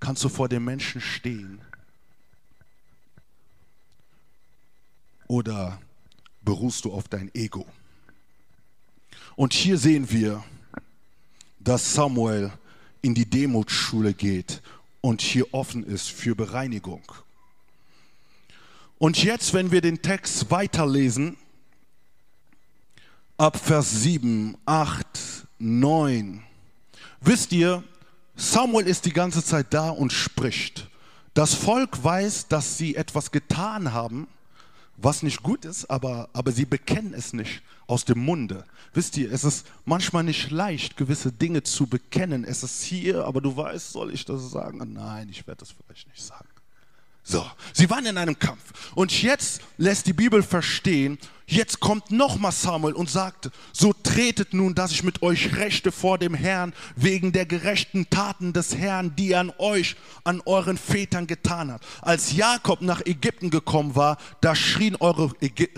Kannst 0.00 0.24
du 0.24 0.30
vor 0.30 0.48
den 0.48 0.64
Menschen 0.64 1.02
stehen? 1.02 1.60
Oder 5.28 5.78
beruhst 6.40 6.86
du 6.86 6.94
auf 6.94 7.08
dein 7.08 7.30
Ego? 7.34 7.66
Und 9.36 9.52
hier 9.52 9.76
sehen 9.76 10.10
wir, 10.10 10.42
dass 11.58 11.92
Samuel 11.92 12.50
in 13.02 13.14
die 13.14 13.28
Demutschule 13.28 14.14
geht 14.14 14.62
und 15.02 15.20
hier 15.20 15.52
offen 15.52 15.84
ist 15.84 16.08
für 16.08 16.34
Bereinigung. 16.34 17.02
Und 18.96 19.22
jetzt, 19.22 19.52
wenn 19.52 19.72
wir 19.72 19.82
den 19.82 20.00
Text 20.00 20.50
weiterlesen, 20.50 21.36
ab 23.36 23.58
Vers 23.58 23.90
7, 23.90 24.56
8, 24.64 25.45
9. 25.58 26.42
Wisst 27.20 27.52
ihr, 27.52 27.82
Samuel 28.36 28.86
ist 28.86 29.04
die 29.06 29.12
ganze 29.12 29.44
Zeit 29.44 29.66
da 29.70 29.90
und 29.90 30.12
spricht. 30.12 30.88
Das 31.34 31.54
Volk 31.54 32.02
weiß, 32.02 32.48
dass 32.48 32.78
sie 32.78 32.96
etwas 32.96 33.30
getan 33.30 33.92
haben, 33.92 34.26
was 34.96 35.22
nicht 35.22 35.42
gut 35.42 35.64
ist, 35.64 35.90
aber, 35.90 36.28
aber 36.32 36.52
sie 36.52 36.64
bekennen 36.64 37.14
es 37.14 37.32
nicht 37.32 37.62
aus 37.86 38.04
dem 38.04 38.18
Munde. 38.18 38.64
Wisst 38.94 39.16
ihr, 39.16 39.30
es 39.30 39.44
ist 39.44 39.66
manchmal 39.84 40.24
nicht 40.24 40.50
leicht, 40.50 40.96
gewisse 40.96 41.32
Dinge 41.32 41.62
zu 41.62 41.86
bekennen. 41.86 42.44
Es 42.44 42.62
ist 42.62 42.82
hier, 42.82 43.24
aber 43.24 43.40
du 43.40 43.56
weißt, 43.56 43.92
soll 43.92 44.12
ich 44.12 44.24
das 44.24 44.50
sagen? 44.50 44.80
Nein, 44.94 45.28
ich 45.30 45.46
werde 45.46 45.60
das 45.60 45.72
vielleicht 45.72 46.08
nicht 46.08 46.22
sagen. 46.22 46.48
So, 47.28 47.44
sie 47.72 47.90
waren 47.90 48.06
in 48.06 48.18
einem 48.18 48.38
Kampf. 48.38 48.62
Und 48.94 49.20
jetzt 49.20 49.60
lässt 49.78 50.06
die 50.06 50.12
Bibel 50.12 50.44
verstehen, 50.44 51.18
jetzt 51.48 51.80
kommt 51.80 52.12
nochmal 52.12 52.52
Samuel 52.52 52.94
und 52.94 53.10
sagt, 53.10 53.50
so 53.72 53.92
tretet 53.92 54.54
nun, 54.54 54.76
dass 54.76 54.92
ich 54.92 55.02
mit 55.02 55.22
euch 55.22 55.56
rechte 55.56 55.90
vor 55.90 56.18
dem 56.18 56.34
Herrn 56.34 56.72
wegen 56.94 57.32
der 57.32 57.44
gerechten 57.44 58.08
Taten 58.10 58.52
des 58.52 58.76
Herrn, 58.76 59.16
die 59.16 59.32
er 59.32 59.40
an 59.40 59.52
euch, 59.58 59.96
an 60.22 60.40
euren 60.44 60.78
Vätern 60.78 61.26
getan 61.26 61.72
hat. 61.72 61.82
Als 62.00 62.32
Jakob 62.32 62.80
nach 62.80 63.04
Ägypten 63.04 63.50
gekommen 63.50 63.96
war, 63.96 64.18
da 64.40 64.54
schrien 64.54 64.94
eure, 64.94 65.32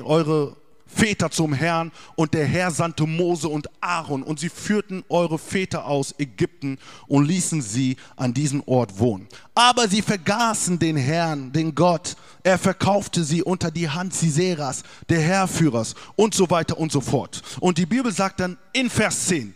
eure 0.04 0.54
Väter 0.88 1.30
zum 1.30 1.52
Herrn 1.52 1.92
und 2.16 2.32
der 2.32 2.46
Herr 2.46 2.70
sandte 2.70 3.06
Mose 3.06 3.48
und 3.48 3.68
Aaron 3.80 4.22
und 4.22 4.40
sie 4.40 4.48
führten 4.48 5.04
eure 5.10 5.38
Väter 5.38 5.84
aus 5.84 6.14
Ägypten 6.18 6.78
und 7.06 7.26
ließen 7.26 7.60
sie 7.60 7.96
an 8.16 8.32
diesem 8.32 8.62
Ort 8.66 8.98
wohnen. 8.98 9.28
Aber 9.54 9.86
sie 9.86 10.00
vergaßen 10.00 10.78
den 10.78 10.96
Herrn, 10.96 11.52
den 11.52 11.74
Gott. 11.74 12.16
Er 12.42 12.58
verkaufte 12.58 13.22
sie 13.22 13.42
unter 13.42 13.70
die 13.70 13.88
Hand 13.88 14.14
Siseras, 14.14 14.82
der 15.10 15.20
Herrführers 15.20 15.94
und 16.16 16.34
so 16.34 16.48
weiter 16.50 16.78
und 16.78 16.90
so 16.90 17.02
fort. 17.02 17.42
Und 17.60 17.76
die 17.76 17.86
Bibel 17.86 18.10
sagt 18.10 18.40
dann 18.40 18.56
in 18.72 18.88
Vers 18.88 19.26
10, 19.26 19.54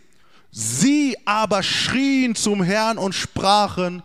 sie 0.51 1.17
aber 1.25 1.63
schrien 1.63 2.35
zum 2.35 2.61
Herrn 2.61 2.99
und 2.99 3.15
sprachen, 3.15 4.03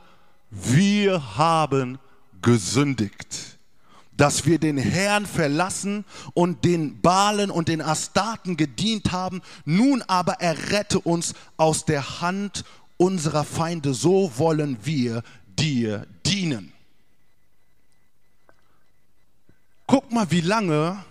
wir 0.51 1.37
haben 1.37 1.99
gesündigt 2.41 3.58
dass 4.19 4.47
wir 4.47 4.59
den 4.59 4.77
Herrn 4.77 5.27
verlassen 5.27 6.05
und 6.35 6.65
den 6.65 7.01
Balen 7.01 7.51
und 7.51 7.69
den 7.69 7.81
Astaten 7.81 8.57
gedient 8.57 9.13
haben. 9.13 9.41
Nun 9.65 10.03
aber 10.03 10.41
errette 10.41 10.99
uns 10.99 11.35
aus 11.57 11.85
der 11.85 12.21
Hand 12.21 12.65
unserer 12.97 13.45
Feinde. 13.45 13.95
So 13.95 14.33
wollen 14.37 14.77
wir 14.83 15.23
dir 15.47 16.05
dienen. 16.27 16.73
Guck 19.87 20.11
mal, 20.13 20.31
wie 20.33 20.43
lange 20.43 21.03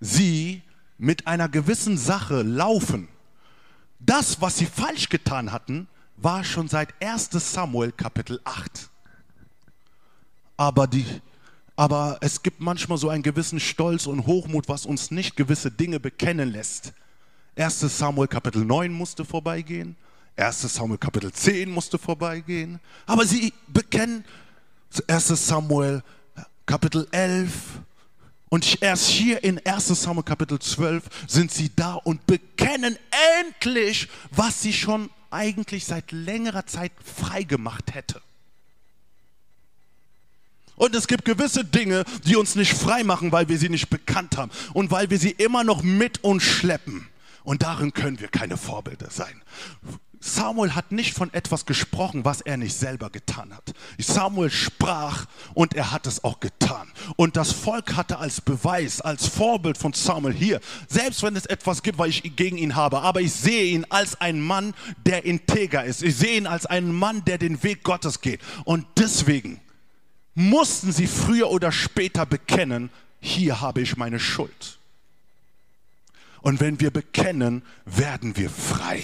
sie 0.00 0.62
mit 0.98 1.26
einer 1.26 1.48
gewissen 1.48 1.98
Sache 1.98 2.42
laufen. 2.42 3.08
Das, 3.98 4.40
was 4.40 4.58
sie 4.58 4.66
falsch 4.66 5.08
getan 5.08 5.50
hatten, 5.50 5.88
war 6.16 6.44
schon 6.44 6.68
seit 6.68 6.94
1 7.02 7.30
Samuel 7.32 7.90
Kapitel 7.90 8.40
8. 8.44 8.88
Aber 10.56 10.86
die 10.86 11.04
aber 11.76 12.18
es 12.20 12.42
gibt 12.42 12.60
manchmal 12.60 12.98
so 12.98 13.08
einen 13.08 13.22
gewissen 13.22 13.60
Stolz 13.60 14.06
und 14.06 14.26
Hochmut, 14.26 14.68
was 14.68 14.86
uns 14.86 15.10
nicht 15.10 15.36
gewisse 15.36 15.70
Dinge 15.70 15.98
bekennen 16.00 16.52
lässt. 16.52 16.92
1 17.56 17.80
Samuel 17.80 18.28
Kapitel 18.28 18.64
9 18.64 18.92
musste 18.92 19.24
vorbeigehen, 19.24 19.96
1 20.36 20.62
Samuel 20.62 20.98
Kapitel 20.98 21.32
10 21.32 21.70
musste 21.70 21.98
vorbeigehen, 21.98 22.80
aber 23.06 23.26
sie 23.26 23.52
bekennen 23.68 24.24
1 25.06 25.28
Samuel 25.28 26.02
Kapitel 26.66 27.06
11 27.10 27.52
und 28.48 28.82
erst 28.82 29.08
hier 29.08 29.42
in 29.42 29.64
1 29.64 29.88
Samuel 29.88 30.24
Kapitel 30.24 30.58
12 30.58 31.02
sind 31.26 31.52
sie 31.52 31.70
da 31.74 31.94
und 31.94 32.26
bekennen 32.26 32.96
endlich, 33.40 34.08
was 34.30 34.62
sie 34.62 34.72
schon 34.72 35.10
eigentlich 35.30 35.84
seit 35.84 36.12
längerer 36.12 36.64
Zeit 36.66 36.92
freigemacht 37.02 37.94
hätte. 37.94 38.20
Und 40.76 40.94
es 40.94 41.06
gibt 41.06 41.24
gewisse 41.24 41.64
Dinge, 41.64 42.04
die 42.24 42.36
uns 42.36 42.54
nicht 42.54 42.74
frei 42.74 43.04
machen, 43.04 43.32
weil 43.32 43.48
wir 43.48 43.58
sie 43.58 43.68
nicht 43.68 43.90
bekannt 43.90 44.36
haben 44.36 44.50
und 44.72 44.90
weil 44.90 45.10
wir 45.10 45.18
sie 45.18 45.30
immer 45.30 45.64
noch 45.64 45.82
mit 45.82 46.24
uns 46.24 46.42
schleppen. 46.42 47.08
Und 47.44 47.62
darin 47.62 47.92
können 47.92 48.20
wir 48.20 48.28
keine 48.28 48.56
Vorbilder 48.56 49.10
sein. 49.10 49.42
Samuel 50.24 50.74
hat 50.74 50.90
nicht 50.90 51.12
von 51.12 51.30
etwas 51.34 51.66
gesprochen, 51.66 52.24
was 52.24 52.40
er 52.40 52.56
nicht 52.56 52.74
selber 52.74 53.10
getan 53.10 53.54
hat. 53.54 53.74
Samuel 53.98 54.50
sprach 54.50 55.26
und 55.52 55.74
er 55.74 55.92
hat 55.92 56.06
es 56.06 56.24
auch 56.24 56.40
getan. 56.40 56.90
Und 57.16 57.36
das 57.36 57.52
Volk 57.52 57.94
hatte 57.94 58.16
als 58.18 58.40
Beweis, 58.40 59.02
als 59.02 59.26
Vorbild 59.26 59.76
von 59.76 59.92
Samuel 59.92 60.32
hier, 60.32 60.60
selbst 60.88 61.22
wenn 61.22 61.36
es 61.36 61.44
etwas 61.44 61.82
gibt, 61.82 61.98
was 61.98 62.08
ich 62.08 62.36
gegen 62.36 62.56
ihn 62.56 62.74
habe, 62.74 63.02
aber 63.02 63.20
ich 63.20 63.34
sehe 63.34 63.66
ihn 63.66 63.84
als 63.90 64.18
einen 64.18 64.40
Mann, 64.40 64.72
der 65.04 65.26
integer 65.26 65.84
ist. 65.84 66.02
Ich 66.02 66.16
sehe 66.16 66.38
ihn 66.38 66.46
als 66.46 66.64
einen 66.64 66.92
Mann, 66.92 67.22
der 67.26 67.36
den 67.36 67.62
Weg 67.62 67.82
Gottes 67.82 68.22
geht. 68.22 68.40
Und 68.64 68.86
deswegen 68.96 69.60
mussten 70.34 70.92
sie 70.92 71.06
früher 71.06 71.50
oder 71.50 71.72
später 71.72 72.26
bekennen, 72.26 72.90
hier 73.20 73.60
habe 73.60 73.80
ich 73.80 73.96
meine 73.96 74.20
Schuld. 74.20 74.78
Und 76.42 76.60
wenn 76.60 76.80
wir 76.80 76.90
bekennen, 76.90 77.62
werden 77.86 78.36
wir 78.36 78.50
frei. 78.50 79.02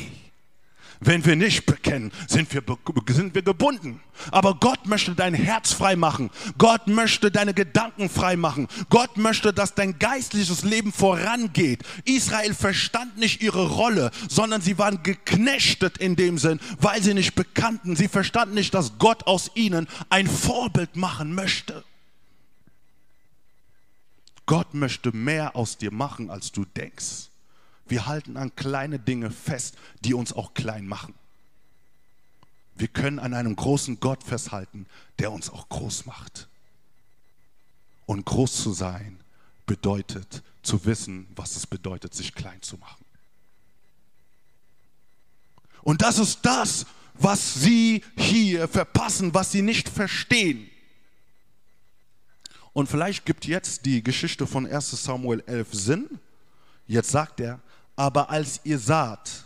Wenn 1.03 1.24
wir 1.24 1.34
nicht 1.34 1.64
bekennen, 1.64 2.12
sind 2.28 2.53
wir, 2.53 2.62
sind 3.09 3.34
wir 3.34 3.40
gebunden. 3.40 4.01
Aber 4.30 4.55
Gott 4.55 4.86
möchte 4.86 5.14
dein 5.14 5.32
Herz 5.32 5.72
frei 5.72 5.96
machen. 5.96 6.28
Gott 6.59 6.88
möchte 6.88 7.30
deine 7.30 7.55
Gedanken 7.55 8.11
frei 8.11 8.36
machen. 8.36 8.68
Gott 8.90 9.16
möchte, 9.16 9.55
dass 9.55 9.74
dein 9.74 9.98
geistliches 9.98 10.62
Leben 10.62 10.92
vorangeht. 10.92 11.84
Israel 12.05 12.53
verstand 12.53 13.16
nicht 13.16 13.40
ihre 13.40 13.66
Rolle, 13.66 14.11
sondern 14.28 14.61
sie 14.61 14.76
waren 14.76 15.03
geknechtet 15.03 15.96
in 15.96 16.16
dem 16.16 16.36
Sinn, 16.36 16.61
weil 16.78 17.03
sie 17.03 17.14
nicht 17.14 17.34
bekannten. 17.34 17.96
Sie 17.96 18.09
verstanden 18.09 18.55
nicht, 18.55 18.74
dass 18.74 18.98
Gott 18.98 19.26
aus 19.26 19.51
ihnen 19.55 19.88
ein 20.11 20.26
Vorbild 20.26 20.96
machen 20.96 21.34
möchte. 21.34 21.82
Gott 24.44 24.74
möchte 24.74 25.16
mehr 25.16 25.57
aus 25.57 25.78
dir 25.78 25.92
machen, 25.92 26.28
als 26.28 26.53
du 26.53 26.66
denkst. 26.66 27.30
Wir 27.91 28.07
halten 28.07 28.36
an 28.36 28.55
kleine 28.55 29.01
Dinge 29.01 29.32
fest, 29.32 29.76
die 30.03 30.14
uns 30.14 30.32
auch 30.32 30.55
klein 30.55 30.86
machen. 30.86 31.12
Wir 32.76 32.86
können 32.86 33.18
an 33.18 33.34
einem 33.34 33.57
großen 33.57 33.99
Gott 33.99 34.22
festhalten, 34.22 34.86
der 35.18 35.32
uns 35.32 35.51
auch 35.51 35.68
groß 35.68 36.07
macht. 36.07 36.49
Und 38.07 38.24
groß 38.24 38.62
zu 38.62 38.72
sein 38.72 39.18
bedeutet 39.66 40.45
zu 40.62 40.84
wissen, 40.84 41.26
was 41.34 41.57
es 41.57 41.66
bedeutet, 41.66 42.14
sich 42.14 42.32
klein 42.32 42.62
zu 42.62 42.76
machen. 42.76 43.05
Und 45.82 46.01
das 46.03 46.18
ist 46.20 46.41
das, 46.43 46.86
was 47.14 47.55
sie 47.55 48.05
hier 48.16 48.68
verpassen, 48.68 49.34
was 49.34 49.51
sie 49.51 49.62
nicht 49.62 49.88
verstehen. 49.88 50.70
Und 52.72 52.88
vielleicht 52.88 53.26
gibt 53.26 53.47
jetzt 53.47 53.84
die 53.84 54.01
Geschichte 54.05 54.47
von 54.47 54.64
1 54.64 54.91
Samuel 54.91 55.43
11 55.45 55.68
Sinn. 55.72 56.20
Jetzt 56.86 57.11
sagt 57.11 57.41
er, 57.41 57.61
aber 58.01 58.30
als 58.30 58.62
ihr 58.64 58.78
saht, 58.78 59.44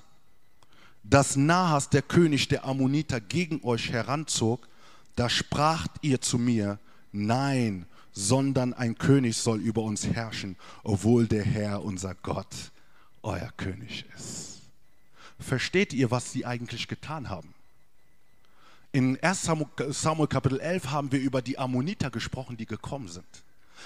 dass 1.02 1.34
Nahas, 1.34 1.90
der 1.90 2.02
König 2.02 2.46
der 2.46 2.64
Ammoniter, 2.64 3.20
gegen 3.20 3.60
euch 3.64 3.90
heranzog, 3.90 4.68
da 5.16 5.28
spracht 5.28 5.90
ihr 6.02 6.20
zu 6.20 6.38
mir, 6.38 6.78
nein, 7.10 7.84
sondern 8.12 8.72
ein 8.72 8.96
König 8.96 9.36
soll 9.36 9.58
über 9.58 9.82
uns 9.82 10.06
herrschen, 10.06 10.54
obwohl 10.84 11.26
der 11.26 11.42
Herr, 11.42 11.82
unser 11.82 12.14
Gott, 12.14 12.70
euer 13.24 13.50
König 13.56 14.04
ist. 14.16 14.60
Versteht 15.40 15.92
ihr, 15.92 16.12
was 16.12 16.30
sie 16.30 16.46
eigentlich 16.46 16.86
getan 16.86 17.28
haben? 17.28 17.52
In 18.92 19.20
1 19.20 19.50
Samuel 19.88 20.28
Kapitel 20.28 20.60
11 20.60 20.92
haben 20.92 21.10
wir 21.10 21.18
über 21.18 21.42
die 21.42 21.58
Ammoniter 21.58 22.08
gesprochen, 22.08 22.56
die 22.56 22.66
gekommen 22.66 23.08
sind. 23.08 23.26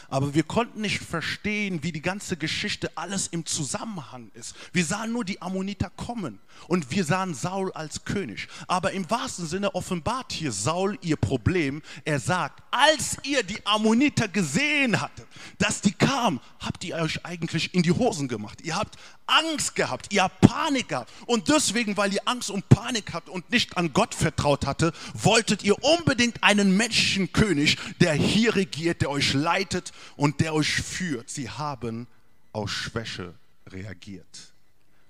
Aber 0.08 0.34
wir 0.34 0.42
konnten 0.42 0.80
nicht 0.80 1.00
verstehen, 1.00 1.82
wie 1.82 1.92
die 1.92 2.02
ganze 2.02 2.36
Geschichte 2.36 2.90
alles 2.96 3.28
im 3.28 3.46
Zusammenhang 3.46 4.30
ist. 4.34 4.54
Wir 4.72 4.84
sahen 4.84 5.12
nur 5.12 5.24
die 5.24 5.40
Ammoniter 5.42 5.90
kommen 5.90 6.38
und 6.66 6.90
wir 6.90 7.04
sahen 7.04 7.34
Saul 7.34 7.72
als 7.72 8.04
König. 8.04 8.48
Aber 8.66 8.92
im 8.92 9.08
wahrsten 9.10 9.46
Sinne 9.46 9.74
offenbart 9.74 10.32
hier 10.32 10.52
Saul 10.52 10.98
ihr 11.02 11.16
Problem. 11.16 11.82
Er 12.04 12.20
sagt, 12.20 12.62
als 12.70 13.16
ihr 13.22 13.42
die 13.42 13.64
Ammoniter 13.66 14.28
gesehen 14.28 15.00
hattet, 15.00 15.26
dass 15.58 15.80
die 15.80 15.92
kamen, 15.92 16.40
habt 16.60 16.84
ihr 16.84 16.96
euch 16.96 17.24
eigentlich 17.24 17.74
in 17.74 17.82
die 17.82 17.92
Hosen 17.92 18.28
gemacht. 18.28 18.60
Ihr 18.62 18.76
habt 18.76 18.96
Angst 19.26 19.74
gehabt, 19.74 20.12
ihr 20.12 20.22
habt 20.22 20.40
Panik 20.40 20.88
gehabt. 20.88 21.12
Und 21.26 21.48
deswegen, 21.48 21.96
weil 21.96 22.12
ihr 22.12 22.22
Angst 22.24 22.50
und 22.50 22.68
Panik 22.68 23.12
habt 23.12 23.28
und 23.28 23.50
nicht 23.50 23.76
an 23.76 23.92
Gott 23.92 24.14
vertraut 24.14 24.66
hatte, 24.66 24.92
wolltet 25.14 25.62
ihr 25.62 25.82
unbedingt 25.82 26.42
einen 26.42 26.76
menschlichen 26.76 27.32
König, 27.32 27.76
der 28.00 28.14
hier 28.14 28.56
regiert, 28.56 29.02
der 29.02 29.10
euch 29.10 29.34
leitet 29.34 29.87
und 30.16 30.40
der 30.40 30.54
euch 30.54 30.74
führt. 30.82 31.30
Sie 31.30 31.48
haben 31.48 32.06
aus 32.52 32.70
Schwäche 32.70 33.34
reagiert. 33.66 34.52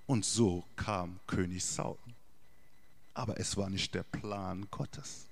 Und 0.06 0.24
so 0.24 0.64
kam 0.76 1.20
König 1.26 1.64
Saul. 1.64 1.98
Aber 3.14 3.38
es 3.38 3.56
war 3.56 3.68
nicht 3.68 3.94
der 3.94 4.04
Plan 4.04 4.66
Gottes. 4.70 5.26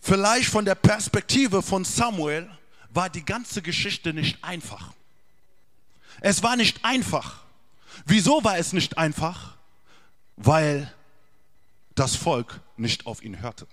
Vielleicht 0.00 0.48
von 0.48 0.64
der 0.64 0.74
Perspektive 0.74 1.62
von 1.62 1.84
Samuel 1.84 2.50
war 2.88 3.08
die 3.08 3.24
ganze 3.24 3.62
Geschichte 3.62 4.12
nicht 4.12 4.42
einfach. 4.42 4.92
Es 6.20 6.42
war 6.42 6.56
nicht 6.56 6.84
einfach. 6.84 7.44
Wieso 8.06 8.42
war 8.42 8.58
es 8.58 8.72
nicht 8.72 8.98
einfach? 8.98 9.56
Weil 10.36 10.92
das 11.94 12.16
Volk 12.16 12.60
nicht 12.80 13.06
auf 13.06 13.22
ihn 13.22 13.40
hörte. 13.40 13.66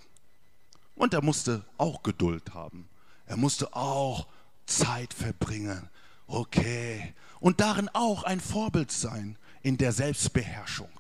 Und 0.96 1.14
er 1.14 1.24
musste 1.24 1.64
auch 1.78 2.04
Geduld 2.04 2.54
haben. 2.54 2.88
Er 3.26 3.38
musste 3.38 3.76
auch 3.76 4.28
Zeit 4.66 5.14
verbringen. 5.14 5.90
Okay. 6.28 7.14
Und 7.40 7.60
darin 7.60 7.90
auch 7.94 8.24
ein 8.24 8.40
Vorbild 8.40 8.92
sein 8.92 9.38
in 9.62 9.78
der 9.78 9.92
Selbstbeherrschung. 9.92 10.92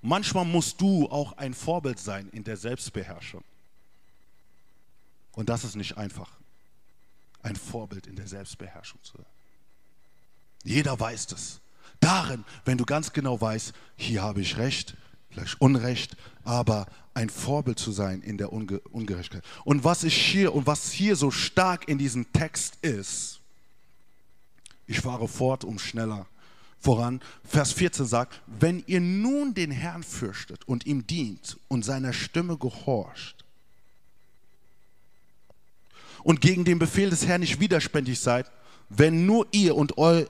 Und 0.00 0.08
manchmal 0.08 0.44
musst 0.44 0.80
du 0.80 1.08
auch 1.10 1.36
ein 1.38 1.54
Vorbild 1.54 1.98
sein 1.98 2.28
in 2.30 2.44
der 2.44 2.56
Selbstbeherrschung. 2.56 3.44
Und 5.32 5.48
das 5.48 5.64
ist 5.64 5.76
nicht 5.76 5.98
einfach, 5.98 6.30
ein 7.42 7.56
Vorbild 7.56 8.06
in 8.06 8.16
der 8.16 8.26
Selbstbeherrschung 8.26 9.02
zu 9.02 9.18
sein. 9.18 9.26
Jeder 10.64 10.98
weiß 10.98 11.28
das. 11.28 11.60
Darin, 12.00 12.44
wenn 12.64 12.78
du 12.78 12.84
ganz 12.84 13.12
genau 13.12 13.40
weißt, 13.40 13.72
hier 13.96 14.22
habe 14.22 14.40
ich 14.40 14.56
Recht, 14.56 14.96
vielleicht 15.36 15.60
Unrecht, 15.60 16.16
aber 16.44 16.86
ein 17.14 17.30
Vorbild 17.30 17.78
zu 17.78 17.92
sein 17.92 18.22
in 18.22 18.38
der 18.38 18.52
Unge 18.52 18.80
Ungerechtigkeit. 18.90 19.44
Und 19.64 19.84
was 19.84 20.04
ich 20.04 20.16
hier 20.16 20.54
und 20.54 20.66
was 20.66 20.90
hier 20.90 21.16
so 21.16 21.30
stark 21.30 21.88
in 21.88 21.98
diesem 21.98 22.32
Text 22.32 22.78
ist, 22.82 23.40
ich 24.86 25.00
fahre 25.00 25.28
fort, 25.28 25.64
um 25.64 25.78
schneller 25.78 26.26
voran. 26.78 27.20
Vers 27.44 27.72
14 27.72 28.06
sagt, 28.06 28.40
wenn 28.46 28.84
ihr 28.86 29.00
nun 29.00 29.54
den 29.54 29.70
Herrn 29.70 30.02
fürchtet 30.02 30.66
und 30.68 30.86
ihm 30.86 31.06
dient 31.06 31.58
und 31.68 31.84
seiner 31.84 32.12
Stimme 32.12 32.56
gehorcht 32.56 33.44
und 36.22 36.40
gegen 36.40 36.64
den 36.64 36.78
Befehl 36.78 37.10
des 37.10 37.26
Herrn 37.26 37.40
nicht 37.40 37.60
widerspenstig 37.60 38.20
seid, 38.20 38.50
wenn 38.88 39.26
nur 39.26 39.46
ihr 39.50 39.74
und, 39.74 39.98
eu 39.98 40.24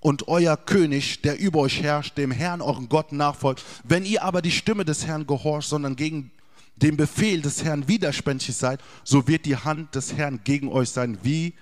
und 0.00 0.28
euer 0.28 0.56
König, 0.56 1.22
der 1.22 1.38
über 1.38 1.60
euch 1.60 1.82
herrscht, 1.82 2.16
dem 2.18 2.30
Herrn, 2.30 2.60
euren 2.60 2.88
Gott 2.88 3.12
nachfolgt, 3.12 3.64
wenn 3.84 4.04
ihr 4.04 4.22
aber 4.22 4.42
die 4.42 4.50
Stimme 4.50 4.84
des 4.84 5.06
Herrn 5.06 5.26
gehorcht, 5.26 5.68
sondern 5.68 5.96
gegen 5.96 6.30
den 6.76 6.96
Befehl 6.96 7.40
des 7.40 7.64
Herrn 7.64 7.88
widerspenstig 7.88 8.54
seid, 8.54 8.80
so 9.02 9.26
wird 9.26 9.46
die 9.46 9.56
Hand 9.56 9.94
des 9.94 10.14
Herrn 10.14 10.40
gegen 10.44 10.68
euch 10.68 10.90
sein, 10.90 11.18
wie 11.22 11.54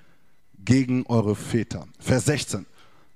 gegen 0.64 1.07
eure 1.07 1.37
Väter. 1.37 1.87
Vers 2.01 2.24
16. 2.26 2.66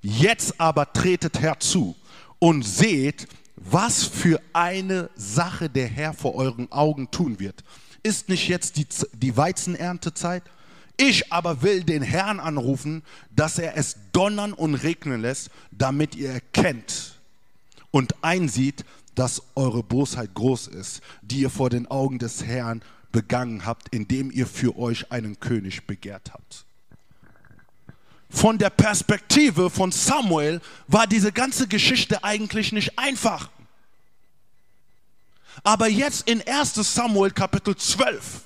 Jetzt 0.01 0.61
aber 0.61 0.93
tretet 0.93 1.41
herzu 1.41 1.97
und 2.39 2.63
seht, 2.63 3.27
was 3.57 4.05
für 4.05 4.41
eine 4.53 5.11
Sache 5.17 5.69
der 5.69 5.89
Herr 5.89 6.15
vor 6.15 6.37
euren 6.37 6.71
Augen 6.71 7.11
tun 7.11 7.41
wird. 7.41 7.65
Ist 8.05 8.29
nicht 8.29 8.49
jetzt 8.49 8.77
die, 8.77 8.87
die 9.13 9.37
Weizenerntezeit? 9.37 10.45
Ich 10.99 11.33
aber 11.33 11.63
will 11.63 11.83
den 11.83 12.03
Herrn 12.03 12.41
anrufen, 12.41 13.03
dass 13.35 13.59
er 13.59 13.77
es 13.77 13.97
donnern 14.13 14.53
und 14.53 14.75
regnen 14.75 15.23
lässt, 15.23 15.51
damit 15.71 16.15
ihr 16.15 16.31
erkennt 16.31 17.15
und 17.91 18.23
einsieht, 18.23 18.85
dass 19.15 19.43
eure 19.55 19.83
Bosheit 19.83 20.35
groß 20.35 20.67
ist, 20.67 21.01
die 21.23 21.41
ihr 21.41 21.51
vor 21.51 21.71
den 21.71 21.87
Augen 21.87 22.19
des 22.19 22.45
Herrn 22.45 22.83
begangen 23.13 23.65
habt, 23.65 23.89
indem 23.95 24.31
ihr 24.31 24.47
für 24.47 24.77
euch 24.77 25.11
einen 25.11 25.41
König 25.41 25.87
begehrt 25.87 26.33
habt 26.35 26.67
von 28.31 28.59
der 28.59 28.71
Perspektive 28.71 29.71
von 29.71 29.91
Samuel 29.91 30.61
war 30.87 31.07
diese 31.07 31.33
ganze 31.33 31.67
Geschichte 31.67 32.23
eigentlich 32.25 32.73
nicht 32.73 32.99
einfach. 32.99 33.51
Aber 35.65 35.89
jetzt 35.89 36.29
in 36.29 36.47
1 36.47 36.75
Samuel 36.75 37.31
Kapitel 37.31 37.75
12 37.75 38.43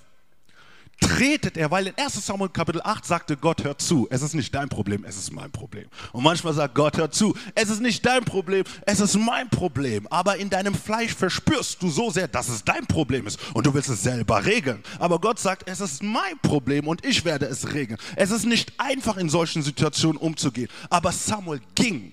tretet 1.03 1.57
er, 1.57 1.71
weil 1.71 1.89
in 1.89 1.95
1 1.97 2.25
Samuel 2.25 2.51
Kapitel 2.51 2.81
8 2.83 3.05
sagte 3.05 3.37
Gott, 3.37 3.65
hör 3.65 3.77
zu, 3.77 4.07
es 4.11 4.23
ist 4.23 4.35
nicht 4.35 4.55
dein 4.55 4.69
Problem, 4.69 5.05
es 5.05 5.17
ist 5.17 5.33
mein 5.33 5.51
Problem. 5.51 5.87
Und 6.13 6.23
manchmal 6.23 6.55
sagt 6.55 6.75
Gott, 6.75 6.97
hör 6.97 7.11
zu, 7.11 7.37
es 7.55 7.69
ist 7.69 7.81
nicht 7.81 8.05
dein 8.07 8.25
Problem, 8.25 8.65
es 8.87 9.01
ist 9.01 9.19
mein 9.19 9.51
Problem. 9.51 10.07
Aber 10.09 10.37
in 10.37 10.49
deinem 10.49 10.75
Fleisch 10.75 11.15
verspürst 11.15 11.83
du 11.83 11.91
so 11.91 12.11
sehr, 12.11 12.29
dass 12.29 12.49
es 12.49 12.65
dein 12.65 12.87
Problem 12.87 13.27
ist 13.27 13.39
und 13.55 13.67
du 13.67 13.75
willst 13.75 13.89
es 13.89 14.03
selber 14.03 14.45
regeln. 14.45 14.83
Aber 14.99 15.21
Gott 15.21 15.39
sagt, 15.39 15.69
es 15.69 15.81
ist 15.81 16.03
mein 16.03 16.39
Problem 16.43 16.87
und 16.87 17.05
ich 17.05 17.25
werde 17.25 17.47
es 17.47 17.75
regeln. 17.75 17.99
Es 18.17 18.31
ist 18.31 18.47
nicht 18.47 18.73
einfach 18.79 19.17
in 19.17 19.29
solchen 19.29 19.63
Situationen 19.63 20.17
umzugehen. 20.17 20.69
Aber 20.91 21.13
Samuel 21.13 21.61
ging 21.75 22.13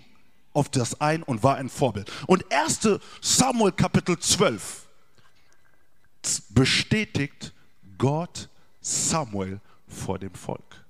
auf 0.53 0.69
das 0.69 0.99
ein 0.99 1.23
und 1.23 1.43
war 1.43 1.55
ein 1.55 1.69
Vorbild. 1.69 2.11
Und 2.27 2.43
1 2.51 2.99
Samuel 3.21 3.71
Kapitel 3.71 4.17
12 4.17 4.87
bestätigt 6.49 7.53
Gott 7.97 8.49
Samuel 8.81 9.59
vor 9.87 10.19
dem 10.19 10.33
Volk. 10.33 10.85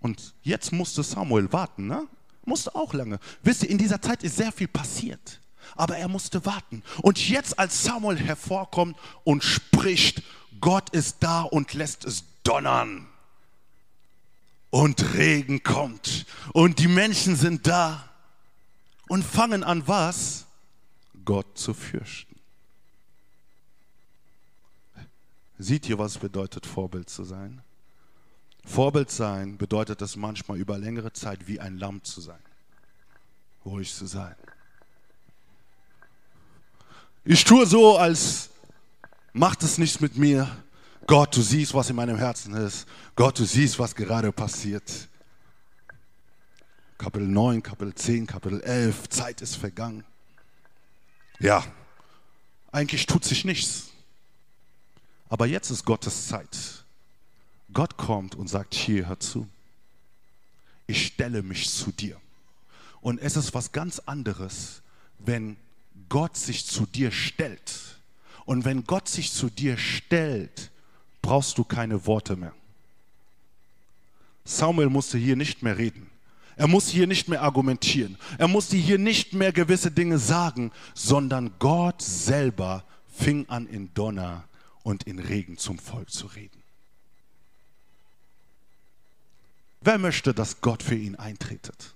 Und 0.00 0.34
jetzt 0.42 0.72
musste 0.72 1.02
Samuel 1.02 1.52
warten, 1.52 1.86
ne? 1.86 2.06
Musste 2.44 2.74
auch 2.74 2.92
lange. 2.92 3.18
Wisst 3.42 3.62
ihr, 3.62 3.70
in 3.70 3.78
dieser 3.78 4.02
Zeit 4.02 4.22
ist 4.22 4.36
sehr 4.36 4.52
viel 4.52 4.68
passiert. 4.68 5.40
Aber 5.76 5.96
er 5.96 6.08
musste 6.08 6.44
warten. 6.44 6.82
Und 7.00 7.28
jetzt, 7.28 7.58
als 7.58 7.82
Samuel 7.82 8.18
hervorkommt 8.18 8.98
und 9.24 9.42
spricht, 9.42 10.22
Gott 10.60 10.90
ist 10.90 11.16
da 11.20 11.42
und 11.42 11.72
lässt 11.72 12.04
es 12.04 12.24
donnern. 12.42 13.06
Und 14.70 15.14
Regen 15.14 15.62
kommt. 15.62 16.26
Und 16.52 16.80
die 16.80 16.88
Menschen 16.88 17.36
sind 17.36 17.66
da. 17.66 18.10
Und 19.08 19.24
fangen 19.24 19.64
an 19.64 19.86
was? 19.88 20.44
Gott 21.24 21.46
zu 21.56 21.72
fürchten. 21.72 22.33
Seht 25.58 25.88
ihr, 25.88 25.98
was 25.98 26.12
es 26.12 26.18
bedeutet, 26.18 26.66
Vorbild 26.66 27.08
zu 27.08 27.24
sein? 27.24 27.62
Vorbild 28.64 29.10
sein 29.10 29.56
bedeutet 29.56 30.02
es 30.02 30.16
manchmal 30.16 30.58
über 30.58 30.78
längere 30.78 31.12
Zeit 31.12 31.46
wie 31.46 31.60
ein 31.60 31.76
Lamm 31.78 32.02
zu 32.02 32.20
sein, 32.20 32.40
ruhig 33.64 33.94
zu 33.94 34.06
sein. 34.06 34.34
Ich 37.24 37.44
tue 37.44 37.66
so, 37.66 37.96
als 37.96 38.50
macht 39.32 39.62
es 39.62 39.78
nichts 39.78 40.00
mit 40.00 40.16
mir. 40.16 40.48
Gott, 41.06 41.36
du 41.36 41.42
siehst, 41.42 41.74
was 41.74 41.90
in 41.90 41.96
meinem 41.96 42.16
Herzen 42.16 42.54
ist. 42.54 42.86
Gott, 43.14 43.38
du 43.38 43.44
siehst, 43.44 43.78
was 43.78 43.94
gerade 43.94 44.32
passiert. 44.32 45.08
Kapitel 46.98 47.28
9, 47.28 47.62
Kapitel 47.62 47.94
10, 47.94 48.26
Kapitel 48.26 48.60
11, 48.62 49.08
Zeit 49.10 49.42
ist 49.42 49.56
vergangen. 49.56 50.04
Ja, 51.38 51.64
eigentlich 52.72 53.06
tut 53.06 53.24
sich 53.24 53.44
nichts. 53.44 53.93
Aber 55.34 55.46
jetzt 55.46 55.70
ist 55.70 55.84
Gottes 55.84 56.28
Zeit. 56.28 56.84
Gott 57.72 57.96
kommt 57.96 58.36
und 58.36 58.46
sagt, 58.46 58.72
hier, 58.72 59.08
hör 59.08 59.18
zu. 59.18 59.48
Ich 60.86 61.06
stelle 61.06 61.42
mich 61.42 61.68
zu 61.70 61.90
dir. 61.90 62.20
Und 63.00 63.20
es 63.20 63.34
ist 63.34 63.52
was 63.52 63.72
ganz 63.72 63.98
anderes, 63.98 64.80
wenn 65.18 65.56
Gott 66.08 66.36
sich 66.36 66.66
zu 66.66 66.86
dir 66.86 67.10
stellt. 67.10 67.98
Und 68.44 68.64
wenn 68.64 68.84
Gott 68.84 69.08
sich 69.08 69.32
zu 69.32 69.50
dir 69.50 69.76
stellt, 69.76 70.70
brauchst 71.20 71.58
du 71.58 71.64
keine 71.64 72.06
Worte 72.06 72.36
mehr. 72.36 72.54
Samuel 74.44 74.88
musste 74.88 75.18
hier 75.18 75.34
nicht 75.34 75.64
mehr 75.64 75.76
reden. 75.76 76.08
Er 76.54 76.68
muss 76.68 76.86
hier 76.86 77.08
nicht 77.08 77.28
mehr 77.28 77.42
argumentieren. 77.42 78.18
Er 78.38 78.46
musste 78.46 78.76
hier 78.76 78.98
nicht 78.98 79.32
mehr 79.32 79.50
gewisse 79.50 79.90
Dinge 79.90 80.20
sagen, 80.20 80.70
sondern 80.94 81.50
Gott 81.58 82.02
selber 82.02 82.84
fing 83.12 83.48
an 83.48 83.66
in 83.66 83.92
Donner 83.94 84.44
und 84.84 85.02
in 85.04 85.18
Regen 85.18 85.58
zum 85.58 85.78
Volk 85.80 86.10
zu 86.10 86.26
reden. 86.28 86.62
Wer 89.80 89.98
möchte, 89.98 90.32
dass 90.32 90.60
Gott 90.60 90.82
für 90.82 90.94
ihn 90.94 91.16
eintretet? 91.16 91.92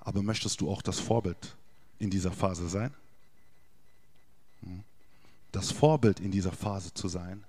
Aber 0.00 0.22
möchtest 0.22 0.60
du 0.60 0.70
auch 0.70 0.82
das 0.82 0.98
Vorbild 0.98 1.54
in 2.00 2.10
dieser 2.10 2.32
Phase 2.32 2.68
sein? 2.68 2.92
Hm? 4.62 4.82
Das 5.52 5.70
Vorbild 5.70 6.18
in 6.18 6.32
dieser 6.32 6.52
Phase 6.52 6.92
zu 6.92 7.08
sein, 7.08 7.44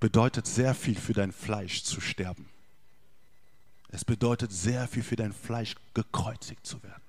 bedeutet 0.00 0.46
sehr 0.46 0.74
viel 0.74 0.94
für 0.94 1.12
dein 1.12 1.32
Fleisch 1.32 1.82
zu 1.82 2.00
sterben. 2.00 2.48
Es 3.88 4.04
bedeutet 4.04 4.52
sehr 4.52 4.86
viel 4.86 5.02
für 5.02 5.16
dein 5.16 5.32
Fleisch 5.32 5.74
gekreuzigt 5.94 6.66
zu 6.66 6.82
werden. 6.82 7.02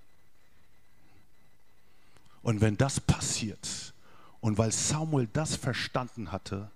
Und 2.41 2.61
wenn 2.61 2.77
das 2.77 2.99
passiert, 2.99 3.93
und 4.41 4.57
weil 4.57 4.71
Samuel 4.71 5.27
das 5.31 5.55
verstanden 5.55 6.31
hatte, 6.31 6.69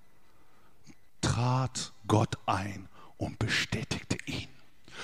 trat 1.21 1.93
Gott 2.07 2.37
ein 2.45 2.87
und 3.17 3.39
bestätigte 3.39 4.17
ihn. 4.25 4.47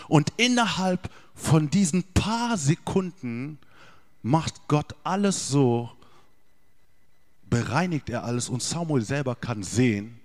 Und 0.08 0.34
innerhalb 0.38 1.10
von 1.36 1.70
diesen 1.70 2.04
paar 2.14 2.58
Sekunden 2.58 3.58
macht 4.22 4.68
Gott 4.68 4.96
alles 5.04 5.48
so, 5.50 5.90
bereinigt 7.50 8.10
er 8.10 8.24
alles 8.24 8.50
und 8.50 8.62
Samuel 8.62 9.04
selber 9.04 9.36
kann 9.36 9.64
sehen, 9.64 10.20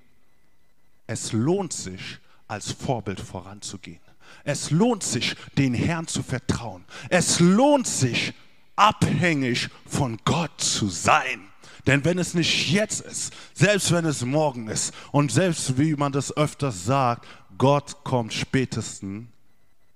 es 1.06 1.32
lohnt 1.32 1.72
sich, 1.72 2.18
als 2.46 2.72
Vorbild 2.72 3.20
voranzugehen. 3.20 4.00
Es 4.44 4.70
lohnt 4.70 5.02
sich, 5.02 5.34
den 5.56 5.74
Herrn 5.74 6.06
zu 6.06 6.22
vertrauen. 6.22 6.84
Es 7.08 7.40
lohnt 7.40 7.86
sich, 7.86 8.34
abhängig 8.76 9.70
von 9.86 10.18
Gott 10.24 10.60
zu 10.60 10.88
sein. 10.88 11.48
Denn 11.86 12.04
wenn 12.04 12.18
es 12.18 12.34
nicht 12.34 12.70
jetzt 12.70 13.02
ist, 13.02 13.32
selbst 13.52 13.92
wenn 13.92 14.06
es 14.06 14.24
morgen 14.24 14.68
ist 14.68 14.94
und 15.12 15.30
selbst 15.30 15.76
wie 15.78 15.94
man 15.94 16.12
das 16.12 16.34
öfters 16.36 16.84
sagt, 16.84 17.26
Gott 17.58 18.02
kommt 18.04 18.32
spätestens 18.32 19.26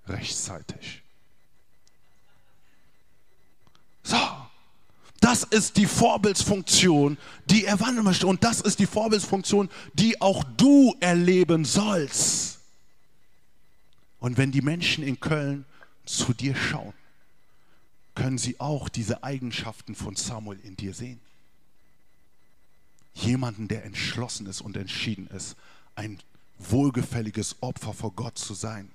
rechtzeitig. 0.06 1.02
So, 4.02 4.18
das 5.20 5.44
ist 5.44 5.76
die 5.76 5.86
Vorbildsfunktion, 5.86 7.18
die 7.46 7.64
er 7.64 7.80
wandeln 7.80 8.04
möchte. 8.04 8.26
Und 8.26 8.44
das 8.44 8.60
ist 8.60 8.78
die 8.78 8.86
Vorbildsfunktion, 8.86 9.68
die 9.94 10.20
auch 10.20 10.44
du 10.56 10.94
erleben 11.00 11.64
sollst. 11.64 12.60
Und 14.20 14.36
wenn 14.36 14.52
die 14.52 14.62
Menschen 14.62 15.04
in 15.04 15.20
Köln 15.20 15.64
zu 16.04 16.32
dir 16.32 16.54
schauen, 16.54 16.94
können 18.14 18.38
sie 18.38 18.58
auch 18.58 18.88
diese 18.88 19.22
Eigenschaften 19.22 19.94
von 19.94 20.16
Samuel 20.16 20.58
in 20.64 20.76
dir 20.76 20.94
sehen. 20.94 21.20
Jemanden, 23.18 23.68
der 23.68 23.84
entschlossen 23.84 24.46
ist 24.46 24.60
und 24.60 24.76
entschieden 24.76 25.26
ist, 25.28 25.56
ein 25.94 26.18
wohlgefälliges 26.58 27.56
Opfer 27.60 27.92
vor 27.92 28.12
Gott 28.12 28.38
zu 28.38 28.54
sein. 28.54 28.90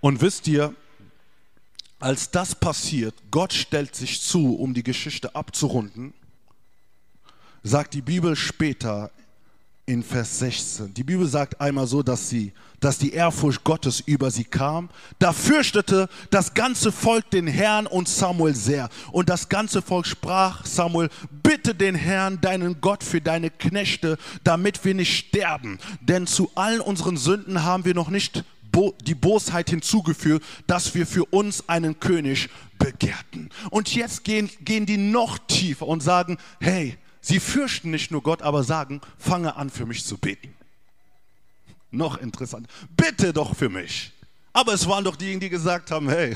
Und 0.00 0.20
wisst 0.20 0.46
ihr, 0.46 0.74
als 1.98 2.30
das 2.30 2.54
passiert, 2.54 3.14
Gott 3.30 3.52
stellt 3.52 3.96
sich 3.96 4.20
zu, 4.20 4.54
um 4.56 4.74
die 4.74 4.84
Geschichte 4.84 5.34
abzurunden, 5.34 6.14
sagt 7.62 7.94
die 7.94 8.02
Bibel 8.02 8.36
später 8.36 9.10
in 9.88 10.02
Vers 10.02 10.38
16. 10.40 10.92
Die 10.92 11.02
Bibel 11.02 11.26
sagt 11.26 11.58
einmal 11.62 11.86
so, 11.86 12.02
dass, 12.02 12.28
sie, 12.28 12.52
dass 12.78 12.98
die 12.98 13.14
Ehrfurcht 13.14 13.64
Gottes 13.64 14.00
über 14.00 14.30
sie 14.30 14.44
kam. 14.44 14.90
Da 15.18 15.32
fürchtete 15.32 16.10
das 16.30 16.52
ganze 16.52 16.92
Volk 16.92 17.30
den 17.30 17.46
Herrn 17.46 17.86
und 17.86 18.06
Samuel 18.06 18.54
sehr. 18.54 18.90
Und 19.12 19.30
das 19.30 19.48
ganze 19.48 19.80
Volk 19.80 20.06
sprach, 20.06 20.66
Samuel, 20.66 21.08
bitte 21.42 21.74
den 21.74 21.94
Herrn, 21.94 22.38
deinen 22.42 22.82
Gott, 22.82 23.02
für 23.02 23.22
deine 23.22 23.48
Knechte, 23.48 24.18
damit 24.44 24.84
wir 24.84 24.92
nicht 24.92 25.16
sterben. 25.16 25.78
Denn 26.02 26.26
zu 26.26 26.50
allen 26.54 26.82
unseren 26.82 27.16
Sünden 27.16 27.62
haben 27.62 27.86
wir 27.86 27.94
noch 27.94 28.10
nicht 28.10 28.44
die 29.06 29.14
Bosheit 29.14 29.70
hinzugefügt, 29.70 30.44
dass 30.66 30.94
wir 30.94 31.06
für 31.06 31.24
uns 31.24 31.66
einen 31.66 31.98
König 31.98 32.50
begehrten. 32.78 33.48
Und 33.70 33.94
jetzt 33.94 34.22
gehen, 34.22 34.50
gehen 34.60 34.84
die 34.84 34.98
noch 34.98 35.38
tiefer 35.38 35.88
und 35.88 36.02
sagen, 36.02 36.36
hey, 36.60 36.98
Sie 37.28 37.40
fürchten 37.40 37.90
nicht 37.90 38.10
nur 38.10 38.22
Gott, 38.22 38.40
aber 38.40 38.64
sagen, 38.64 39.02
fange 39.18 39.54
an 39.56 39.68
für 39.68 39.84
mich 39.84 40.02
zu 40.02 40.16
beten. 40.16 40.54
Noch 41.90 42.16
interessant. 42.16 42.66
Bitte 42.96 43.34
doch 43.34 43.54
für 43.54 43.68
mich. 43.68 44.12
Aber 44.54 44.72
es 44.72 44.88
waren 44.88 45.04
doch 45.04 45.14
diejenigen, 45.14 45.40
die 45.40 45.50
gesagt 45.50 45.90
haben, 45.90 46.08
hey, 46.08 46.34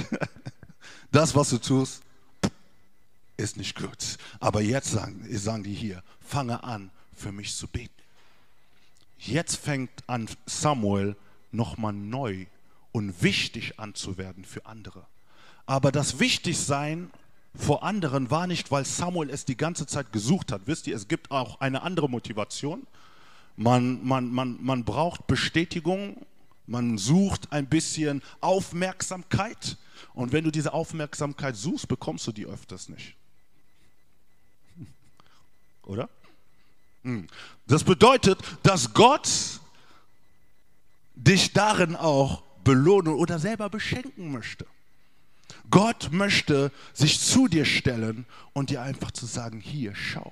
das, 1.11 1.34
was 1.34 1.49
du 1.49 1.57
tust, 1.57 2.03
ist 3.38 3.57
nicht 3.57 3.74
gut. 3.74 4.18
Aber 4.38 4.61
jetzt 4.61 4.90
sagen, 4.90 5.26
sagen 5.30 5.62
die 5.62 5.72
hier, 5.72 6.03
fange 6.20 6.62
an 6.62 6.90
für 7.16 7.32
mich 7.32 7.57
zu 7.57 7.68
beten. 7.68 7.88
Jetzt 9.16 9.57
fängt 9.57 10.07
an 10.09 10.28
Samuel 10.45 11.16
nochmal 11.53 11.95
neu 11.95 12.45
und 12.93 13.22
wichtig 13.22 13.78
an 13.80 13.95
zu 13.95 14.18
werden 14.18 14.45
für 14.45 14.66
andere. 14.66 15.07
Aber 15.64 15.90
das 15.90 16.20
Wichtigsein 16.20 17.11
vor 17.55 17.82
anderen 17.82 18.30
war 18.30 18.46
nicht, 18.46 18.70
weil 18.70 18.84
Samuel 18.84 19.30
es 19.30 19.44
die 19.44 19.57
ganze 19.57 19.86
Zeit 19.86 20.12
gesucht 20.12 20.53
hat. 20.53 20.62
Wisst 20.66 20.86
ihr, 20.86 20.96
es 20.96 21.09
gibt 21.09 21.30
auch 21.30 21.61
eine 21.61 21.82
andere 21.82 22.09
Motivation. 22.09 22.86
Man, 23.57 24.05
man, 24.07 24.32
man, 24.32 24.59
man 24.62 24.84
braucht 24.84 25.26
Bestätigung, 25.26 26.24
man 26.66 26.96
sucht 26.96 27.53
ein 27.53 27.66
bisschen 27.66 28.22
Aufmerksamkeit. 28.40 29.76
Und 30.14 30.32
wenn 30.32 30.44
du 30.44 30.50
diese 30.50 30.72
Aufmerksamkeit 30.72 31.57
suchst, 31.57 31.88
bekommst 31.88 32.26
du 32.26 32.32
die 32.32 32.46
öfters 32.46 32.88
nicht. 32.88 33.14
Oder? 35.82 36.09
Hm. 37.03 37.26
Das 37.66 37.84
bedeutet, 37.84 38.38
dass 38.62 38.94
Gott 38.94 39.28
dich 41.14 41.53
darin 41.53 41.96
auch 41.96 42.42
belohnen 42.64 43.14
oder 43.14 43.38
selber 43.38 43.68
beschenken 43.68 44.30
möchte. 44.32 44.66
Gott 45.73 46.11
möchte 46.12 46.70
sich 46.93 47.18
zu 47.18 47.49
dir 47.49 47.64
stellen 47.64 48.27
und 48.53 48.68
dir 48.68 48.83
einfach 48.83 49.11
zu 49.11 49.25
sagen, 49.25 49.59
hier, 49.59 49.95
schau, 49.95 50.31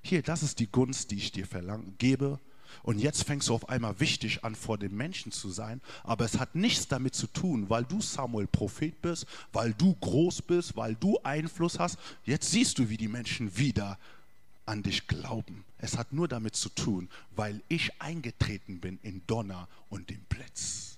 hier, 0.00 0.22
das 0.22 0.44
ist 0.44 0.60
die 0.60 0.68
Gunst, 0.68 1.10
die 1.10 1.16
ich 1.16 1.32
dir 1.32 1.44
verlang, 1.44 1.94
gebe. 1.98 2.38
Und 2.84 3.00
jetzt 3.00 3.24
fängst 3.24 3.48
du 3.48 3.54
auf 3.54 3.68
einmal 3.68 3.98
wichtig 3.98 4.44
an, 4.44 4.54
vor 4.54 4.78
den 4.78 4.96
Menschen 4.96 5.32
zu 5.32 5.50
sein. 5.50 5.80
Aber 6.04 6.24
es 6.24 6.38
hat 6.38 6.54
nichts 6.54 6.86
damit 6.86 7.16
zu 7.16 7.26
tun, 7.26 7.68
weil 7.68 7.82
du 7.82 8.00
Samuel 8.00 8.46
Prophet 8.46 9.02
bist, 9.02 9.26
weil 9.52 9.74
du 9.74 9.92
groß 9.94 10.42
bist, 10.42 10.76
weil 10.76 10.94
du 10.94 11.18
Einfluss 11.24 11.80
hast. 11.80 11.98
Jetzt 12.24 12.52
siehst 12.52 12.78
du, 12.78 12.88
wie 12.88 12.96
die 12.96 13.08
Menschen 13.08 13.58
wieder 13.58 13.98
an 14.66 14.84
dich 14.84 15.08
glauben. 15.08 15.64
Es 15.78 15.98
hat 15.98 16.12
nur 16.12 16.28
damit 16.28 16.54
zu 16.54 16.68
tun, 16.68 17.08
weil 17.34 17.60
ich 17.68 17.90
eingetreten 18.00 18.78
bin 18.78 19.00
in 19.02 19.20
Donner 19.26 19.66
und 19.90 20.10
den 20.10 20.20
Blitz. 20.28 20.96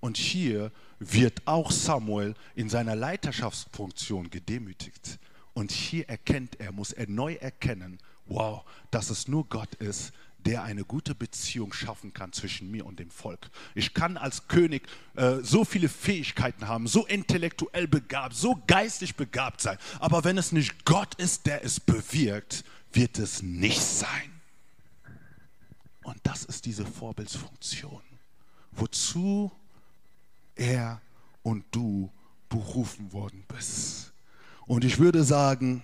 Und 0.00 0.18
hier 0.18 0.70
wird 0.98 1.46
auch 1.46 1.70
Samuel 1.70 2.34
in 2.54 2.68
seiner 2.68 2.96
Leiterschaftsfunktion 2.96 4.30
gedemütigt. 4.30 5.18
Und 5.54 5.72
hier 5.72 6.08
erkennt 6.08 6.60
er, 6.60 6.72
muss 6.72 6.92
er 6.92 7.08
neu 7.08 7.34
erkennen, 7.34 7.98
wow, 8.26 8.64
dass 8.90 9.10
es 9.10 9.28
nur 9.28 9.48
Gott 9.48 9.74
ist, 9.76 10.12
der 10.44 10.62
eine 10.62 10.84
gute 10.84 11.14
Beziehung 11.14 11.72
schaffen 11.72 12.12
kann 12.12 12.32
zwischen 12.32 12.70
mir 12.70 12.86
und 12.86 13.00
dem 13.00 13.10
Volk. 13.10 13.50
Ich 13.74 13.92
kann 13.92 14.16
als 14.16 14.46
König 14.48 14.88
äh, 15.16 15.38
so 15.42 15.64
viele 15.64 15.88
Fähigkeiten 15.88 16.68
haben, 16.68 16.86
so 16.86 17.06
intellektuell 17.06 17.88
begabt, 17.88 18.34
so 18.34 18.62
geistig 18.66 19.16
begabt 19.16 19.60
sein. 19.60 19.78
Aber 19.98 20.24
wenn 20.24 20.38
es 20.38 20.52
nicht 20.52 20.84
Gott 20.84 21.14
ist, 21.16 21.46
der 21.46 21.64
es 21.64 21.80
bewirkt, 21.80 22.64
wird 22.92 23.18
es 23.18 23.42
nicht 23.42 23.80
sein. 23.80 24.32
Und 26.04 26.18
das 26.22 26.44
ist 26.44 26.64
diese 26.64 26.86
Vorbildsfunktion. 26.86 28.00
Wozu 28.72 29.50
er 30.58 31.00
und 31.42 31.64
du 31.70 32.10
berufen 32.48 33.12
worden 33.12 33.44
bist. 33.48 34.12
Und 34.66 34.84
ich 34.84 34.98
würde 34.98 35.24
sagen, 35.24 35.82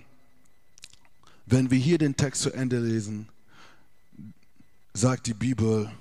wenn 1.45 1.71
wir 1.71 1.77
hier 1.77 1.97
den 1.97 2.15
Text 2.15 2.41
zu 2.41 2.51
Ende 2.51 2.79
lesen, 2.79 3.29
sagt 4.93 5.27
die 5.27 5.33
Bibel, 5.33 5.91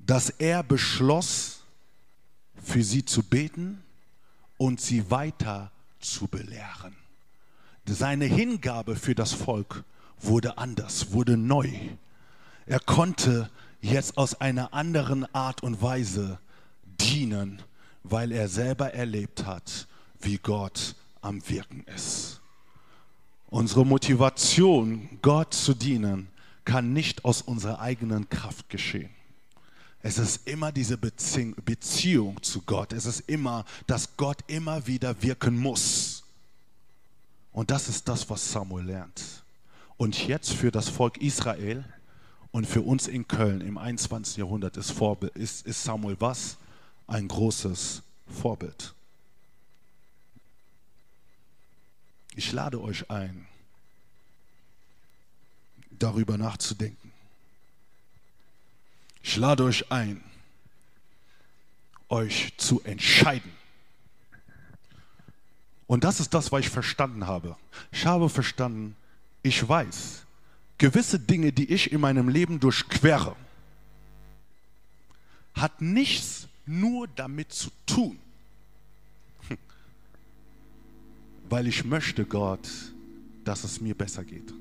dass 0.00 0.30
er 0.30 0.62
beschloss, 0.62 1.60
für 2.62 2.82
sie 2.82 3.04
zu 3.04 3.22
beten 3.22 3.82
und 4.56 4.80
sie 4.80 5.10
weiter 5.10 5.70
zu 6.00 6.26
belehren. 6.26 6.94
Seine 7.86 8.24
Hingabe 8.24 8.96
für 8.96 9.14
das 9.14 9.32
Volk 9.32 9.84
wurde 10.18 10.56
anders, 10.56 11.12
wurde 11.12 11.36
neu. 11.36 11.70
Er 12.66 12.80
konnte 12.80 13.50
jetzt 13.82 14.16
aus 14.16 14.40
einer 14.40 14.72
anderen 14.72 15.32
Art 15.34 15.62
und 15.62 15.82
Weise 15.82 16.38
dienen, 17.00 17.62
weil 18.02 18.32
er 18.32 18.48
selber 18.48 18.92
erlebt 18.94 19.46
hat, 19.46 19.86
wie 20.20 20.38
Gott 20.38 20.94
am 21.20 21.46
Wirken 21.48 21.84
ist. 21.94 22.40
Unsere 23.48 23.86
Motivation, 23.86 25.18
Gott 25.22 25.54
zu 25.54 25.74
dienen, 25.74 26.28
kann 26.64 26.92
nicht 26.92 27.24
aus 27.24 27.42
unserer 27.42 27.80
eigenen 27.80 28.28
Kraft 28.28 28.68
geschehen. 28.68 29.10
Es 30.02 30.18
ist 30.18 30.46
immer 30.46 30.70
diese 30.70 30.98
Beziehung 30.98 32.42
zu 32.42 32.60
Gott. 32.62 32.92
Es 32.92 33.06
ist 33.06 33.20
immer, 33.20 33.64
dass 33.86 34.16
Gott 34.16 34.38
immer 34.48 34.86
wieder 34.86 35.22
wirken 35.22 35.56
muss. 35.56 36.24
Und 37.52 37.70
das 37.70 37.88
ist 37.88 38.06
das, 38.08 38.28
was 38.28 38.52
Samuel 38.52 38.84
lernt. 38.84 39.22
Und 39.96 40.26
jetzt 40.26 40.52
für 40.52 40.70
das 40.70 40.88
Volk 40.88 41.18
Israel 41.18 41.84
und 42.50 42.66
für 42.66 42.82
uns 42.82 43.06
in 43.06 43.26
Köln 43.26 43.60
im 43.60 43.78
21. 43.78 44.36
Jahrhundert 44.36 44.76
ist, 44.76 44.92
ist, 45.34 45.66
ist 45.66 45.84
Samuel 45.84 46.16
was? 46.18 46.58
Ein 47.06 47.28
großes 47.28 48.02
Vorbild. 48.40 48.94
Ich 52.36 52.52
lade 52.52 52.80
euch 52.80 53.10
ein, 53.10 53.46
darüber 55.90 56.36
nachzudenken. 56.36 57.12
Ich 59.22 59.36
lade 59.36 59.64
euch 59.64 59.90
ein, 59.92 60.22
euch 62.08 62.52
zu 62.56 62.82
entscheiden. 62.82 63.52
Und 65.86 66.04
das 66.04 66.20
ist 66.20 66.34
das, 66.34 66.50
was 66.50 66.60
ich 66.60 66.70
verstanden 66.70 67.26
habe. 67.26 67.56
Ich 67.92 68.06
habe 68.06 68.28
verstanden, 68.28 68.96
ich 69.42 69.66
weiß, 69.66 70.24
gewisse 70.78 71.18
Dinge, 71.18 71.52
die 71.52 71.72
ich 71.72 71.92
in 71.92 72.00
meinem 72.00 72.28
Leben 72.28 72.58
durchquere, 72.58 73.36
hat 75.54 75.80
nichts 75.80 76.48
nur 76.66 77.08
damit 77.08 77.52
zu 77.52 77.70
tun, 77.86 78.18
weil 81.48 81.66
ich 81.66 81.84
möchte 81.84 82.24
Gott, 82.24 82.68
dass 83.44 83.64
es 83.64 83.80
mir 83.80 83.94
besser 83.94 84.24
geht. 84.24 84.52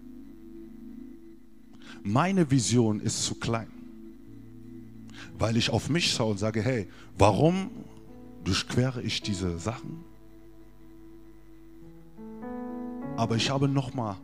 Meine 2.03 2.51
Vision 2.51 2.99
ist 2.99 3.23
zu 3.23 3.35
klein, 3.35 3.71
weil 5.39 5.55
ich 5.55 5.69
auf 5.69 5.89
mich 5.89 6.11
schaue 6.11 6.31
und 6.31 6.37
sage, 6.37 6.61
hey, 6.61 6.89
warum 7.17 7.71
durchquere 8.43 9.01
ich 9.01 9.21
diese 9.21 9.57
Sachen? 9.57 10.03
Aber 13.15 13.37
ich 13.37 13.49
habe 13.49 13.69
nochmal 13.69 14.17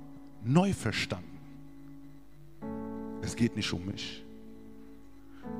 neu 0.44 0.74
verstanden, 0.74 1.26
es 3.22 3.36
geht 3.36 3.56
nicht 3.56 3.72
um 3.72 3.86
mich. 3.86 4.24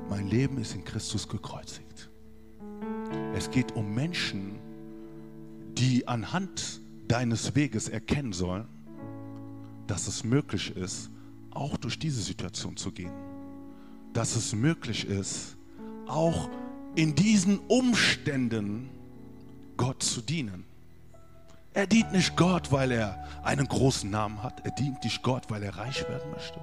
Mein 0.08 0.28
Leben 0.28 0.58
ist 0.58 0.74
in 0.74 0.84
Christus 0.84 1.28
gekreuzigt. 1.28 2.09
Es 3.34 3.50
geht 3.50 3.72
um 3.72 3.94
Menschen, 3.94 4.58
die 5.78 6.06
anhand 6.08 6.80
deines 7.08 7.54
Weges 7.54 7.88
erkennen 7.88 8.32
sollen, 8.32 8.66
dass 9.86 10.08
es 10.08 10.24
möglich 10.24 10.76
ist, 10.76 11.10
auch 11.52 11.76
durch 11.76 11.98
diese 11.98 12.22
Situation 12.22 12.76
zu 12.76 12.92
gehen. 12.92 13.12
Dass 14.12 14.36
es 14.36 14.54
möglich 14.54 15.06
ist, 15.06 15.56
auch 16.06 16.48
in 16.96 17.14
diesen 17.14 17.58
Umständen 17.60 18.90
Gott 19.76 20.02
zu 20.02 20.20
dienen. 20.20 20.64
Er 21.72 21.86
dient 21.86 22.12
nicht 22.12 22.36
Gott, 22.36 22.72
weil 22.72 22.90
er 22.90 23.24
einen 23.44 23.66
großen 23.66 24.10
Namen 24.10 24.42
hat. 24.42 24.64
Er 24.64 24.72
dient 24.72 25.02
nicht 25.04 25.22
Gott, 25.22 25.44
weil 25.48 25.62
er 25.62 25.76
reich 25.76 26.02
werden 26.08 26.30
möchte. 26.32 26.60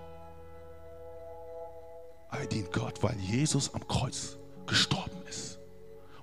Er 2.32 2.46
dient 2.46 2.72
Gott, 2.74 3.02
weil 3.02 3.18
Jesus 3.20 3.74
am 3.74 3.88
Kreuz 3.88 4.38
gestorben 4.66 5.18
ist. 5.30 5.57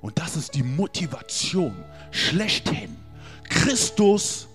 Und 0.05 0.19
das 0.19 0.37
ist 0.37 0.55
die 0.55 0.63
Motivation 0.63 1.75
schlechthin. 2.11 2.95
Christus 3.49 4.49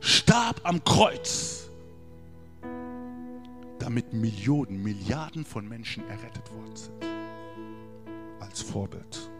starb 0.00 0.60
am 0.64 0.82
Kreuz, 0.82 1.70
damit 3.78 4.12
Millionen, 4.12 4.82
Milliarden 4.82 5.44
von 5.44 5.68
Menschen 5.68 6.02
errettet 6.08 6.52
worden 6.52 6.74
sind. 6.74 7.04
Als 8.40 8.60
Vorbild. 8.60 9.30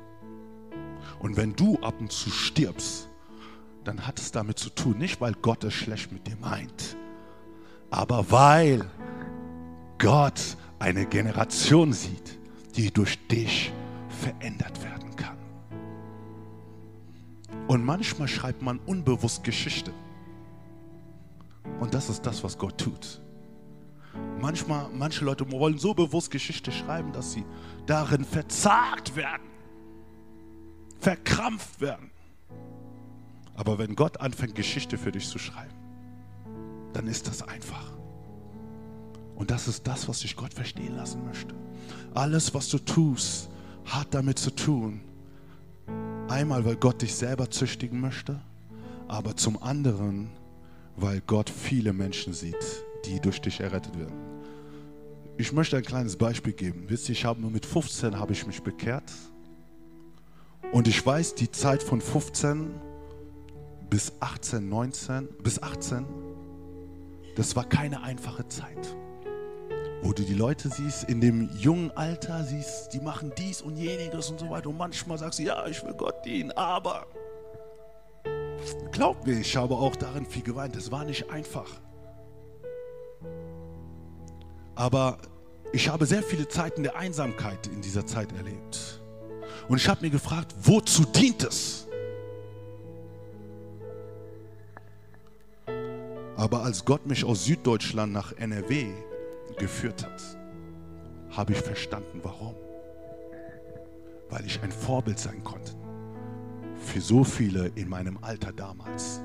Und 1.19 1.37
wenn 1.37 1.57
du 1.57 1.77
ab 1.81 1.97
und 1.99 2.13
zu 2.13 2.31
stirbst, 2.31 3.09
dann 3.83 4.07
hat 4.07 4.21
es 4.21 4.31
damit 4.31 4.61
zu 4.61 4.71
tun, 4.71 4.97
nicht 4.99 5.21
weil 5.21 5.33
Gott 5.43 5.65
es 5.65 5.75
schlecht 5.75 6.13
mit 6.13 6.25
dir 6.29 6.37
meint, 6.37 6.97
aber 7.91 8.31
weil 8.31 8.89
Gott 9.99 10.57
eine 10.79 11.05
Generation 11.05 11.93
sieht, 11.93 12.39
die 12.77 12.93
durch 12.93 13.19
dich 13.27 13.73
verändert 14.09 14.81
werden. 14.85 15.08
Und 17.69 17.85
manchmal 17.85 18.29
schreibt 18.29 18.63
man 18.63 18.79
unbewusst 18.81 19.45
Geschichte. 19.45 19.93
Und 21.81 21.95
das 21.95 22.09
ist 22.09 22.25
das, 22.25 22.43
was 22.43 22.57
Gott 22.57 22.79
tut. 22.79 23.21
Manchmal, 24.41 24.89
manche 24.93 25.25
Leute 25.25 25.51
wollen 25.53 25.79
so 25.79 25.93
bewusst 25.95 26.31
Geschichte 26.31 26.73
schreiben, 26.73 27.13
dass 27.13 27.33
sie 27.33 27.45
darin 27.87 28.25
verzagt 28.25 29.15
werden, 29.15 29.43
verkrampft 30.99 31.81
werden. 31.81 32.11
Aber 33.55 33.79
wenn 33.79 33.95
Gott 33.95 34.19
anfängt, 34.19 34.55
Geschichte 34.55 34.97
für 34.97 35.13
dich 35.13 35.29
zu 35.29 35.39
schreiben, 35.39 35.75
dann 36.95 37.07
ist 37.07 37.29
das 37.29 37.43
einfach. 37.43 37.93
Und 39.35 39.51
das 39.51 39.69
ist 39.69 39.87
das, 39.87 40.09
was 40.09 40.21
dich 40.21 40.37
Gott 40.37 40.55
verstehen 40.55 40.97
lassen 40.97 41.25
möchte. 41.27 41.55
Alles, 42.15 42.55
was 42.55 42.69
du 42.71 42.79
tust, 42.79 43.51
hat 43.85 44.15
damit 44.15 44.39
zu 44.39 44.51
tun. 44.51 45.01
Einmal, 46.29 46.65
weil 46.65 46.77
Gott 46.77 47.01
dich 47.01 47.15
selber 47.15 47.51
züchtigen 47.51 48.01
möchte, 48.01 48.39
aber 49.09 49.35
zum 49.35 49.63
anderen, 49.63 50.29
weil 50.97 51.23
Gott 51.27 51.49
viele 51.49 51.95
Menschen 51.95 52.35
sieht, 52.35 52.85
die 53.07 53.19
durch 53.19 53.41
dich 53.41 53.61
errettet 53.61 53.99
werden. 53.99 54.15
Ich 55.39 55.53
möchte 55.53 55.79
ein 55.79 55.85
kleines 55.85 56.17
Beispiel 56.17 56.53
geben. 56.53 56.85
Wisst 56.89 57.09
ihr, 57.09 57.15
ich 57.15 57.25
habe 57.25 57.41
mit 57.41 57.65
15 57.65 58.19
habe 58.19 58.33
ich 58.33 58.47
mich 58.47 58.63
bekehrt. 58.63 59.11
Und 60.73 60.87
ich 60.87 61.05
weiß, 61.05 61.35
die 61.35 61.51
Zeit 61.51 61.83
von 61.83 62.01
15 62.01 62.73
bis 63.89 64.13
18, 64.21 64.69
19, 64.69 65.29
bis 65.43 65.63
18, 65.63 66.05
das 67.37 67.57
war 67.57 67.65
keine 67.65 68.03
einfache 68.03 68.47
Zeit 68.49 68.97
wo 70.03 70.13
du 70.13 70.23
die 70.23 70.35
Leute 70.35 70.69
siehst 70.69 71.05
in 71.05 71.21
dem 71.21 71.51
jungen 71.57 71.91
Alter, 71.97 72.45
siehst, 72.45 72.93
die 72.93 73.01
machen 73.01 73.33
dies 73.37 73.63
und 73.63 73.77
jeniges 73.77 74.31
und 74.31 74.39
so 74.39 74.51
weiter. 74.51 74.69
Und 74.69 74.79
manchmal 74.79 75.19
sagst 75.19 75.39
du, 75.39 75.45
ja, 75.45 75.67
ich 75.67 75.85
will 75.85 75.95
Gott 75.95 76.25
dienen, 76.25 76.53
aber 76.53 77.07
glaub 78.93 79.27
mir, 79.27 79.41
ich 79.41 79.57
habe 79.57 79.75
auch 79.75 79.97
darin 79.97 80.27
viel 80.27 80.43
geweint. 80.43 80.77
Es 80.77 80.91
war 80.91 81.05
nicht 81.05 81.31
einfach. 81.31 81.69
Aber 84.75 85.19
ich 85.73 85.89
habe 85.89 86.07
sehr 86.07 86.23
viele 86.23 86.47
Zeiten 86.47 86.83
der 86.83 86.97
Einsamkeit 86.97 87.67
in 87.67 87.81
dieser 87.81 88.07
Zeit 88.07 88.33
erlebt. 88.33 89.01
Und 89.69 89.79
ich 89.79 89.89
habe 89.89 90.01
mir 90.03 90.11
gefragt, 90.11 90.55
wozu 90.63 91.05
dient 91.05 91.43
es? 91.43 91.87
Aber 96.37 96.63
als 96.63 96.85
Gott 96.85 97.05
mich 97.05 97.25
aus 97.25 97.45
Süddeutschland 97.45 98.13
nach 98.13 98.33
NRW 98.33 98.93
geführt 99.59 100.05
hat, 100.05 100.23
habe 101.37 101.53
ich 101.53 101.59
verstanden, 101.59 102.21
warum. 102.23 102.55
Weil 104.31 104.45
ich 104.47 104.63
ein 104.63 104.73
Vorbild 104.73 105.19
sein 105.19 105.43
konnte 105.45 105.73
für 106.89 107.01
so 107.01 107.25
viele 107.25 107.71
in 107.75 107.89
meinem 107.89 108.19
Alter 108.23 108.53
damals. 108.53 109.21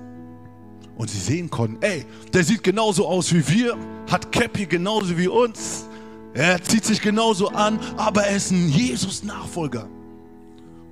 Und 0.98 1.10
sie 1.10 1.18
sehen 1.18 1.50
konnten, 1.50 1.82
ey, 1.82 2.06
der 2.34 2.44
sieht 2.44 2.64
genauso 2.64 3.08
aus 3.08 3.34
wie 3.34 3.48
wir, 3.48 3.78
hat 4.12 4.32
Cappy 4.32 4.66
genauso 4.66 5.18
wie 5.18 5.28
uns, 5.28 5.88
er 6.34 6.62
zieht 6.62 6.86
sich 6.86 7.02
genauso 7.02 7.50
an, 7.50 7.80
aber 7.98 8.24
er 8.24 8.36
ist 8.36 8.52
ein 8.52 8.70
Jesus-Nachfolger. 8.70 9.88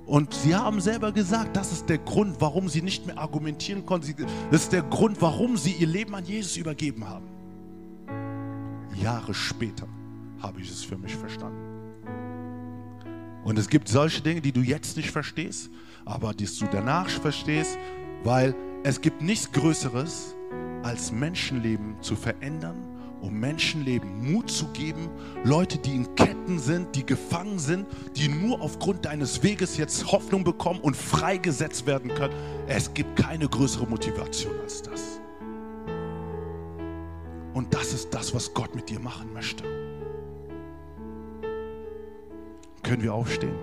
Und 0.06 0.34
sie 0.34 0.54
haben 0.54 0.80
selber 0.80 1.12
gesagt, 1.12 1.56
das 1.56 1.72
ist 1.72 1.88
der 1.88 1.98
Grund, 1.98 2.36
warum 2.40 2.68
sie 2.68 2.82
nicht 2.82 3.06
mehr 3.06 3.18
argumentieren 3.18 3.86
konnten. 3.86 4.26
Das 4.50 4.64
ist 4.64 4.72
der 4.72 4.82
Grund, 4.82 5.22
warum 5.22 5.56
sie 5.56 5.72
ihr 5.72 5.86
Leben 5.86 6.14
an 6.14 6.24
Jesus 6.24 6.56
übergeben 6.56 7.08
haben. 7.08 7.26
Jahre 8.94 9.34
später 9.34 9.86
habe 10.40 10.60
ich 10.60 10.70
es 10.70 10.82
für 10.84 10.98
mich 10.98 11.14
verstanden. 11.14 11.72
Und 13.44 13.58
es 13.58 13.68
gibt 13.68 13.88
solche 13.88 14.22
Dinge, 14.22 14.40
die 14.40 14.52
du 14.52 14.60
jetzt 14.60 14.96
nicht 14.96 15.10
verstehst, 15.10 15.70
aber 16.04 16.32
die 16.34 16.46
du 16.46 16.66
danach 16.70 17.08
verstehst, 17.08 17.78
weil 18.24 18.54
es 18.84 19.00
gibt 19.00 19.22
nichts 19.22 19.50
Größeres, 19.52 20.34
als 20.82 21.12
Menschenleben 21.12 21.96
zu 22.00 22.16
verändern, 22.16 22.76
um 23.20 23.38
Menschenleben 23.38 24.32
Mut 24.32 24.50
zu 24.50 24.66
geben. 24.68 25.08
Leute, 25.44 25.78
die 25.78 25.94
in 25.94 26.14
Ketten 26.16 26.58
sind, 26.58 26.94
die 26.96 27.06
gefangen 27.06 27.58
sind, 27.58 27.86
die 28.16 28.28
nur 28.28 28.60
aufgrund 28.60 29.04
deines 29.04 29.42
Weges 29.42 29.76
jetzt 29.76 30.10
Hoffnung 30.10 30.42
bekommen 30.42 30.80
und 30.80 30.96
freigesetzt 30.96 31.86
werden 31.86 32.12
können. 32.12 32.34
Es 32.66 32.92
gibt 32.92 33.16
keine 33.16 33.48
größere 33.48 33.86
Motivation 33.86 34.58
als 34.60 34.82
das. 34.82 35.20
Und 37.54 37.74
das 37.74 37.92
ist 37.92 38.14
das, 38.14 38.34
was 38.34 38.52
Gott 38.54 38.74
mit 38.74 38.88
dir 38.88 39.00
machen 39.00 39.32
möchte. 39.32 39.64
Können 42.82 43.02
wir 43.02 43.14
aufstehen? 43.14 43.54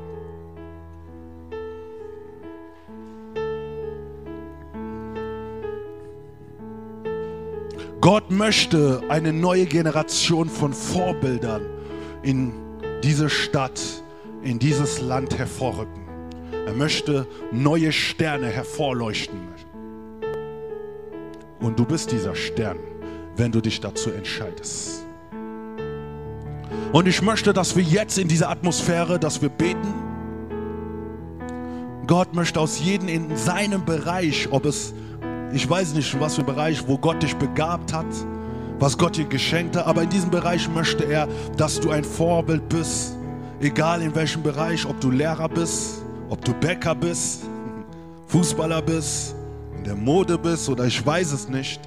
Gott 8.01 8.31
möchte 8.31 9.01
eine 9.09 9.33
neue 9.33 9.65
Generation 9.65 10.49
von 10.49 10.73
Vorbildern 10.73 11.63
in 12.23 12.53
diese 13.03 13.29
Stadt, 13.29 13.81
in 14.41 14.57
dieses 14.57 15.01
Land 15.01 15.37
hervorrücken. 15.37 16.07
Er 16.65 16.73
möchte 16.73 17.27
neue 17.51 17.91
Sterne 17.91 18.47
hervorleuchten. 18.47 19.49
Und 21.59 21.77
du 21.77 21.85
bist 21.85 22.11
dieser 22.11 22.35
Stern 22.35 22.77
wenn 23.37 23.51
du 23.51 23.61
dich 23.61 23.79
dazu 23.79 24.11
entscheidest. 24.11 25.03
Und 26.91 27.07
ich 27.07 27.21
möchte, 27.21 27.53
dass 27.53 27.75
wir 27.75 27.83
jetzt 27.83 28.17
in 28.17 28.27
dieser 28.27 28.49
Atmosphäre, 28.49 29.19
dass 29.19 29.41
wir 29.41 29.49
beten. 29.49 29.93
Gott 32.07 32.33
möchte 32.33 32.59
aus 32.59 32.79
jedem 32.79 33.07
in 33.07 33.37
seinem 33.37 33.85
Bereich, 33.85 34.47
ob 34.51 34.65
es, 34.65 34.93
ich 35.53 35.69
weiß 35.69 35.93
nicht, 35.93 36.19
was 36.19 36.35
für 36.35 36.43
Bereich, 36.43 36.87
wo 36.87 36.97
Gott 36.97 37.21
dich 37.21 37.35
begabt 37.35 37.93
hat, 37.93 38.07
was 38.79 38.97
Gott 38.97 39.17
dir 39.17 39.25
geschenkt 39.25 39.75
hat, 39.75 39.85
aber 39.85 40.01
in 40.03 40.09
diesem 40.09 40.31
Bereich 40.31 40.67
möchte 40.69 41.03
er, 41.03 41.27
dass 41.57 41.79
du 41.79 41.91
ein 41.91 42.03
Vorbild 42.03 42.67
bist, 42.69 43.15
egal 43.59 44.01
in 44.01 44.15
welchem 44.15 44.41
Bereich, 44.41 44.87
ob 44.87 44.99
du 44.99 45.11
Lehrer 45.11 45.49
bist, 45.49 46.01
ob 46.29 46.43
du 46.43 46.53
Bäcker 46.53 46.95
bist, 46.95 47.43
Fußballer 48.27 48.81
bist, 48.81 49.35
in 49.77 49.83
der 49.83 49.95
Mode 49.95 50.39
bist 50.39 50.67
oder 50.69 50.85
ich 50.85 51.05
weiß 51.05 51.31
es 51.33 51.47
nicht. 51.47 51.79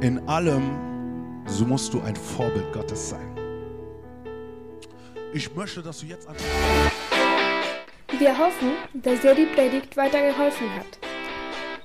In 0.00 0.18
allem, 0.28 1.44
so 1.46 1.64
musst 1.66 1.92
du 1.92 2.00
ein 2.00 2.16
Vorbild 2.16 2.72
Gottes 2.72 3.10
sein. 3.10 3.36
Ich 5.34 5.54
möchte, 5.54 5.82
dass 5.82 6.00
du 6.00 6.06
jetzt 6.06 6.26
an. 6.26 6.36
Wir 8.18 8.38
hoffen, 8.38 8.70
dass 8.94 9.20
dir 9.20 9.34
die 9.34 9.44
Predigt 9.44 9.94
weitergeholfen 9.98 10.74
hat. 10.74 10.86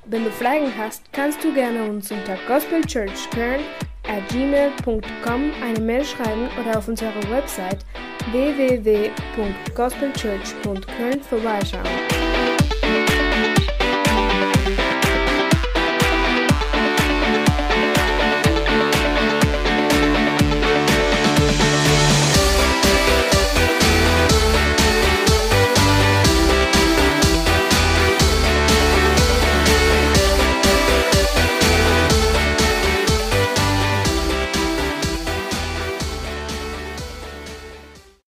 Wenn 0.05 0.23
du 0.23 0.31
Fragen 0.31 0.71
hast, 0.77 1.11
kannst 1.11 1.43
du 1.43 1.53
gerne 1.53 1.83
uns 1.83 2.09
unter 2.09 2.37
gospelchurchkern 2.47 3.59
at 4.07 4.25
gmail.com 4.29 5.51
eine 5.61 5.81
Mail 5.81 6.05
schreiben 6.05 6.47
oder 6.61 6.77
auf 6.77 6.87
unserer 6.87 7.21
Website 7.29 7.85
www.gospelchurch.köln 8.31 11.21
vorbeischauen. 11.21 12.24